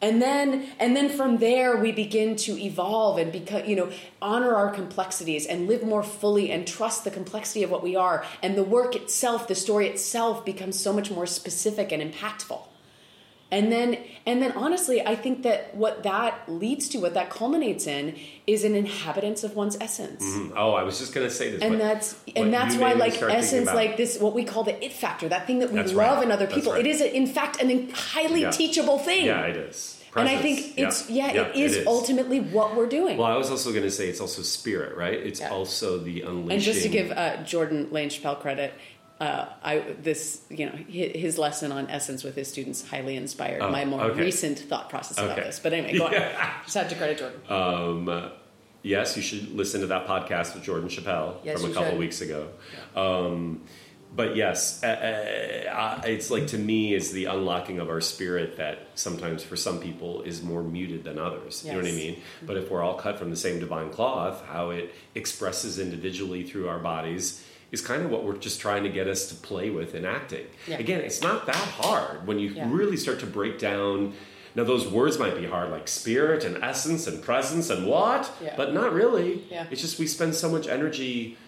And 0.00 0.20
then 0.20 0.66
and 0.80 0.96
then 0.96 1.08
from 1.08 1.36
there 1.36 1.76
we 1.76 1.92
begin 1.92 2.34
to 2.36 2.60
evolve 2.60 3.18
and 3.18 3.30
become 3.30 3.64
you 3.64 3.76
know 3.76 3.90
honor 4.20 4.54
our 4.54 4.70
complexities 4.70 5.46
and 5.46 5.68
live 5.68 5.84
more 5.84 6.02
fully 6.02 6.50
and 6.50 6.66
trust 6.66 7.04
the 7.04 7.10
complexity 7.10 7.62
of 7.62 7.70
what 7.70 7.84
we 7.84 7.94
are. 7.94 8.24
And 8.42 8.56
the 8.56 8.64
work 8.64 8.96
itself 8.96 9.46
the 9.46 9.54
story 9.54 9.86
itself 9.88 10.44
becomes 10.44 10.78
so 10.78 10.92
much 10.92 11.10
more 11.10 11.26
specific 11.26 11.92
and 11.92 12.02
impactful 12.02 12.62
and 13.52 13.70
then 13.70 13.96
and 14.26 14.42
then 14.42 14.50
honestly 14.52 14.98
i 15.06 15.14
think 15.14 15.42
that 15.44 15.72
what 15.76 16.02
that 16.02 16.32
leads 16.48 16.88
to 16.88 16.98
what 16.98 17.14
that 17.14 17.30
culminates 17.30 17.86
in 17.86 18.16
is 18.46 18.64
an 18.64 18.74
inhabitance 18.74 19.44
of 19.44 19.54
one's 19.54 19.76
essence 19.80 20.24
Mm. 20.24 20.52
Oh, 20.56 20.72
I 20.72 20.82
was 20.82 20.98
just 20.98 21.12
going 21.14 21.26
to 21.28 21.34
say 21.40 21.50
this. 21.52 21.62
and 21.62 21.80
that's 21.80 22.08
and 22.34 22.52
that's 22.52 22.74
why 22.76 22.92
like 22.94 23.20
essence 23.22 23.66
like 23.82 23.96
this 23.96 24.18
what 24.18 24.34
we 24.34 24.44
call 24.44 24.64
the 24.64 24.76
it 24.84 24.92
factor 24.92 25.28
that 25.28 25.46
thing 25.46 25.58
that 25.60 25.70
we 25.70 25.76
That's 25.80 25.92
love 25.92 26.16
right. 26.18 26.24
in 26.26 26.32
other 26.32 26.46
people 26.56 26.72
right. 26.72 26.84
it 26.86 26.88
is 26.94 27.00
in 27.00 27.26
fact 27.26 27.54
an 27.62 27.90
highly 27.90 28.42
Yeah. 28.42 28.50
teachable 28.50 28.98
thing 28.98 29.26
Yeah, 29.26 29.42
it 29.52 29.56
is. 29.56 29.98
and 30.16 30.28
I 30.28 30.36
think 30.44 30.56
it's 30.78 31.08
yeah, 31.08 31.28
it 31.30 31.56
is, 31.56 31.76
is 31.76 31.86
ultimately 31.86 32.38
what 32.40 32.68
we're 32.76 32.86
doing. 33.00 33.16
Well, 33.16 33.32
I 33.36 33.38
was 33.44 33.50
also 33.50 33.70
going 33.70 33.84
to 33.84 33.90
say 33.98 34.08
it's 34.12 34.20
also 34.20 34.42
spirit, 34.42 34.94
right? 35.04 35.18
It's 35.28 35.40
Yeah. 35.40 35.50
also 35.56 35.96
the 35.98 36.16
unleashing. 36.22 36.52
and 36.52 36.60
just 36.62 36.82
to 36.82 36.88
give 36.98 37.08
uh, 37.12 37.42
Jordan 37.44 37.88
Lane 37.90 38.10
Chappelle 38.10 38.38
credit, 38.38 38.74
uh, 39.22 39.46
I 39.62 39.78
this 40.02 40.40
you 40.50 40.66
know 40.66 40.72
hi- 40.72 41.12
his 41.26 41.38
lesson 41.38 41.70
on 41.72 41.88
essence 41.98 42.24
with 42.24 42.34
his 42.34 42.48
students 42.48 42.86
highly 42.92 43.14
inspired 43.16 43.60
Oh, 43.62 43.70
my 43.70 43.84
more 43.84 44.02
okay. 44.10 44.20
recent 44.20 44.58
thought 44.58 44.88
process 44.90 45.18
about 45.18 45.36
this. 45.36 45.60
But 45.60 45.72
anyway, 45.72 45.96
go 45.98 46.10
Yeah. 46.10 46.28
on. 46.58 46.62
Just 46.64 46.76
have 46.76 46.88
to 46.88 46.96
credit 46.96 47.18
Jordan. 47.18 47.40
Um, 47.48 48.30
yes, 48.82 49.16
you 49.16 49.22
should 49.22 49.52
listen 49.54 49.80
to 49.82 49.86
that 49.88 50.06
podcast 50.06 50.54
with 50.54 50.64
Jordan 50.64 50.88
Chappelle 50.88 51.36
Yes, 51.44 51.60
from 51.62 51.70
a 51.70 51.74
couple 51.74 51.90
should. 51.90 51.98
weeks 51.98 52.20
ago. 52.20 52.48
Um, 52.96 53.62
but 54.14 54.36
yes, 54.36 54.82
uh, 54.84 54.86
uh, 54.88 56.02
it's 56.04 56.30
like 56.30 56.48
to 56.48 56.58
me 56.58 56.92
is 56.92 57.12
the 57.12 57.26
unlocking 57.26 57.78
of 57.78 57.88
our 57.88 58.00
spirit 58.02 58.56
that 58.58 58.88
sometimes 58.94 59.42
for 59.42 59.56
some 59.56 59.78
people 59.80 60.20
is 60.22 60.42
more 60.42 60.62
muted 60.62 61.02
than 61.04 61.18
others. 61.18 61.64
You 61.64 61.72
know 61.72 61.78
what 61.78 61.86
I 61.86 61.90
Yes. 61.90 61.96
mean? 61.96 62.22
But 62.42 62.56
if 62.58 62.70
we're 62.70 62.82
all 62.82 62.94
cut 62.96 63.18
from 63.18 63.30
the 63.30 63.36
same 63.36 63.58
divine 63.58 63.88
cloth, 63.90 64.44
how 64.46 64.70
it 64.70 64.92
expresses 65.14 65.78
individually 65.78 66.42
through 66.42 66.68
our 66.68 66.78
bodies 66.78 67.42
is 67.72 67.80
kind 67.80 68.02
of 68.02 68.10
what 68.10 68.22
we're 68.24 68.36
just 68.36 68.60
trying 68.60 68.84
to 68.84 68.88
get 68.90 69.08
us 69.08 69.26
to 69.28 69.34
play 69.34 69.70
with 69.70 69.94
in 69.94 70.04
acting. 70.04 70.46
Yeah. 70.68 70.76
Again, 70.78 71.00
it's 71.00 71.22
not 71.22 71.46
that 71.46 71.56
hard 71.56 72.26
when 72.26 72.38
you 72.38 72.50
Yeah. 72.50 72.68
really 72.70 72.96
start 72.98 73.18
to 73.20 73.26
break 73.26 73.58
down. 73.58 74.12
Now, 74.54 74.64
those 74.64 74.86
words 74.86 75.18
might 75.18 75.34
be 75.36 75.46
hard, 75.46 75.70
like 75.70 75.88
spirit 75.88 76.44
and 76.44 76.62
essence 76.62 77.06
and 77.06 77.22
presence 77.22 77.70
and 77.70 77.86
what, 77.86 78.30
Yeah. 78.44 78.54
but 78.56 78.74
not 78.74 78.92
really. 78.92 79.44
Yeah. 79.50 79.66
It's 79.70 79.80
just 79.80 79.98
we 79.98 80.06
spend 80.06 80.34
so 80.34 80.50
much 80.50 80.68
energy 80.68 81.38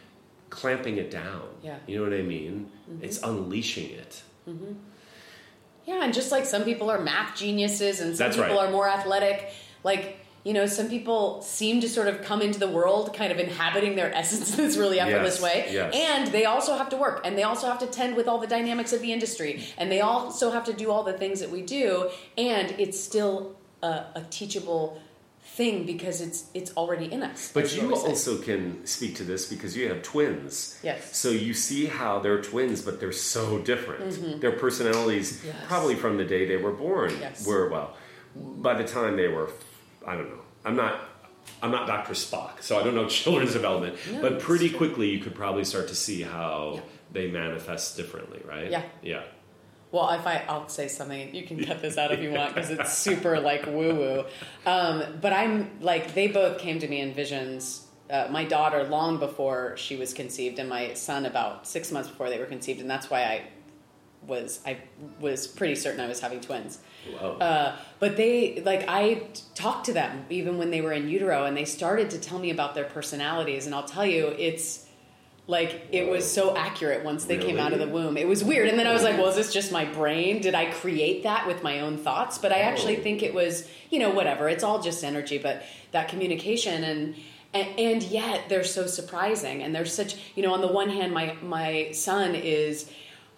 clamping 0.49 0.97
it 0.97 1.11
down. 1.11 1.43
Yeah. 1.63 1.77
You 1.87 1.99
know 1.99 2.05
what 2.11 2.19
I 2.19 2.23
mean? 2.23 2.71
Mm-hmm. 2.91 3.05
It's 3.05 3.23
unleashing 3.23 3.91
it. 3.91 4.23
Mm-hmm. 4.49 4.73
Yeah, 5.85 6.03
and 6.05 6.15
just 6.15 6.33
like 6.33 6.47
some 6.47 6.65
people 6.65 6.91
are 6.91 7.01
math 7.01 7.37
geniuses 7.37 8.01
and 8.01 8.17
some 8.17 8.27
That's 8.29 8.37
people 8.39 8.57
right. 8.57 8.69
are 8.69 8.71
more 8.73 8.89
athletic, 8.89 9.53
like 9.83 10.24
you 10.45 10.53
know, 10.53 10.67
some 10.67 10.89
people 10.91 11.41
seem 11.43 11.81
to 11.81 11.89
sort 11.89 12.07
of 12.07 12.23
come 12.23 12.43
into 12.43 12.59
the 12.59 12.69
world 12.69 13.15
kind 13.15 13.33
of 13.33 13.39
inhabiting 13.39 13.97
their 13.97 14.15
essence 14.21 14.51
in 14.57 14.65
this 14.65 14.77
really 14.77 15.01
effortless 15.01 15.41
Yes, 15.41 15.43
way. 15.43 15.69
yes. 15.73 15.95
And 15.95 16.31
they 16.33 16.45
also 16.45 16.77
have 16.77 16.91
to 16.91 16.97
work 16.97 17.23
and 17.25 17.37
they 17.37 17.43
also 17.45 17.67
have 17.67 17.79
to 17.81 17.87
tend 17.87 18.15
with 18.15 18.29
all 18.29 18.39
the 18.39 18.47
dynamics 18.47 18.93
of 18.93 19.01
the 19.01 19.13
industry 19.13 19.65
and 19.79 19.91
they 19.91 20.01
also 20.03 20.51
have 20.51 20.65
to 20.65 20.73
do 20.75 20.91
all 20.91 21.03
the 21.03 21.15
things 21.15 21.41
that 21.41 21.51
we 21.51 21.63
do 21.63 22.11
and 22.37 22.75
it's 22.79 23.01
still 23.01 23.57
a, 23.83 23.87
a 24.17 24.27
teachable 24.31 25.01
thing 25.47 25.87
because 25.87 26.21
it's 26.21 26.47
it's 26.53 26.73
already 26.77 27.05
in 27.13 27.23
us. 27.23 27.51
But 27.55 27.65
you 27.77 27.83
say. 27.97 28.09
also 28.09 28.39
can 28.39 28.85
speak 28.87 29.15
to 29.17 29.25
this 29.25 29.47
because 29.47 29.77
you 29.77 29.89
have 29.89 30.03
twins. 30.03 30.79
Yes. 30.83 31.17
So 31.17 31.31
you 31.31 31.55
see 31.55 31.87
how 31.87 32.19
they're 32.19 32.43
twins, 32.43 32.83
but 32.83 32.99
they're 33.01 33.13
so 33.13 33.59
different. 33.61 34.41
Their 34.41 34.53
personalities, 34.53 35.39
Mm-hmm. 35.39 35.47
Yes. 35.49 35.57
probably 35.69 35.95
from 35.95 36.17
the 36.17 36.25
day 36.25 36.45
they 36.47 36.57
were 36.57 36.73
born, 36.73 37.13
Yes. 37.21 37.47
were 37.47 37.69
well. 37.71 37.95
By 38.35 38.75
the 38.75 38.85
time 38.85 39.17
they 39.17 39.29
were, 39.29 39.49
I 40.07 40.15
don't 40.17 40.29
know. 40.31 40.43
I'm 40.65 40.77
not. 40.77 41.01
I'm 41.63 41.71
not 41.71 41.87
Dr. 41.87 42.15
Spock, 42.15 42.63
so 42.63 42.79
I 42.81 42.83
don't 42.83 42.95
know 42.95 43.07
children's 43.21 43.53
development. 43.53 43.97
No, 44.11 44.23
but 44.23 44.41
pretty 44.41 44.71
quickly, 44.71 45.11
you 45.11 45.19
could 45.19 45.35
probably 45.35 45.65
start 45.65 45.89
to 45.89 45.95
see 45.95 46.23
how 46.23 46.73
Yeah. 46.77 46.81
they 47.13 47.31
manifest 47.31 47.97
differently, 47.97 48.41
right? 48.47 48.71
Yeah. 48.71 48.83
Yeah. 49.03 49.23
Well, 49.93 50.11
if 50.11 50.27
I, 50.27 50.43
I'll 50.49 50.69
say 50.69 50.89
something, 50.89 51.35
you 51.35 51.45
can 51.45 51.63
cut 51.65 51.81
this 51.83 51.97
out 51.99 52.11
if 52.13 52.21
you 52.21 52.33
want 52.33 52.55
because 52.55 52.71
it's 52.71 52.93
super 52.99 53.39
like 53.41 53.67
woo 53.67 53.95
woo. 53.95 54.25
Um, 54.67 55.05
but 55.21 55.33
I'm 55.33 55.79
like, 55.81 56.15
they 56.15 56.29
both 56.29 56.59
came 56.59 56.79
to 56.81 56.89
me 56.89 57.01
in 57.01 57.13
visions. 57.15 57.87
Uh, 58.11 58.27
my 58.31 58.45
daughter 58.45 58.83
long 58.85 59.19
before 59.19 59.77
she 59.77 59.97
was 59.97 60.13
conceived, 60.15 60.59
and 60.59 60.69
my 60.69 60.95
son 60.95 61.27
about 61.27 61.67
six 61.67 61.93
months 61.93 62.09
before 62.09 62.29
they 62.31 62.39
were 62.39 62.47
conceived, 62.47 62.81
and 62.81 62.91
that's 62.91 63.09
why 63.11 63.23
I 63.23 63.43
was 64.27 64.61
I 64.67 64.79
was 65.21 65.47
pretty 65.47 65.75
certain 65.75 66.01
I 66.01 66.09
was 66.09 66.21
having 66.21 66.41
twins. 66.41 66.79
Whoa. 67.13 67.37
Uh, 67.41 67.77
but 68.01 68.17
they 68.17 68.63
like 68.65 68.85
I 68.89 69.23
talked 69.55 69.87
to 69.87 69.93
them 69.93 70.25
even 70.31 70.59
when 70.59 70.71
they 70.71 70.81
were 70.81 70.93
in 70.93 71.09
utero, 71.09 71.45
and 71.45 71.57
they 71.57 71.65
started 71.65 72.11
to 72.11 72.19
tell 72.19 72.39
me 72.39 72.51
about 72.51 72.75
their 72.75 72.85
personalities. 72.85 73.67
And 73.67 73.75
I'll 73.75 73.85
tell 73.85 74.07
you, 74.07 74.29
it's 74.39 74.87
like 75.47 75.89
it 75.93 76.09
was 76.09 76.31
so 76.31 76.57
accurate 76.57 77.05
once 77.05 77.27
they 77.27 77.37
came 77.37 77.59
out 77.59 77.73
of 77.75 77.79
the 77.79 77.87
womb. 77.89 78.17
It 78.17 78.27
was 78.27 78.43
weird, 78.43 78.69
and 78.69 78.79
then 78.79 78.87
I 78.87 78.93
was 78.95 79.03
like, 79.03 79.19
"Well, 79.19 79.29
is 79.29 79.37
this 79.37 79.53
just 79.53 79.71
my 79.73 79.85
brain? 79.85 80.41
Did 80.41 80.55
I 80.55 80.67
create 80.71 81.23
that 81.25 81.47
with 81.47 81.63
my 81.63 81.81
own 81.81 81.99
thoughts?" 81.99 82.39
But 82.39 82.53
I 82.53 82.61
actually 82.61 82.97
Oh. 82.99 83.03
think 83.03 83.23
it 83.23 83.35
was, 83.35 83.69
you 83.91 83.99
know, 83.99 84.11
whatever. 84.11 84.49
It's 84.49 84.65
all 84.65 84.81
just 84.81 85.05
energy, 85.05 85.39
but 85.39 85.63
that 85.93 86.09
communication 86.09 86.85
and. 86.85 87.15
And, 87.57 87.79
and 87.79 88.03
yet 88.03 88.49
they're 88.49 88.65
so 88.65 88.89
surprising, 88.89 89.63
and 89.63 89.73
they're 89.73 89.85
such. 89.87 90.17
You 90.35 90.43
know, 90.43 90.53
on 90.53 90.61
the 90.61 90.67
one 90.67 90.91
hand, 90.91 91.15
my 91.15 91.37
my 91.41 91.93
son 91.93 92.35
is 92.35 92.91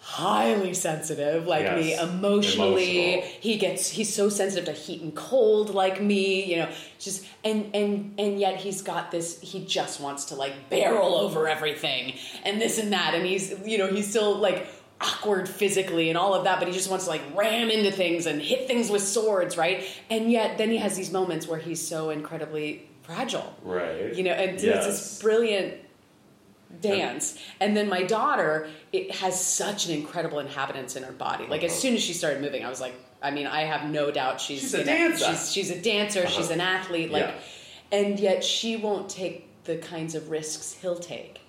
highly 0.07 0.73
sensitive, 0.73 1.45
like 1.47 1.75
me, 1.75 1.93
emotionally. 1.93 3.15
Emotional. 3.15 3.31
He 3.41 3.57
gets 3.57 3.89
he's 3.89 4.13
so 4.13 4.29
sensitive 4.29 4.65
to 4.65 4.71
heat 4.71 5.01
and 5.01 5.13
cold, 5.13 5.73
like 5.73 6.01
me. 6.01 6.45
You 6.45 6.57
know, 6.57 6.69
just 6.97 7.25
and 7.43 7.75
and 7.75 8.13
and 8.17 8.39
yet 8.39 8.55
he's 8.57 8.81
got 8.81 9.11
this. 9.11 9.39
He 9.41 9.65
just 9.65 9.99
wants 9.99 10.25
to 10.25 10.35
like 10.35 10.69
barrel 10.69 11.15
over 11.15 11.47
everything 11.47 12.13
and 12.45 12.59
this 12.61 12.77
and 12.79 12.93
that, 12.93 13.13
and 13.15 13.25
he's 13.25 13.53
you 13.65 13.77
know 13.77 13.87
he's 13.87 14.09
still 14.09 14.37
like 14.37 14.67
awkward 14.99 15.47
physically 15.47 16.09
and 16.09 16.17
all 16.17 16.33
of 16.33 16.45
that 16.45 16.57
but 16.57 16.67
he 16.67 16.73
just 16.73 16.89
wants 16.89 17.05
to 17.05 17.11
like 17.11 17.21
ram 17.35 17.69
into 17.69 17.91
things 17.91 18.25
and 18.25 18.41
hit 18.41 18.65
things 18.65 18.89
with 18.89 19.03
swords 19.03 19.55
right 19.55 19.83
and 20.09 20.31
yet 20.31 20.57
then 20.57 20.71
he 20.71 20.77
has 20.77 20.97
these 20.97 21.11
moments 21.11 21.47
where 21.47 21.59
he's 21.59 21.87
so 21.87 22.09
incredibly 22.09 22.89
fragile 23.03 23.53
right. 23.61 24.15
you 24.15 24.23
know 24.23 24.31
and 24.31 24.55
it's 24.55 24.63
Yes. 24.63 24.85
this 24.87 25.21
brilliant 25.21 25.75
dance 26.81 27.37
and 27.59 27.75
then 27.75 27.87
my 27.89 28.03
daughter 28.03 28.67
it 28.93 29.11
has 29.11 29.39
such 29.43 29.87
an 29.87 29.93
incredible 29.93 30.39
inhabitance 30.39 30.95
in 30.95 31.03
her 31.03 31.11
body 31.11 31.45
like 31.47 31.63
as 31.63 31.71
Uh-huh. 31.71 31.79
soon 31.79 31.93
as 31.95 32.01
she 32.03 32.13
started 32.13 32.41
moving 32.41 32.63
i 32.65 32.69
was 32.69 32.81
like 32.81 32.93
i 33.23 33.31
mean 33.31 33.47
i 33.47 33.61
have 33.61 33.89
no 33.89 34.11
doubt 34.11 34.39
she's 34.41 34.61
She's 34.61 34.73
a 34.75 34.83
dancer. 34.83 35.25
she's, 35.25 35.51
she's 35.51 35.71
a 35.71 35.81
dancer 35.81 36.27
she's 36.27 36.45
Uh-huh. 36.45 36.53
an 36.55 36.61
athlete 36.61 37.11
like 37.11 37.23
Yeah. 37.23 37.97
and 37.99 38.19
yet 38.19 38.43
she 38.43 38.75
won't 38.75 39.09
take 39.09 39.47
the 39.63 39.77
kinds 39.77 40.13
of 40.13 40.29
risks 40.29 40.77
he'll 40.81 40.99
take 40.99 41.39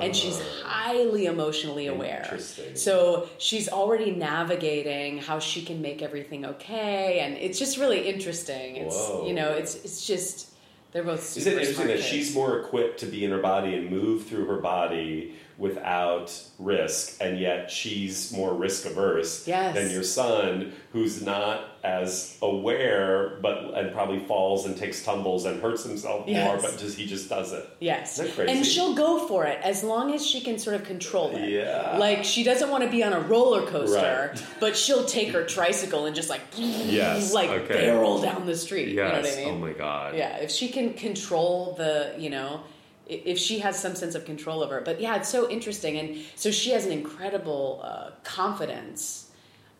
and 0.00 0.14
she's 0.14 0.38
Ah. 0.40 0.68
highly 0.68 1.26
emotionally 1.26 1.86
aware 1.88 2.38
so 2.74 3.28
she's 3.38 3.68
already 3.68 4.10
navigating 4.12 5.18
how 5.18 5.38
she 5.38 5.62
can 5.62 5.80
make 5.82 6.02
everything 6.02 6.44
okay 6.44 7.20
and 7.20 7.36
it's 7.38 7.58
just 7.58 7.78
really 7.78 8.06
interesting 8.08 8.76
it's 8.76 8.94
Whoa. 8.96 9.26
you 9.26 9.34
know 9.34 9.50
it's 9.52 9.74
it's 9.76 10.06
just 10.06 10.48
they're 10.94 11.02
both 11.02 11.22
super 11.22 11.40
Isn't 11.40 11.52
it 11.52 11.68
interesting 11.68 11.86
that 11.88 12.02
she's 12.02 12.34
more 12.34 12.58
equipped 12.60 13.00
to 13.00 13.06
be 13.06 13.24
in 13.24 13.32
her 13.32 13.38
body 13.38 13.74
and 13.74 13.90
move 13.90 14.26
through 14.26 14.46
her 14.46 14.58
body 14.58 15.34
without 15.58 16.32
risk, 16.58 17.16
and 17.20 17.38
yet 17.38 17.70
she's 17.70 18.32
more 18.32 18.52
risk 18.54 18.86
averse 18.86 19.46
Yes. 19.46 19.74
than 19.74 19.90
your 19.90 20.02
son, 20.02 20.72
who's 20.92 21.22
not 21.22 21.70
as 21.84 22.38
aware, 22.40 23.38
but 23.42 23.58
and 23.74 23.92
probably 23.92 24.20
falls 24.26 24.64
and 24.66 24.76
takes 24.76 25.04
tumbles 25.04 25.44
and 25.44 25.60
hurts 25.60 25.84
himself 25.84 26.26
more, 26.26 26.56
but 26.56 26.78
just 26.78 26.96
he 26.96 27.06
just 27.06 27.28
does 27.28 27.52
it. 27.52 27.68
Yes. 27.80 28.14
Isn't 28.14 28.26
that 28.26 28.34
crazy? 28.36 28.52
And 28.52 28.66
she'll 28.66 28.94
go 28.94 29.26
for 29.28 29.44
it 29.44 29.58
as 29.62 29.84
long 29.84 30.14
as 30.14 30.26
she 30.26 30.40
can 30.40 30.58
sort 30.58 30.76
of 30.76 30.84
control 30.84 31.34
it. 31.36 31.48
Yeah. 31.50 31.96
Like 31.98 32.24
she 32.24 32.42
doesn't 32.42 32.70
want 32.70 32.84
to 32.84 32.90
be 32.90 33.02
on 33.04 33.12
a 33.12 33.20
roller 33.20 33.66
coaster, 33.66 34.30
Right. 34.34 34.42
but 34.60 34.76
she'll 34.76 35.04
take 35.04 35.28
her 35.32 35.44
tricycle 35.44 36.06
and 36.06 36.16
just 36.16 36.30
like 36.30 36.40
Yes, 36.56 37.32
like 37.34 37.50
okay. 37.50 37.74
barrel 37.74 38.20
down 38.20 38.46
the 38.46 38.56
street. 38.56 38.88
You 38.88 38.96
know 38.96 39.04
what 39.04 39.14
I 39.14 39.20
Yes. 39.22 39.36
Oh 39.36 39.44
mean? 39.44 39.54
Oh 39.54 39.58
my 39.58 39.72
god. 39.72 40.16
Yeah, 40.16 40.38
if 40.38 40.50
she 40.50 40.68
can 40.68 40.94
control 40.94 41.74
the, 41.76 42.14
you 42.18 42.30
know, 42.30 42.60
if 43.06 43.38
she 43.38 43.58
has 43.60 43.78
some 43.78 43.94
sense 43.94 44.14
of 44.14 44.24
control 44.24 44.62
over 44.62 44.78
it. 44.78 44.84
But 44.84 45.00
yeah, 45.00 45.16
it's 45.16 45.28
so 45.28 45.48
interesting. 45.50 45.98
And 45.98 46.16
so 46.36 46.50
she 46.50 46.70
has 46.70 46.86
an 46.86 46.92
incredible 46.92 47.80
uh, 47.84 48.10
confidence. 48.22 49.30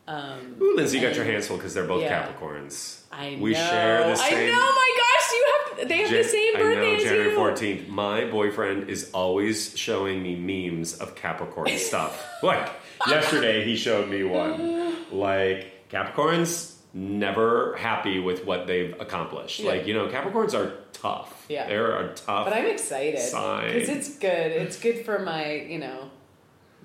Um, 0.06 0.56
Ooh, 0.60 0.76
Lindsay, 0.76 0.98
you 0.98 1.06
got 1.06 1.16
your 1.16 1.24
hands 1.24 1.46
full 1.46 1.56
because 1.56 1.72
they're 1.72 1.86
both 1.86 2.02
Yeah. 2.02 2.26
Capricorns. 2.28 3.00
I 3.10 3.38
we 3.40 3.54
share 3.54 4.06
the 4.08 4.16
same. 4.16 4.50
I 4.50 4.52
know, 4.52 4.60
my 4.60 4.96
gosh, 4.98 5.30
you 5.32 5.46
have, 5.78 5.88
they 5.88 5.98
have 5.98 6.10
the 6.10 6.16
Jan- 6.16 6.24
same 6.24 6.56
I 6.56 6.58
know, 6.58 6.64
birthday 6.64 6.96
as 6.96 7.02
January 7.04 7.30
you. 7.30 7.38
14th. 7.38 7.88
My 7.88 8.24
boyfriend 8.26 8.90
is 8.90 9.10
always 9.12 9.76
showing 9.78 10.22
me 10.22 10.36
memes 10.36 10.98
of 10.98 11.14
Capricorn 11.14 11.68
stuff. 11.78 12.22
Like, 12.42 12.68
yesterday 13.08 13.64
he 13.64 13.76
showed 13.76 14.08
me 14.10 14.24
one. 14.24 14.82
Like, 15.12 15.88
Capricorns 15.90 16.74
never 16.92 17.76
happy 17.76 18.18
with 18.18 18.44
what 18.44 18.66
they've 18.66 18.98
accomplished. 19.00 19.60
Yeah. 19.60 19.70
Like, 19.70 19.86
you 19.86 19.94
know, 19.94 20.08
Capricorns 20.08 20.54
are 20.58 20.74
tough. 20.92 21.33
Yeah. 21.48 21.66
They're 21.68 21.96
a 21.98 22.14
tough. 22.14 22.46
But 22.46 22.52
I'm 22.54 22.66
excited 22.66 23.14
because 23.16 23.88
it's 23.88 24.18
good. 24.18 24.52
It's 24.52 24.78
good 24.78 25.04
for 25.04 25.18
my, 25.18 25.54
you 25.54 25.78
know, 25.78 26.10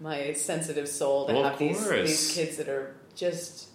my 0.02 0.34
sensitive 0.34 0.88
soul 0.88 1.28
to 1.28 1.34
Well, 1.34 1.44
have 1.44 1.58
these 1.60 1.88
these 1.90 2.34
kids 2.34 2.58
that 2.58 2.68
are 2.70 2.96
just 3.16 3.70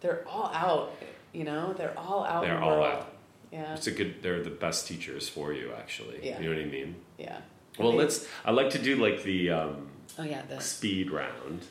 they're 0.00 0.26
all 0.28 0.50
out. 0.54 0.94
You 1.32 1.44
know, 1.44 1.72
they're 1.74 1.96
all 1.98 2.24
out. 2.24 2.42
They're 2.44 2.58
the 2.58 2.62
all 2.64 2.80
world. 2.80 2.86
out. 2.94 3.12
Yeah, 3.52 3.74
It's 3.74 3.86
a 3.88 3.90
good, 3.90 4.22
they're 4.22 4.42
the 4.44 4.50
best 4.50 4.86
teachers 4.86 5.28
for 5.28 5.52
you, 5.52 5.72
actually. 5.76 6.20
Yeah. 6.22 6.38
You 6.40 6.50
know 6.50 6.56
what 6.56 6.62
I 6.64 6.68
mean? 6.68 6.94
yeah. 7.18 7.38
Well, 7.78 7.94
let's, 7.94 8.26
I 8.44 8.50
like 8.52 8.70
to 8.70 8.78
do 8.78 8.96
like 8.96 9.22
the, 9.24 9.50
um, 9.50 9.88
Oh 10.18 10.22
yeah, 10.22 10.42
the 10.48 10.60
speed 10.60 11.10
round. 11.10 11.66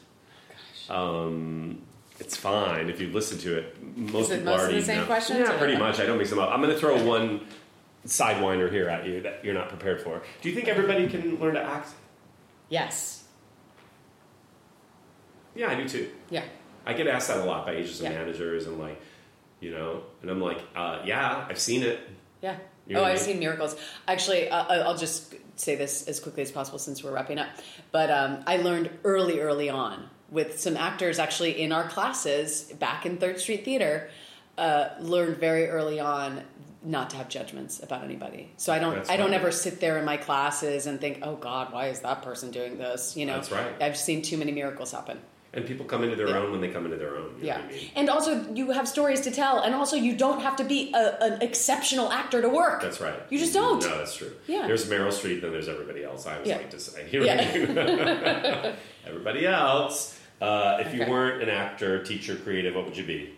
Gosh. 0.50 0.90
Um, 0.98 1.82
it's 2.20 2.36
fine 2.36 2.90
if 2.90 3.00
you 3.00 3.10
listen 3.10 3.38
to 3.40 3.58
it. 3.60 3.76
Most 3.98 4.26
Is 4.26 4.32
it 4.32 4.38
people 4.40 4.46
most 4.54 4.56
of 4.56 4.60
already 4.66 4.80
the 4.80 4.86
same 4.86 4.98
know. 5.02 5.06
questions, 5.06 5.40
Yeah, 5.40 5.58
pretty 5.58 5.78
much. 5.78 6.00
I 6.00 6.06
don't 6.06 6.18
mix 6.18 6.30
them 6.32 6.40
up. 6.40 6.50
I'm 6.52 6.62
going 6.62 6.74
to 6.74 6.80
throw 6.80 7.02
one 7.04 7.42
sidewinder 8.06 8.72
here 8.72 8.88
at 8.90 9.06
you 9.06 9.22
that 9.22 9.44
you're 9.44 9.54
not 9.54 9.70
prepared 9.70 10.02
for. 10.02 10.22
Do 10.42 10.50
you 10.50 10.56
think 10.56 10.68
everybody 10.68 11.08
can 11.08 11.38
learn 11.40 11.54
to 11.56 11.62
act? 11.64 11.90
yes, 12.70 13.24
Yeah, 15.56 15.70
I 15.70 15.76
do 15.76 15.88
too. 15.90 16.10
yeah. 16.30 16.44
I 16.86 16.94
get 16.94 17.08
asked 17.08 17.28
that 17.28 17.38
a 17.38 17.44
lot 17.44 17.66
by 17.66 17.74
agents 17.74 18.00
and 18.00 18.14
Yeah. 18.14 18.20
managers, 18.20 18.66
and 18.68 18.80
like, 18.80 19.02
you 19.60 19.72
know, 19.72 20.04
and 20.22 20.32
I'm 20.32 20.40
like, 20.42 20.60
uh, 20.76 21.02
yeah, 21.06 21.46
I've 21.50 21.60
seen 21.60 21.84
it. 21.84 22.00
Yeah. 22.42 22.56
You 22.88 22.96
know 22.96 23.02
oh, 23.02 23.04
I 23.04 23.10
I've 23.12 23.16
mean? 23.18 23.26
seen 23.26 23.40
miracles. 23.40 23.76
Actually, 24.08 24.50
uh, 24.50 24.64
I'll 24.84 24.98
just 24.98 25.36
say 25.58 25.76
this 25.76 26.08
as 26.08 26.20
quickly 26.20 26.42
as 26.42 26.52
possible 26.52 26.80
since 26.80 27.04
we're 27.04 27.12
wrapping 27.12 27.38
up. 27.38 27.50
But 27.92 28.10
um, 28.10 28.44
I 28.48 28.58
learned 28.58 28.90
early, 29.04 29.40
early 29.42 29.70
on 29.70 30.10
with 30.32 30.60
some 30.60 30.78
actors 30.78 31.20
actually 31.20 31.62
in 31.62 31.72
our 31.72 31.88
classes 31.90 32.64
back 32.80 33.06
in 33.06 33.18
Third 33.18 33.40
Street 33.40 33.66
Theater. 33.66 34.10
Uh, 34.58 34.90
learned 35.00 35.38
very 35.38 35.68
early 35.70 36.00
on 36.00 36.42
not 36.84 37.10
to 37.10 37.18
have 37.18 37.28
judgments 37.30 37.82
about 37.84 38.04
anybody. 38.04 38.52
So 38.58 38.72
I 38.72 38.80
don't. 38.80 38.96
That's 38.96 39.10
I 39.10 39.18
don't 39.18 39.32
right. 39.32 39.40
ever 39.40 39.52
sit 39.52 39.80
there 39.82 39.98
in 39.98 40.06
my 40.06 40.18
classes 40.18 40.88
and 40.88 41.00
think, 41.02 41.20
"Oh 41.24 41.36
God, 41.36 41.74
why 41.74 41.88
is 41.88 42.00
that 42.02 42.22
person 42.22 42.52
doing 42.52 42.78
this?" 42.78 43.16
You 43.18 43.26
know. 43.26 43.34
That's 43.36 43.52
right. 43.52 43.82
I've 43.82 43.98
seen 43.98 44.22
too 44.22 44.38
many 44.38 44.52
miracles 44.52 44.92
happen. 44.92 45.20
And 45.52 45.66
people 45.66 45.84
come 45.88 46.04
into 46.04 46.16
their 46.16 46.28
Yeah. 46.30 46.38
own 46.38 46.52
when 46.52 46.62
they 46.62 46.68
come 46.70 46.86
into 46.86 46.98
their 46.98 47.18
own. 47.18 47.34
Yeah, 47.42 47.58
I 47.58 47.68
mean? 47.72 47.90
and 47.96 48.08
also 48.08 48.46
you 48.54 48.70
have 48.70 48.88
stories 48.88 49.22
to 49.22 49.32
tell, 49.32 49.62
and 49.62 49.74
also 49.74 49.96
you 49.96 50.16
don't 50.16 50.42
have 50.42 50.56
to 50.58 50.64
be 50.64 50.94
a, 50.94 51.18
an 51.24 51.42
exceptional 51.42 52.12
actor 52.12 52.40
to 52.42 52.48
work. 52.50 52.84
That's 52.84 53.02
right. 53.02 53.20
You 53.32 53.40
just 53.40 53.54
don't. 53.56 53.82
No, 53.82 53.98
that's 53.98 54.16
true. 54.16 54.32
Yeah. 54.46 54.68
There's 54.68 54.88
Meryl 54.88 55.08
Streep, 55.08 55.42
then 55.42 55.52
there's 55.52 55.68
everybody 55.68 56.04
else. 56.04 56.28
I 56.28 56.34
always 56.36 56.48
Yeah. 56.50 56.58
like 56.58 56.70
to 56.70 56.80
say. 56.80 57.08
You 57.12 57.22
know 57.22 57.26
what 58.64 58.76
everybody 59.08 59.48
else. 59.48 60.20
Uh, 60.40 60.78
if 60.86 60.94
you 60.94 61.06
weren't 61.06 61.42
an 61.44 61.50
actor, 61.50 62.02
teacher, 62.04 62.36
creative, 62.36 62.76
what 62.76 62.86
would 62.86 62.96
you 62.96 63.04
be? 63.04 63.34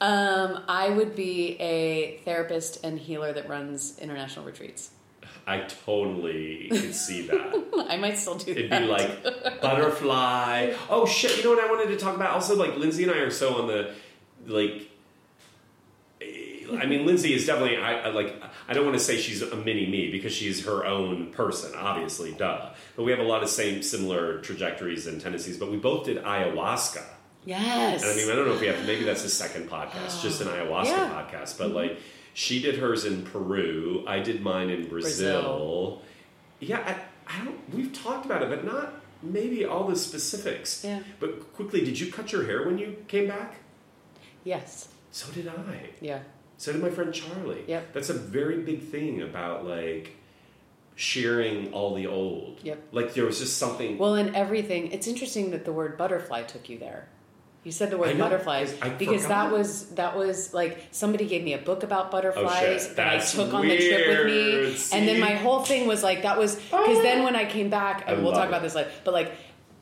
Um, 0.00 0.62
I 0.68 0.90
would 0.90 1.16
be 1.16 1.56
a 1.60 2.18
therapist 2.24 2.84
and 2.84 2.98
healer 2.98 3.32
that 3.32 3.48
runs 3.48 3.98
international 3.98 4.44
retreats. 4.44 4.90
I 5.46 5.60
totally 5.60 6.68
could 6.70 6.94
see 6.94 7.22
that. 7.22 7.86
I 7.88 7.96
might 7.96 8.18
still 8.18 8.34
do 8.34 8.52
that. 8.52 8.58
It'd 8.58 8.70
that. 8.70 8.82
be 8.82 8.86
like 8.86 9.60
butterfly. 9.62 10.74
Oh 10.90 11.06
shit! 11.06 11.38
You 11.38 11.44
know 11.44 11.50
what 11.50 11.64
I 11.64 11.70
wanted 11.70 11.88
to 11.88 11.96
talk 11.96 12.14
about? 12.14 12.32
Also, 12.32 12.54
like 12.54 12.76
Lindsay 12.76 13.04
and 13.04 13.12
I 13.12 13.16
are 13.18 13.30
so 13.30 13.62
on 13.62 13.66
the 13.66 13.94
like. 14.46 14.90
I 16.20 16.84
mean, 16.84 17.06
Lindsay 17.06 17.32
is 17.32 17.46
definitely. 17.46 17.78
I, 17.78 17.94
I 17.94 18.08
like. 18.10 18.40
I 18.68 18.74
don't 18.74 18.84
want 18.84 18.98
to 18.98 19.02
say 19.02 19.16
she's 19.16 19.40
a 19.40 19.56
mini 19.56 19.86
me 19.86 20.12
because 20.12 20.34
she's 20.34 20.66
her 20.66 20.84
own 20.84 21.32
person, 21.32 21.72
obviously, 21.74 22.32
duh. 22.32 22.68
But 22.94 23.04
we 23.04 23.10
have 23.10 23.20
a 23.20 23.24
lot 23.24 23.42
of 23.42 23.48
same 23.48 23.82
similar 23.82 24.42
trajectories 24.42 25.06
and 25.06 25.18
tendencies. 25.18 25.56
But 25.56 25.70
we 25.70 25.78
both 25.78 26.04
did 26.04 26.22
ayahuasca. 26.22 27.02
Yes. 27.44 28.02
And 28.02 28.12
I 28.12 28.16
mean, 28.16 28.30
I 28.30 28.34
don't 28.34 28.46
know 28.46 28.54
if 28.54 28.60
we 28.60 28.66
have. 28.66 28.86
Maybe 28.86 29.04
that's 29.04 29.22
the 29.22 29.28
second 29.28 29.68
podcast, 29.68 30.18
oh. 30.18 30.20
just 30.22 30.40
an 30.40 30.48
ayahuasca 30.48 30.84
Yeah. 30.84 31.10
podcast. 31.10 31.58
But 31.58 31.68
mm-hmm. 31.68 31.76
like, 31.76 31.98
she 32.34 32.60
did 32.62 32.78
hers 32.78 33.04
in 33.04 33.22
Peru. 33.22 34.04
I 34.06 34.20
did 34.20 34.42
mine 34.42 34.70
in 34.70 34.88
Brazil. 34.88 35.40
Brazil. 35.40 36.02
Yeah, 36.60 36.78
I, 36.78 37.40
I 37.40 37.44
don't. 37.44 37.74
We've 37.74 37.92
talked 37.92 38.26
about 38.26 38.42
it, 38.42 38.48
but 38.48 38.64
not 38.64 38.94
maybe 39.22 39.64
all 39.64 39.86
the 39.86 39.96
specifics. 39.96 40.84
Yeah. 40.84 41.00
But 41.20 41.52
quickly, 41.54 41.84
did 41.84 41.98
you 41.98 42.12
cut 42.12 42.32
your 42.32 42.44
hair 42.44 42.64
when 42.64 42.78
you 42.78 42.96
came 43.08 43.28
back? 43.28 43.56
yes. 44.44 44.88
So 45.10 45.32
did 45.32 45.48
I. 45.48 45.90
Yeah. 46.00 46.20
So 46.58 46.72
did 46.72 46.82
my 46.82 46.90
friend 46.90 47.12
Charlie. 47.12 47.64
Yep. 47.66 47.92
That's 47.92 48.10
a 48.10 48.14
very 48.14 48.62
big 48.62 48.82
thing 48.82 49.22
about 49.22 49.64
like 49.64 50.16
sharing 50.96 51.72
all 51.72 51.94
the 51.94 52.06
old. 52.06 52.60
Yep. 52.62 52.88
Like 52.92 53.14
there 53.14 53.24
was 53.24 53.38
just 53.38 53.58
something. 53.58 53.98
Well, 53.98 54.16
in 54.16 54.34
everything, 54.34 54.92
it's 54.92 55.06
interesting 55.06 55.50
that 55.52 55.64
the 55.64 55.72
word 55.72 55.96
butterfly 55.96 56.42
took 56.42 56.68
you 56.68 56.78
there. 56.78 57.08
You 57.68 57.72
said 57.72 57.90
the 57.90 57.96
I 57.96 58.00
word 58.00 58.16
know, 58.16 58.30
because 58.30 58.74
I 58.80 58.88
because 58.88 59.24
forgot. 59.24 59.50
that 59.50 59.52
was 59.58 59.86
that 60.00 60.16
was 60.16 60.54
like 60.54 60.72
somebody 60.90 61.26
gave 61.26 61.42
me 61.44 61.52
a 61.52 61.58
book 61.58 61.82
about 61.82 62.10
butterflies 62.10 62.88
Oh, 62.90 62.94
that 62.94 63.08
I 63.08 63.18
took 63.18 63.52
on 63.52 63.68
the 63.68 63.76
trip 63.76 64.08
with 64.08 64.26
me, 64.26 64.42
weird. 64.56 64.76
and 64.94 65.06
then 65.06 65.20
my 65.20 65.34
whole 65.34 65.60
thing 65.70 65.86
was 65.86 66.02
like 66.02 66.22
that 66.22 66.38
was 66.38 66.56
because 66.56 67.02
then 67.02 67.24
when 67.24 67.36
I 67.36 67.44
came 67.44 67.68
back, 67.68 68.04
I 68.06 68.12
and 68.12 68.22
we'll 68.22 68.32
talk 68.32 68.46
it. 68.46 68.48
about 68.48 68.62
this 68.62 68.74
later, 68.74 68.90
but 69.04 69.12
like 69.12 69.32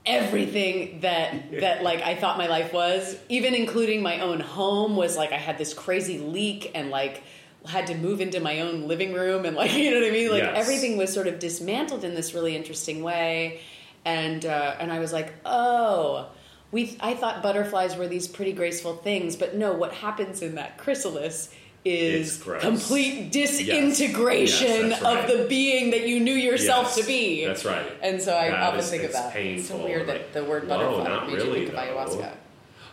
everything 0.04 1.00
that 1.00 1.50
that 1.60 1.82
like 1.82 2.00
I 2.02 2.14
thought 2.14 2.38
my 2.38 2.46
life 2.46 2.72
was, 2.72 3.16
even 3.28 3.54
including 3.54 4.02
my 4.02 4.20
own 4.20 4.40
home 4.40 4.96
was 4.96 5.16
like 5.16 5.32
I 5.32 5.36
had 5.38 5.58
this 5.58 5.74
crazy 5.74 6.18
leak 6.18 6.70
and 6.74 6.90
like 6.90 7.22
had 7.66 7.88
to 7.88 7.94
move 7.96 8.20
into 8.20 8.38
my 8.40 8.60
own 8.60 8.86
living 8.86 9.12
room 9.12 9.44
and 9.44 9.56
like 9.56 9.74
you 9.76 9.90
know 9.90 10.00
what 10.00 10.08
I 10.08 10.12
mean? 10.12 10.30
Like 10.30 10.42
Yes. 10.42 10.56
everything 10.56 10.96
was 10.96 11.12
sort 11.12 11.26
of 11.26 11.38
dismantled 11.38 12.04
in 12.04 12.14
this 12.14 12.34
really 12.34 12.54
interesting 12.56 13.02
way. 13.02 13.60
And 14.04 14.46
uh, 14.46 14.76
and 14.78 14.92
I 14.92 15.00
was 15.00 15.12
like, 15.12 15.34
"Oh, 15.44 16.28
we 16.72 16.96
I 17.00 17.14
thought 17.14 17.42
butterflies 17.42 17.96
were 17.96 18.08
these 18.08 18.26
pretty 18.28 18.52
graceful 18.52 18.96
things, 18.96 19.36
but 19.36 19.54
no, 19.56 19.72
what 19.72 19.92
happens 19.92 20.42
in 20.42 20.56
that 20.56 20.78
chrysalis 20.78 21.52
is 21.84 22.42
complete 22.60 23.30
disintegration 23.30 24.66
Yes, 24.66 25.00
that's 25.00 25.02
right. 25.02 25.30
of 25.30 25.38
the 25.38 25.46
being 25.46 25.90
that 25.92 26.08
you 26.08 26.18
knew 26.18 26.34
yourself 26.34 26.86
Yes, 26.86 26.96
to 26.96 27.06
be. 27.06 27.44
That's 27.46 27.64
right. 27.64 27.86
And 28.02 28.20
so 28.20 28.36
I 28.36 28.50
That 28.50 28.60
often 28.62 28.80
is- 28.80 28.90
think 28.90 29.04
about 29.04 29.28
it. 29.30 29.32
painful. 29.34 29.58
It's 29.60 29.68
so 29.68 29.84
weird 29.86 30.08
like, 30.08 30.32
that 30.32 30.42
the 30.42 30.44
word 30.50 30.68
butterfly 30.68 31.04
not 31.04 31.28
made 31.28 31.36
really, 31.36 31.60
you 31.60 31.66
think 31.68 31.78
of 31.78 31.84
ayahuasca. 31.84 32.32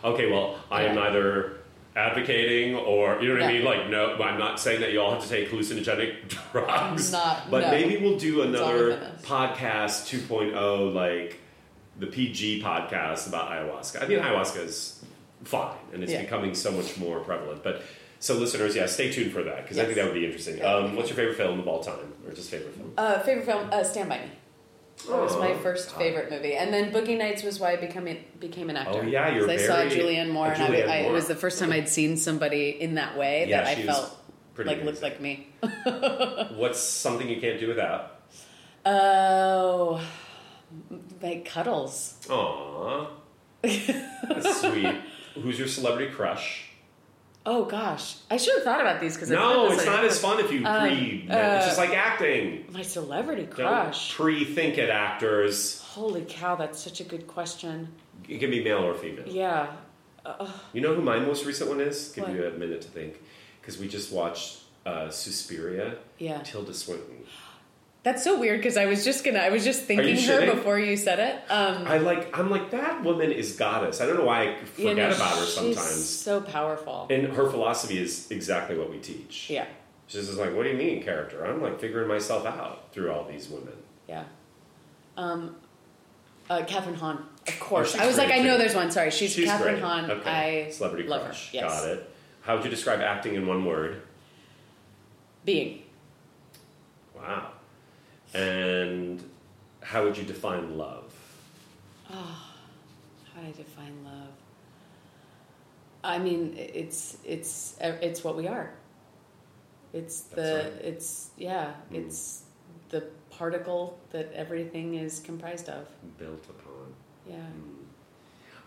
Okay, 0.04 0.30
well, 0.30 0.56
I 0.70 0.84
am 0.84 0.94
neither 0.94 1.54
advocating 1.96 2.74
or 2.76 3.20
you 3.20 3.28
know 3.28 3.34
what 3.34 3.42
I 3.44 3.52
mean. 3.52 3.64
Like, 3.64 3.88
no, 3.88 4.14
I'm 4.22 4.38
not 4.38 4.60
saying 4.60 4.80
that 4.80 4.92
you 4.92 5.00
all 5.00 5.12
have 5.14 5.22
to 5.22 5.28
take 5.28 5.50
hallucinogenic 5.50 6.28
drugs. 6.52 7.10
Not- 7.12 7.50
but 7.50 7.62
no. 7.62 7.70
maybe 7.72 7.96
we'll 7.96 8.18
do 8.18 8.42
another 8.42 9.12
podcast 9.22 10.06
2.0, 10.08 10.92
like 10.94 11.40
the 11.98 12.06
PG 12.06 12.62
podcast 12.62 13.28
about 13.28 13.50
ayahuasca. 13.50 14.02
I 14.02 14.06
mean, 14.06 14.18
ayahuasca 14.18 14.64
is 14.64 15.04
fine, 15.44 15.76
and 15.92 16.02
it's 16.02 16.12
Yeah. 16.12 16.22
becoming 16.22 16.54
so 16.54 16.70
much 16.72 16.96
more 16.98 17.20
prevalent. 17.20 17.62
But 17.62 17.82
so, 18.20 18.34
listeners, 18.34 18.74
yeah, 18.74 18.86
stay 18.86 19.10
tuned 19.12 19.32
for 19.32 19.42
that 19.42 19.62
because 19.62 19.78
I 19.78 19.84
think 19.84 19.96
that 19.96 20.04
would 20.06 20.14
be 20.14 20.24
interesting. 20.24 20.64
Um, 20.64 20.96
what's 20.96 21.08
your 21.10 21.16
favorite 21.16 21.36
film 21.36 21.60
of 21.60 21.68
all 21.68 21.82
time, 21.82 22.12
or 22.26 22.32
just 22.32 22.50
favorite 22.50 22.74
film? 22.74 22.92
Uh, 22.96 23.18
favorite 23.20 23.44
film, 23.46 23.68
uh, 23.70 23.84
Stand 23.84 24.08
By 24.08 24.18
Me. 24.18 24.24
It 25.06 25.10
was 25.10 25.36
my 25.36 25.50
Oh, 25.52 25.58
first 25.58 25.90
God. 25.90 25.98
favorite 25.98 26.30
movie, 26.30 26.54
and 26.54 26.72
then 26.72 26.90
Boogie 26.92 27.18
Nights 27.18 27.42
was 27.42 27.58
why 27.60 27.72
I 27.72 27.76
become 27.76 28.08
became 28.40 28.70
an 28.70 28.76
actor. 28.76 29.00
Oh, 29.02 29.06
yeah, 29.06 29.34
you're 29.34 29.50
I 29.50 29.56
saw 29.56 29.74
Julianne 29.82 30.30
Moore, 30.30 30.46
and 30.52 30.62
I, 30.62 30.66
Julianne 30.68 30.88
I, 30.88 30.96
it 30.98 31.02
Moore. 31.02 31.12
was 31.12 31.26
the 31.26 31.34
first 31.34 31.58
time 31.58 31.72
I'd 31.72 31.88
seen 31.88 32.16
somebody 32.16 32.70
in 32.80 32.94
that 32.94 33.18
way 33.18 33.46
Yeah, 33.48 33.62
that 33.64 33.76
I 33.78 33.82
felt 33.82 34.16
like 34.56 34.82
looked 34.84 35.02
like 35.02 35.20
me. 35.20 35.48
What's 36.54 36.78
something 36.80 37.28
you 37.28 37.40
can't 37.40 37.58
do 37.60 37.66
without? 37.68 38.20
Oh, 38.86 40.00
like 41.22 41.44
cuddles. 41.46 42.14
Aww. 42.28 43.08
That's 43.62 44.60
sweet. 44.60 44.94
Who's 45.34 45.58
your 45.58 45.68
celebrity 45.68 46.12
crush? 46.12 46.70
Oh 47.46 47.66
gosh, 47.66 48.16
I 48.30 48.38
should 48.38 48.54
have 48.54 48.64
thought 48.64 48.80
about 48.80 49.00
these 49.02 49.14
because 49.16 49.28
No, 49.28 49.70
it's 49.70 49.84
not 49.84 50.02
as 50.04 50.18
fun 50.18 50.40
if 50.40 50.50
you 50.50 50.64
Um, 50.64 50.80
pre. 50.88 51.28
uh, 51.28 51.56
it's 51.56 51.66
just 51.66 51.78
like 51.78 51.90
acting. 51.90 52.64
My 52.72 52.80
celebrity 52.80 53.44
crush. 53.46 54.14
pre-think 54.14 54.78
it, 54.78 54.88
actors. 54.88 55.82
Holy 55.82 56.24
cow, 56.26 56.56
that's 56.56 56.82
such 56.82 57.00
a 57.02 57.04
good 57.04 57.26
question. 57.26 57.88
It 58.28 58.38
can 58.38 58.50
be 58.50 58.64
male 58.64 58.78
or 58.84 58.94
female. 58.94 59.28
Yeah. 59.28 59.72
You 60.72 60.80
know 60.80 60.94
who 60.94 61.02
my 61.02 61.18
most 61.18 61.44
recent 61.44 61.68
one 61.68 61.82
is? 61.82 62.12
Give 62.14 62.24
What? 62.24 62.32
you 62.34 62.46
a 62.46 62.50
minute 62.52 62.80
to 62.80 62.88
think, 62.88 63.20
because 63.60 63.78
we 63.78 63.88
just 63.88 64.10
watched 64.10 64.60
uh, 64.86 65.10
Suspiria. 65.10 65.96
Yeah. 66.18 66.40
Tilda 66.42 66.72
Swinton. 66.72 67.26
That's 68.04 68.22
so 68.22 68.38
weird 68.38 68.60
because 68.60 68.76
I 68.76 68.84
was 68.86 69.02
just 69.04 69.24
gonna 69.24 69.38
I 69.40 69.48
was 69.48 69.64
just 69.64 69.82
thinking 69.84 70.14
her 70.14 70.20
shitting? 70.40 70.54
before 70.54 70.78
you 70.78 70.96
said 70.96 71.18
it. 71.18 71.50
Um 71.50 71.86
I 71.88 71.98
like. 71.98 72.38
I'm 72.38 72.50
like 72.50 72.70
that 72.70 73.02
woman 73.02 73.32
is 73.32 73.56
goddess. 73.56 74.00
I 74.00 74.06
don't 74.06 74.18
know 74.18 74.24
why 74.26 74.42
I 74.42 74.44
you 74.60 74.66
forget 74.66 74.96
know, 74.96 75.06
about 75.08 75.38
her 75.38 75.44
she's 75.46 75.54
sometimes. 75.54 76.08
So 76.08 76.40
powerful. 76.42 77.06
And 77.10 77.28
her 77.28 77.48
philosophy 77.50 77.98
is 77.98 78.30
exactly 78.30 78.76
what 78.78 78.90
we 78.90 78.98
teach. 78.98 79.48
yeah. 79.50 79.66
She's 80.06 80.26
just 80.26 80.38
like, 80.38 80.54
what 80.54 80.64
do 80.64 80.68
you 80.68 80.76
mean, 80.76 81.02
character? 81.02 81.46
I'm 81.46 81.62
like 81.62 81.80
figuring 81.80 82.06
myself 82.06 82.44
out 82.44 82.92
through 82.92 83.10
all 83.10 83.24
these 83.24 83.48
women. 83.48 83.72
Yeah. 84.06 84.24
Um 85.16 85.56
uh, 86.50 86.58
Kathryn 86.66 86.96
Hahn, 86.96 87.24
of 87.48 87.58
course. 87.58 87.92
she's 87.92 88.00
I 88.02 88.06
was 88.06 88.18
like, 88.18 88.26
great, 88.28 88.40
I 88.40 88.44
know 88.44 88.58
there's 88.58 88.74
one. 88.74 88.90
Sorry, 88.90 89.10
she's, 89.10 89.32
She's 89.32 89.48
Kathryn 89.48 89.62
great. 89.62 89.78
Hahn. 89.80 90.10
Okay. 90.10 90.66
I 90.66 90.70
Celebrity 90.70 91.08
love 91.08 91.22
crush. 91.24 91.52
her. 91.52 91.56
Yes. 91.56 91.80
Got 91.80 91.88
it. 91.88 92.10
How 92.42 92.56
would 92.56 92.64
you 92.66 92.70
describe 92.70 93.00
acting 93.00 93.34
in 93.34 93.46
one 93.46 93.64
word? 93.64 94.02
Being. 95.46 95.84
Wow. 97.16 97.52
And 98.34 99.22
how 99.82 100.04
would 100.04 100.16
you 100.16 100.24
define 100.24 100.76
love? 100.76 101.12
How 102.10 103.40
do 103.40 103.48
I 103.48 103.52
define 103.52 104.04
love? 104.04 104.28
I 106.02 106.18
mean, 106.18 106.54
it's 106.56 107.16
it's 107.24 107.76
it's 107.80 108.22
what 108.22 108.36
we 108.36 108.46
are. 108.46 108.74
It's 109.92 110.22
the 110.22 110.70
right. 110.74 110.84
it's 110.84 111.30
yeah, 111.36 111.72
Mm. 111.90 112.04
it's 112.06 112.42
the 112.90 113.04
particle 113.30 113.98
that 114.10 114.32
everything 114.34 114.94
is 114.94 115.20
comprised 115.20 115.68
of. 115.68 115.88
Built 116.18 116.44
upon. 116.50 116.94
Yeah. 117.28 117.36
Mm. 117.36 117.84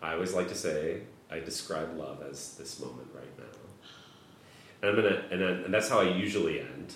I 0.02 0.14
always 0.14 0.34
like 0.34 0.48
to 0.50 0.56
say 0.56 1.02
I 1.30 1.40
describe 1.40 1.96
love 1.98 2.24
as 2.30 2.56
this 2.58 2.80
moment 2.80 3.10
right 3.14 3.38
now. 3.38 3.46
And 4.82 4.90
I'm 4.90 4.96
gonna 4.96 5.24
and, 5.32 5.42
then, 5.42 5.64
and 5.66 5.74
that's 5.74 5.90
how 5.90 6.00
I 6.00 6.10
usually 6.10 6.60
end. 6.60 6.96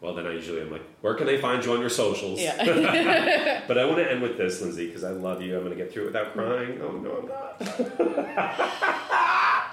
Well, 0.00 0.14
then 0.14 0.26
I 0.26 0.32
usually 0.32 0.60
am 0.60 0.70
like, 0.70 0.82
where 1.00 1.14
can 1.14 1.26
they 1.26 1.40
find 1.40 1.64
you 1.64 1.72
on 1.72 1.80
your 1.80 1.88
socials? 1.90 2.40
Yeah. 2.40 2.54
But 3.66 3.78
I 3.78 3.84
want 3.86 3.96
to 3.98 4.08
end 4.10 4.22
with 4.22 4.36
this, 4.36 4.60
Lindsay, 4.60 4.86
because 4.86 5.02
I 5.02 5.10
love 5.10 5.42
you. 5.42 5.56
I'm 5.56 5.64
going 5.64 5.76
to 5.76 5.82
get 5.82 5.92
through 5.92 6.04
it 6.04 6.06
without 6.06 6.32
crying. 6.34 6.80
Oh 6.80 6.92
no, 6.92 7.18
I'm 7.18 7.26
not. 7.28 7.60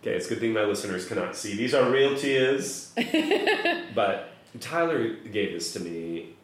okay, 0.00 0.14
it's 0.16 0.26
a 0.26 0.28
good 0.28 0.38
thing 0.40 0.52
my 0.52 0.64
listeners 0.64 1.08
cannot 1.08 1.34
see. 1.34 1.56
These 1.56 1.74
are 1.74 1.90
real 1.90 2.16
tears. 2.16 2.92
but 3.94 4.28
Tyler 4.60 5.14
gave 5.32 5.52
this 5.54 5.72
to 5.72 5.80
me 5.80 6.36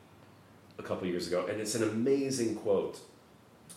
a 0.79 0.83
couple 0.83 1.07
years 1.07 1.29
ago, 1.29 1.47
and 1.49 1.61
it's 1.61 1.75
an 1.77 1.83
amazing 1.85 2.57
quote. 2.57 2.99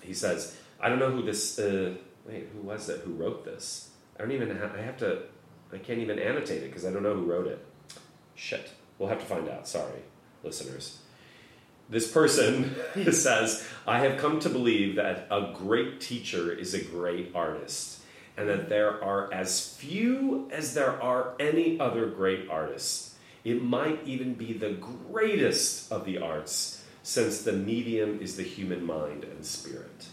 He 0.02 0.14
says, 0.14 0.56
"I 0.80 0.90
don't 0.90 1.00
know 1.00 1.12
who 1.12 1.22
this. 1.22 1.60
Uh, 1.60 1.96
wait, 2.26 2.48
who 2.54 2.62
was 2.62 2.90
it? 2.90 3.02
Who 3.02 3.14
wrote 3.14 3.46
this? 3.46 3.90
I 4.18 4.22
don't 4.24 4.32
even. 4.32 4.50
Ha- 4.58 4.72
I 4.76 4.82
have 4.82 4.98
to. 4.98 5.24
I 5.72 5.78
can't 5.78 6.00
even 6.00 6.18
annotate 6.18 6.64
it 6.64 6.70
because 6.70 6.86
I 6.86 6.92
don't 6.92 7.04
know 7.04 7.14
who 7.14 7.26
wrote 7.26 7.46
it. 7.48 7.64
Shit. 8.36 8.72
We'll 9.04 9.10
have 9.10 9.20
to 9.20 9.26
find 9.26 9.50
out. 9.50 9.68
Sorry, 9.68 10.02
listeners." 10.44 11.00
This 11.90 12.10
person 12.10 12.74
says, 13.12 13.68
I 13.86 14.00
have 14.00 14.18
come 14.18 14.40
to 14.40 14.50
believe 14.50 14.96
that 14.96 15.28
a 15.30 15.54
great 15.54 16.00
teacher 16.00 16.54
is 16.54 16.74
a 16.74 16.82
great 16.82 17.32
artist, 17.36 18.00
and 18.38 18.48
that 18.48 18.70
there 18.70 19.04
are 19.04 19.32
as 19.34 19.76
few 19.76 20.50
as 20.52 20.74
there 20.74 21.02
are 21.04 21.34
any 21.42 21.80
other 21.82 22.06
great 22.08 22.50
artists. 22.50 23.16
It 23.44 23.62
might 23.62 24.00
even 24.06 24.34
be 24.36 24.54
the 24.54 24.72
greatest 24.72 25.92
of 25.92 26.06
the 26.06 26.18
arts, 26.20 26.84
since 27.04 27.42
the 27.42 27.52
medium 27.52 28.22
is 28.22 28.38
the 28.38 28.44
human 28.44 28.86
mind 28.86 29.26
and 29.26 29.46
spirit. 29.46 30.08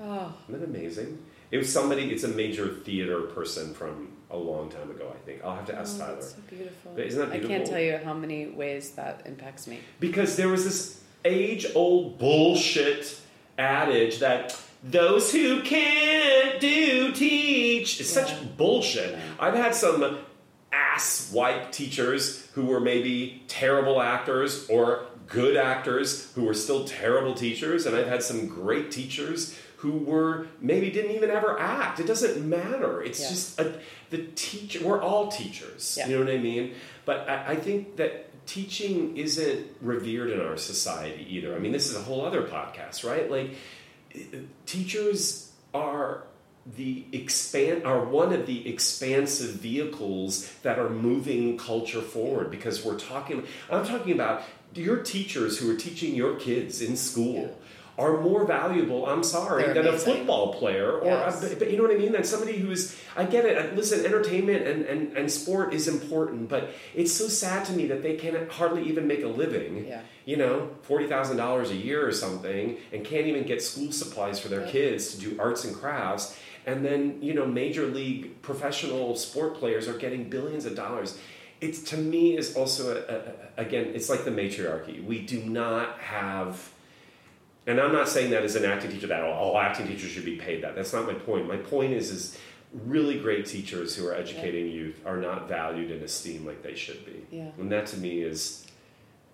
Oh, 0.00 0.34
Isn't 0.48 0.60
that 0.60 0.66
amazing? 0.68 1.24
It 1.52 1.58
was 1.58 1.72
somebody, 1.72 2.10
it's 2.10 2.24
a 2.24 2.28
major 2.28 2.66
theater 2.66 3.20
person 3.22 3.74
from 3.74 4.11
a 4.32 4.36
long 4.36 4.70
time 4.70 4.90
ago, 4.90 5.12
I 5.14 5.18
think. 5.26 5.44
I'll 5.44 5.54
have 5.54 5.66
to 5.66 5.74
ask 5.76 5.96
oh, 5.96 5.98
Tyler. 6.00 6.14
that's 6.14 6.30
so 6.30 6.36
beautiful. 6.48 6.92
But 6.96 7.04
isn't 7.06 7.20
that 7.20 7.30
beautiful? 7.32 7.54
I 7.54 7.58
can't 7.58 7.68
tell 7.68 7.80
you 7.80 7.98
how 8.02 8.14
many 8.14 8.46
ways 8.46 8.90
that 8.92 9.22
impacts 9.26 9.66
me. 9.66 9.78
Because 10.00 10.36
there 10.36 10.48
was 10.48 10.64
this 10.64 11.02
age 11.24 11.66
old 11.74 12.18
bullshit 12.18 13.20
adage 13.58 14.18
that 14.20 14.58
those 14.82 15.30
who 15.32 15.62
can't 15.62 16.58
do 16.60 17.12
teach. 17.12 18.00
It's 18.00 18.14
Yeah. 18.16 18.24
such 18.24 18.56
bullshit. 18.56 19.16
I've 19.38 19.54
had 19.54 19.74
some 19.74 20.18
ass 20.72 21.30
wipe 21.32 21.70
teachers 21.70 22.48
who 22.54 22.64
were 22.64 22.80
maybe 22.80 23.42
terrible 23.48 24.00
actors 24.00 24.66
or 24.68 25.04
good 25.28 25.56
actors 25.56 26.32
who 26.34 26.42
were 26.44 26.54
still 26.54 26.84
terrible 26.84 27.34
teachers, 27.34 27.86
and 27.86 27.94
I've 27.94 28.08
had 28.08 28.22
some 28.22 28.48
great 28.48 28.90
teachers 28.90 29.54
who 29.82 29.90
were 29.98 30.46
maybe 30.60 30.90
didn't 30.92 31.10
even 31.10 31.28
ever 31.28 31.58
act. 31.58 31.98
It 31.98 32.06
doesn't 32.06 32.48
matter. 32.48 33.02
It's 33.02 33.20
Yeah. 33.20 33.28
just 33.28 33.60
a, 33.60 33.74
the 34.10 34.18
teacher. 34.36 34.78
We're 34.84 35.00
all 35.02 35.26
teachers. 35.26 35.96
Yeah. 35.98 36.06
You 36.06 36.18
know 36.18 36.24
what 36.24 36.32
I 36.32 36.38
mean? 36.38 36.74
But 37.04 37.28
I, 37.28 37.52
I 37.52 37.56
think 37.56 37.96
that 37.96 38.12
teaching 38.46 39.16
isn't 39.16 39.66
revered 39.80 40.30
in 40.30 40.40
our 40.40 40.56
society 40.56 41.26
either. 41.28 41.56
I 41.56 41.58
mean, 41.58 41.72
this 41.72 41.88
is 41.90 41.96
a 41.96 42.00
whole 42.02 42.24
other 42.24 42.42
podcast, 42.42 43.02
right? 43.08 43.28
Like, 43.28 43.56
teachers 44.66 45.50
are 45.74 46.24
the 46.76 47.04
expand 47.12 47.84
are 47.84 48.04
one 48.04 48.32
of 48.32 48.46
the 48.46 48.68
expansive 48.68 49.50
vehicles 49.54 50.48
that 50.62 50.78
are 50.78 50.88
moving 50.88 51.58
culture 51.58 52.00
forward 52.00 52.52
because 52.52 52.84
we're 52.84 52.98
talking 52.98 53.44
I'm 53.68 53.84
talking 53.84 54.12
about 54.12 54.42
your 54.74 54.98
teachers 54.98 55.58
who 55.58 55.68
are 55.72 55.76
teaching 55.76 56.14
your 56.14 56.36
kids 56.36 56.80
in 56.80 56.96
school 56.96 57.58
are 57.98 58.20
more 58.20 58.46
valuable 58.46 59.06
I'm 59.06 59.22
sorry 59.22 59.64
They're 59.64 59.74
than 59.74 59.86
a 59.94 59.98
football 59.98 60.54
player 60.54 60.92
or 60.98 61.04
Yes. 61.06 61.52
a, 61.52 61.56
but 61.56 61.70
you 61.70 61.76
know 61.76 61.82
what 61.82 61.92
I 61.92 61.98
mean 61.98 62.12
than 62.12 62.24
somebody 62.24 62.56
who's 62.58 62.96
I 63.16 63.24
get 63.24 63.44
it 63.44 63.76
listen 63.76 64.04
entertainment 64.04 64.66
and, 64.66 64.84
and, 64.86 65.16
and 65.16 65.30
sport 65.30 65.74
is 65.74 65.88
important 65.88 66.48
but 66.48 66.70
it's 66.94 67.12
so 67.12 67.28
sad 67.28 67.66
to 67.66 67.72
me 67.72 67.86
that 67.88 68.02
they 68.02 68.16
can 68.16 68.48
hardly 68.48 68.82
even 68.88 69.06
make 69.06 69.22
a 69.22 69.28
living 69.28 69.86
Yeah. 69.86 70.00
you 70.24 70.36
know, 70.36 70.70
forty 70.82 71.06
thousand 71.06 71.36
dollars 71.36 71.70
a 71.70 71.76
year 71.76 72.06
or 72.06 72.12
something, 72.12 72.76
and 72.92 73.04
can't 73.04 73.26
even 73.26 73.42
get 73.44 73.62
school 73.62 73.92
supplies 73.92 74.38
for 74.40 74.48
their 74.48 74.60
Right. 74.60 74.70
kids 74.70 75.14
to 75.14 75.20
do 75.20 75.36
arts 75.40 75.64
and 75.64 75.74
crafts, 75.76 76.36
and 76.64 76.84
then 76.84 77.18
you 77.20 77.34
know, 77.34 77.44
major 77.46 77.86
league 77.86 78.40
professional 78.40 79.16
sport 79.16 79.54
players 79.56 79.86
are 79.88 79.98
getting 79.98 80.30
billions 80.30 80.64
of 80.64 80.74
dollars. 80.76 81.18
It's 81.60 81.80
to 81.90 81.96
me 81.96 82.36
is 82.36 82.56
also 82.56 82.96
a, 82.96 83.14
a- 83.14 83.62
again, 83.66 83.92
it's 83.94 84.08
like 84.08 84.24
the 84.24 84.30
matriarchy. 84.30 85.00
We 85.00 85.20
do 85.20 85.40
not 85.42 85.98
have 85.98 86.70
and 87.66 87.80
I'm 87.80 87.92
not 87.92 88.08
saying 88.08 88.30
that 88.30 88.42
as 88.42 88.56
an 88.56 88.64
acting 88.64 88.90
teacher 88.90 89.06
that 89.08 89.22
all 89.22 89.56
acting 89.58 89.86
teachers 89.86 90.10
should 90.10 90.24
be 90.24 90.36
paid 90.36 90.62
that. 90.64 90.74
That's 90.74 90.92
not 90.92 91.06
my 91.06 91.14
point. 91.14 91.46
My 91.48 91.56
point 91.56 91.92
is 91.92 92.10
is 92.10 92.38
really 92.86 93.18
great 93.18 93.46
teachers 93.46 93.94
who 93.94 94.06
are 94.06 94.14
educating 94.14 94.68
youth 94.70 95.00
are 95.04 95.18
not 95.18 95.48
valued 95.48 95.90
and 95.90 96.02
esteemed 96.02 96.46
like 96.46 96.62
they 96.62 96.74
should 96.74 97.04
be. 97.04 97.26
Yeah. 97.36 97.50
And 97.58 97.70
that 97.70 97.86
to 97.88 97.98
me 97.98 98.22
is 98.22 98.66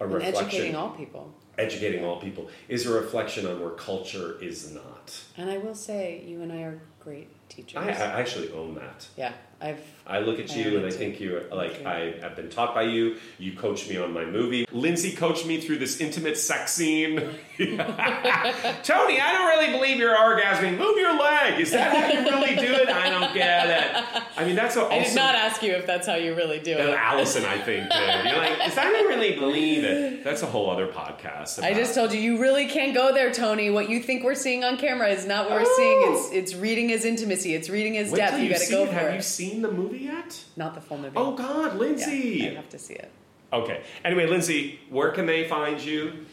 a 0.01 0.05
And 0.05 0.15
reflection 0.15 0.45
educating 0.47 0.77
all 0.77 0.91
people. 0.91 1.33
educating 1.57 2.05
all 2.05 2.21
people 2.21 2.49
is 2.69 2.87
a 2.87 2.93
reflection 2.93 3.47
on 3.47 3.61
where 3.61 3.71
culture 3.71 4.37
is 4.43 4.73
not. 4.73 5.21
And 5.37 5.51
I 5.51 5.59
will 5.59 5.75
say, 5.75 6.23
you 6.27 6.43
and 6.43 6.53
I 6.53 6.63
are 6.63 6.81
great 7.01 7.29
teachers. 7.49 7.77
I, 7.79 7.89
I 7.91 8.21
actually 8.21 8.51
own 8.53 8.75
that. 8.75 9.07
yeah, 9.17 9.33
I've. 9.61 9.81
I 10.07 10.21
look 10.21 10.39
at 10.41 10.51
I 10.51 10.55
you 10.55 10.79
and 10.79 10.87
I 10.87 10.91
think 10.91 11.21
you're 11.21 11.43
like. 11.55 11.85
I 11.85 12.15
have 12.23 12.35
been 12.35 12.49
taught 12.49 12.75
by 12.75 12.83
you. 12.85 13.17
You 13.39 13.55
coached 13.55 13.91
me 13.91 13.99
on 13.99 14.13
my 14.15 14.25
movie. 14.25 14.65
Lindsay 14.73 15.13
coached 15.13 15.45
me 15.45 15.61
through 15.61 15.79
this 15.79 16.01
intimate 16.01 16.39
sex 16.39 16.73
scene. 16.73 17.17
Tony, 17.59 19.21
I 19.21 19.33
don't 19.33 19.49
really 19.49 19.71
believe 19.73 19.99
you're 19.99 20.17
orgasming. 20.17 20.79
Move 20.79 20.97
your 20.97 21.19
leg. 21.19 21.61
Is 21.61 21.73
that 21.73 21.93
how 21.95 22.13
you 22.21 22.25
really 22.31 22.57
do 22.57 22.73
it? 22.73 22.89
I 22.89 23.11
don't 23.11 23.35
get 23.35 23.69
it. 23.69 24.23
I 24.37 24.45
mean, 24.45 24.57
that's 24.57 24.77
also 24.77 24.91
I 24.95 25.03
did 25.05 25.15
not 25.15 25.35
ask 25.35 25.63
you 25.63 25.73
if 25.73 25.87
that's 25.87 26.07
how 26.07 26.15
you 26.15 26.35
really 26.35 26.59
do 26.61 26.73
it. 26.73 26.89
Allison, 26.97 27.45
I 27.45 27.59
think, 27.59 27.91
did. 27.91 28.25
You're 28.25 28.39
like, 28.39 28.67
is 28.67 28.75
that 28.77 28.85
how 28.87 28.93
you 28.93 29.09
really 29.09 29.35
believe 29.39 29.85
it? 29.85 30.25
That's 30.25 30.43
a 30.43 30.47
whole 30.47 30.71
other 30.71 30.87
podcast. 30.87 31.63
I 31.63 31.75
just 31.75 31.95
told 31.95 32.13
you 32.13 32.21
you 32.21 32.41
really 32.41 32.67
can't 32.67 32.95
go 32.95 33.13
there, 33.13 33.33
Tony. 33.33 33.71
What 33.71 33.89
you 33.91 34.01
think 34.03 34.25
we're 34.25 34.35
seeing 34.35 34.65
on 34.65 34.77
camera 34.79 35.09
is 35.09 35.27
not 35.27 35.51
what 35.51 35.61
we're 35.61 35.67
Oh. 35.67 35.77
seeing. 35.77 36.15
It's 36.43 36.53
it's 36.53 36.61
reading 36.61 36.89
his 36.89 37.05
intimacy. 37.05 37.55
It's 37.55 37.69
reading 37.69 37.95
his 37.95 38.11
Wait 38.11 38.19
depth. 38.19 38.39
You 38.39 38.45
you 38.45 38.51
got 38.51 38.61
to 38.61 38.71
go 38.71 38.83
it. 38.85 38.89
for 38.89 38.95
Have 38.95 39.09
it. 39.13 39.17
you 39.17 39.23
seen 39.23 39.48
the 39.57 39.71
movie 39.71 39.99
yet? 39.99 40.45
Not 40.57 40.75
the 40.75 40.81
full 40.81 40.99
movie. 40.99 41.15
Oh 41.17 41.33
God, 41.35 41.77
Lindsay! 41.77 42.41
Yeah, 42.43 42.51
I 42.51 42.55
have 42.55 42.69
to 42.71 42.79
see 42.79 42.95
it. 42.95 43.11
Okay. 43.53 43.83
Anyway, 44.05 44.27
Lindsay, 44.27 44.79
where 44.91 45.11
can 45.11 45.27
they 45.27 45.49
find 45.49 45.81
you? 45.81 46.27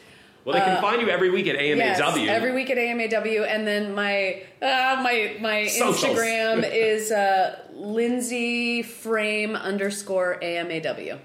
Well, 0.44 0.54
they 0.54 0.62
can 0.62 0.80
find 0.80 1.02
you 1.02 1.10
every 1.10 1.32
week 1.32 1.48
at 1.48 1.56
AMAW. 1.56 1.82
Uh, 1.82 2.16
Yes, 2.18 2.30
every 2.30 2.52
week 2.52 2.70
at 2.70 2.78
AMAW, 2.78 3.46
and 3.48 3.66
then 3.66 3.96
my 3.96 4.44
uh, 4.62 5.00
my 5.02 5.38
my 5.42 5.66
Socials. 5.68 6.04
Instagram 6.18 6.70
is 6.72 7.12
uh, 7.12 7.58
Lindsay 7.74 8.84
Frame 8.84 9.56
underscore 9.56 10.38
AMAW 10.42 11.18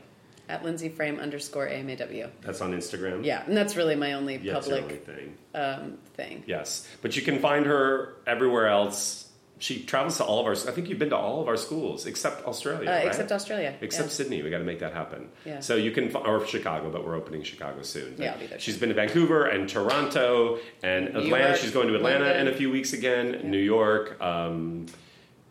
at 0.49 0.65
Lindsay 0.65 0.89
Frame 0.89 1.21
underscore 1.21 1.69
AMAW. 1.69 2.31
That's 2.43 2.61
on 2.63 2.73
Instagram. 2.73 3.25
Yeah, 3.25 3.45
and 3.47 3.55
that's 3.57 3.77
really 3.77 3.95
my 3.95 4.15
only 4.15 4.39
Yeah, 4.39 4.55
public 4.55 4.83
only 4.85 4.97
thing. 4.97 5.37
um, 5.55 5.99
thing. 6.15 6.43
Yes, 6.47 6.89
but 7.03 7.15
you 7.15 7.23
can 7.23 7.41
find 7.41 7.67
her 7.67 8.15
everywhere 8.27 8.69
else. 8.69 9.30
She 9.61 9.83
travels 9.85 10.17
to 10.17 10.25
all 10.25 10.41
of 10.41 10.47
our. 10.47 10.53
I 10.53 10.73
think 10.75 10.89
you've 10.89 10.99
been 10.99 11.11
to 11.11 11.17
all 11.17 11.43
of 11.43 11.47
our 11.47 11.57
schools 11.59 12.07
except 12.07 12.47
Australia, 12.47 12.89
Uh, 12.89 12.95
right? 12.95 13.07
Except 13.07 13.31
Australia. 13.31 13.75
Except 13.83 14.09
yeah. 14.09 14.13
Sydney, 14.15 14.43
we 14.43 14.49
got 14.49 14.59
to 14.59 14.65
make 14.65 14.79
that 14.81 14.95
happen. 14.95 15.29
Yeah. 15.45 15.61
So 15.61 15.77
you 15.77 15.91
can, 15.91 16.15
or 16.17 16.47
Chicago, 16.47 16.91
but 16.91 17.05
we're 17.07 17.15
opening 17.15 17.43
Chicago 17.43 17.83
soon. 17.83 18.15
But 18.17 18.25
Yeah, 18.25 18.33
I'll 18.33 18.39
be 18.39 18.47
there 18.47 18.59
She's 18.59 18.79
been 18.79 18.89
to 18.89 18.95
Vancouver 18.95 19.45
and 19.47 19.69
Toronto 19.69 20.59
and 20.83 21.13
New 21.13 21.21
Atlanta. 21.21 21.49
York, 21.49 21.59
She's 21.59 21.73
going 21.73 21.89
to 21.89 21.95
Atlanta 21.95 22.25
London. 22.25 22.47
in 22.49 22.53
a 22.53 22.57
few 22.57 22.71
weeks 22.71 22.95
again. 22.95 23.41
New 23.45 23.59
York, 23.59 24.17
um, 24.23 24.87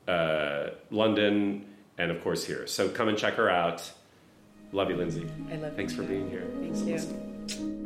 uh, 0.07 0.69
London, 0.89 1.65
and 1.99 2.09
of 2.11 2.23
course 2.23 2.43
here. 2.43 2.65
So 2.65 2.89
come 2.89 3.09
and 3.09 3.17
check 3.17 3.35
her 3.35 3.49
out. 3.49 3.91
Love 4.71 4.89
you, 4.89 4.97
Lindsay. 4.97 5.27
I 5.51 5.55
love 5.55 5.71
you 5.71 5.77
Thanks 5.77 5.93
for 5.93 6.01
being 6.03 6.29
here. 6.31 6.45
Thank 6.59 6.77
you. 7.57 7.78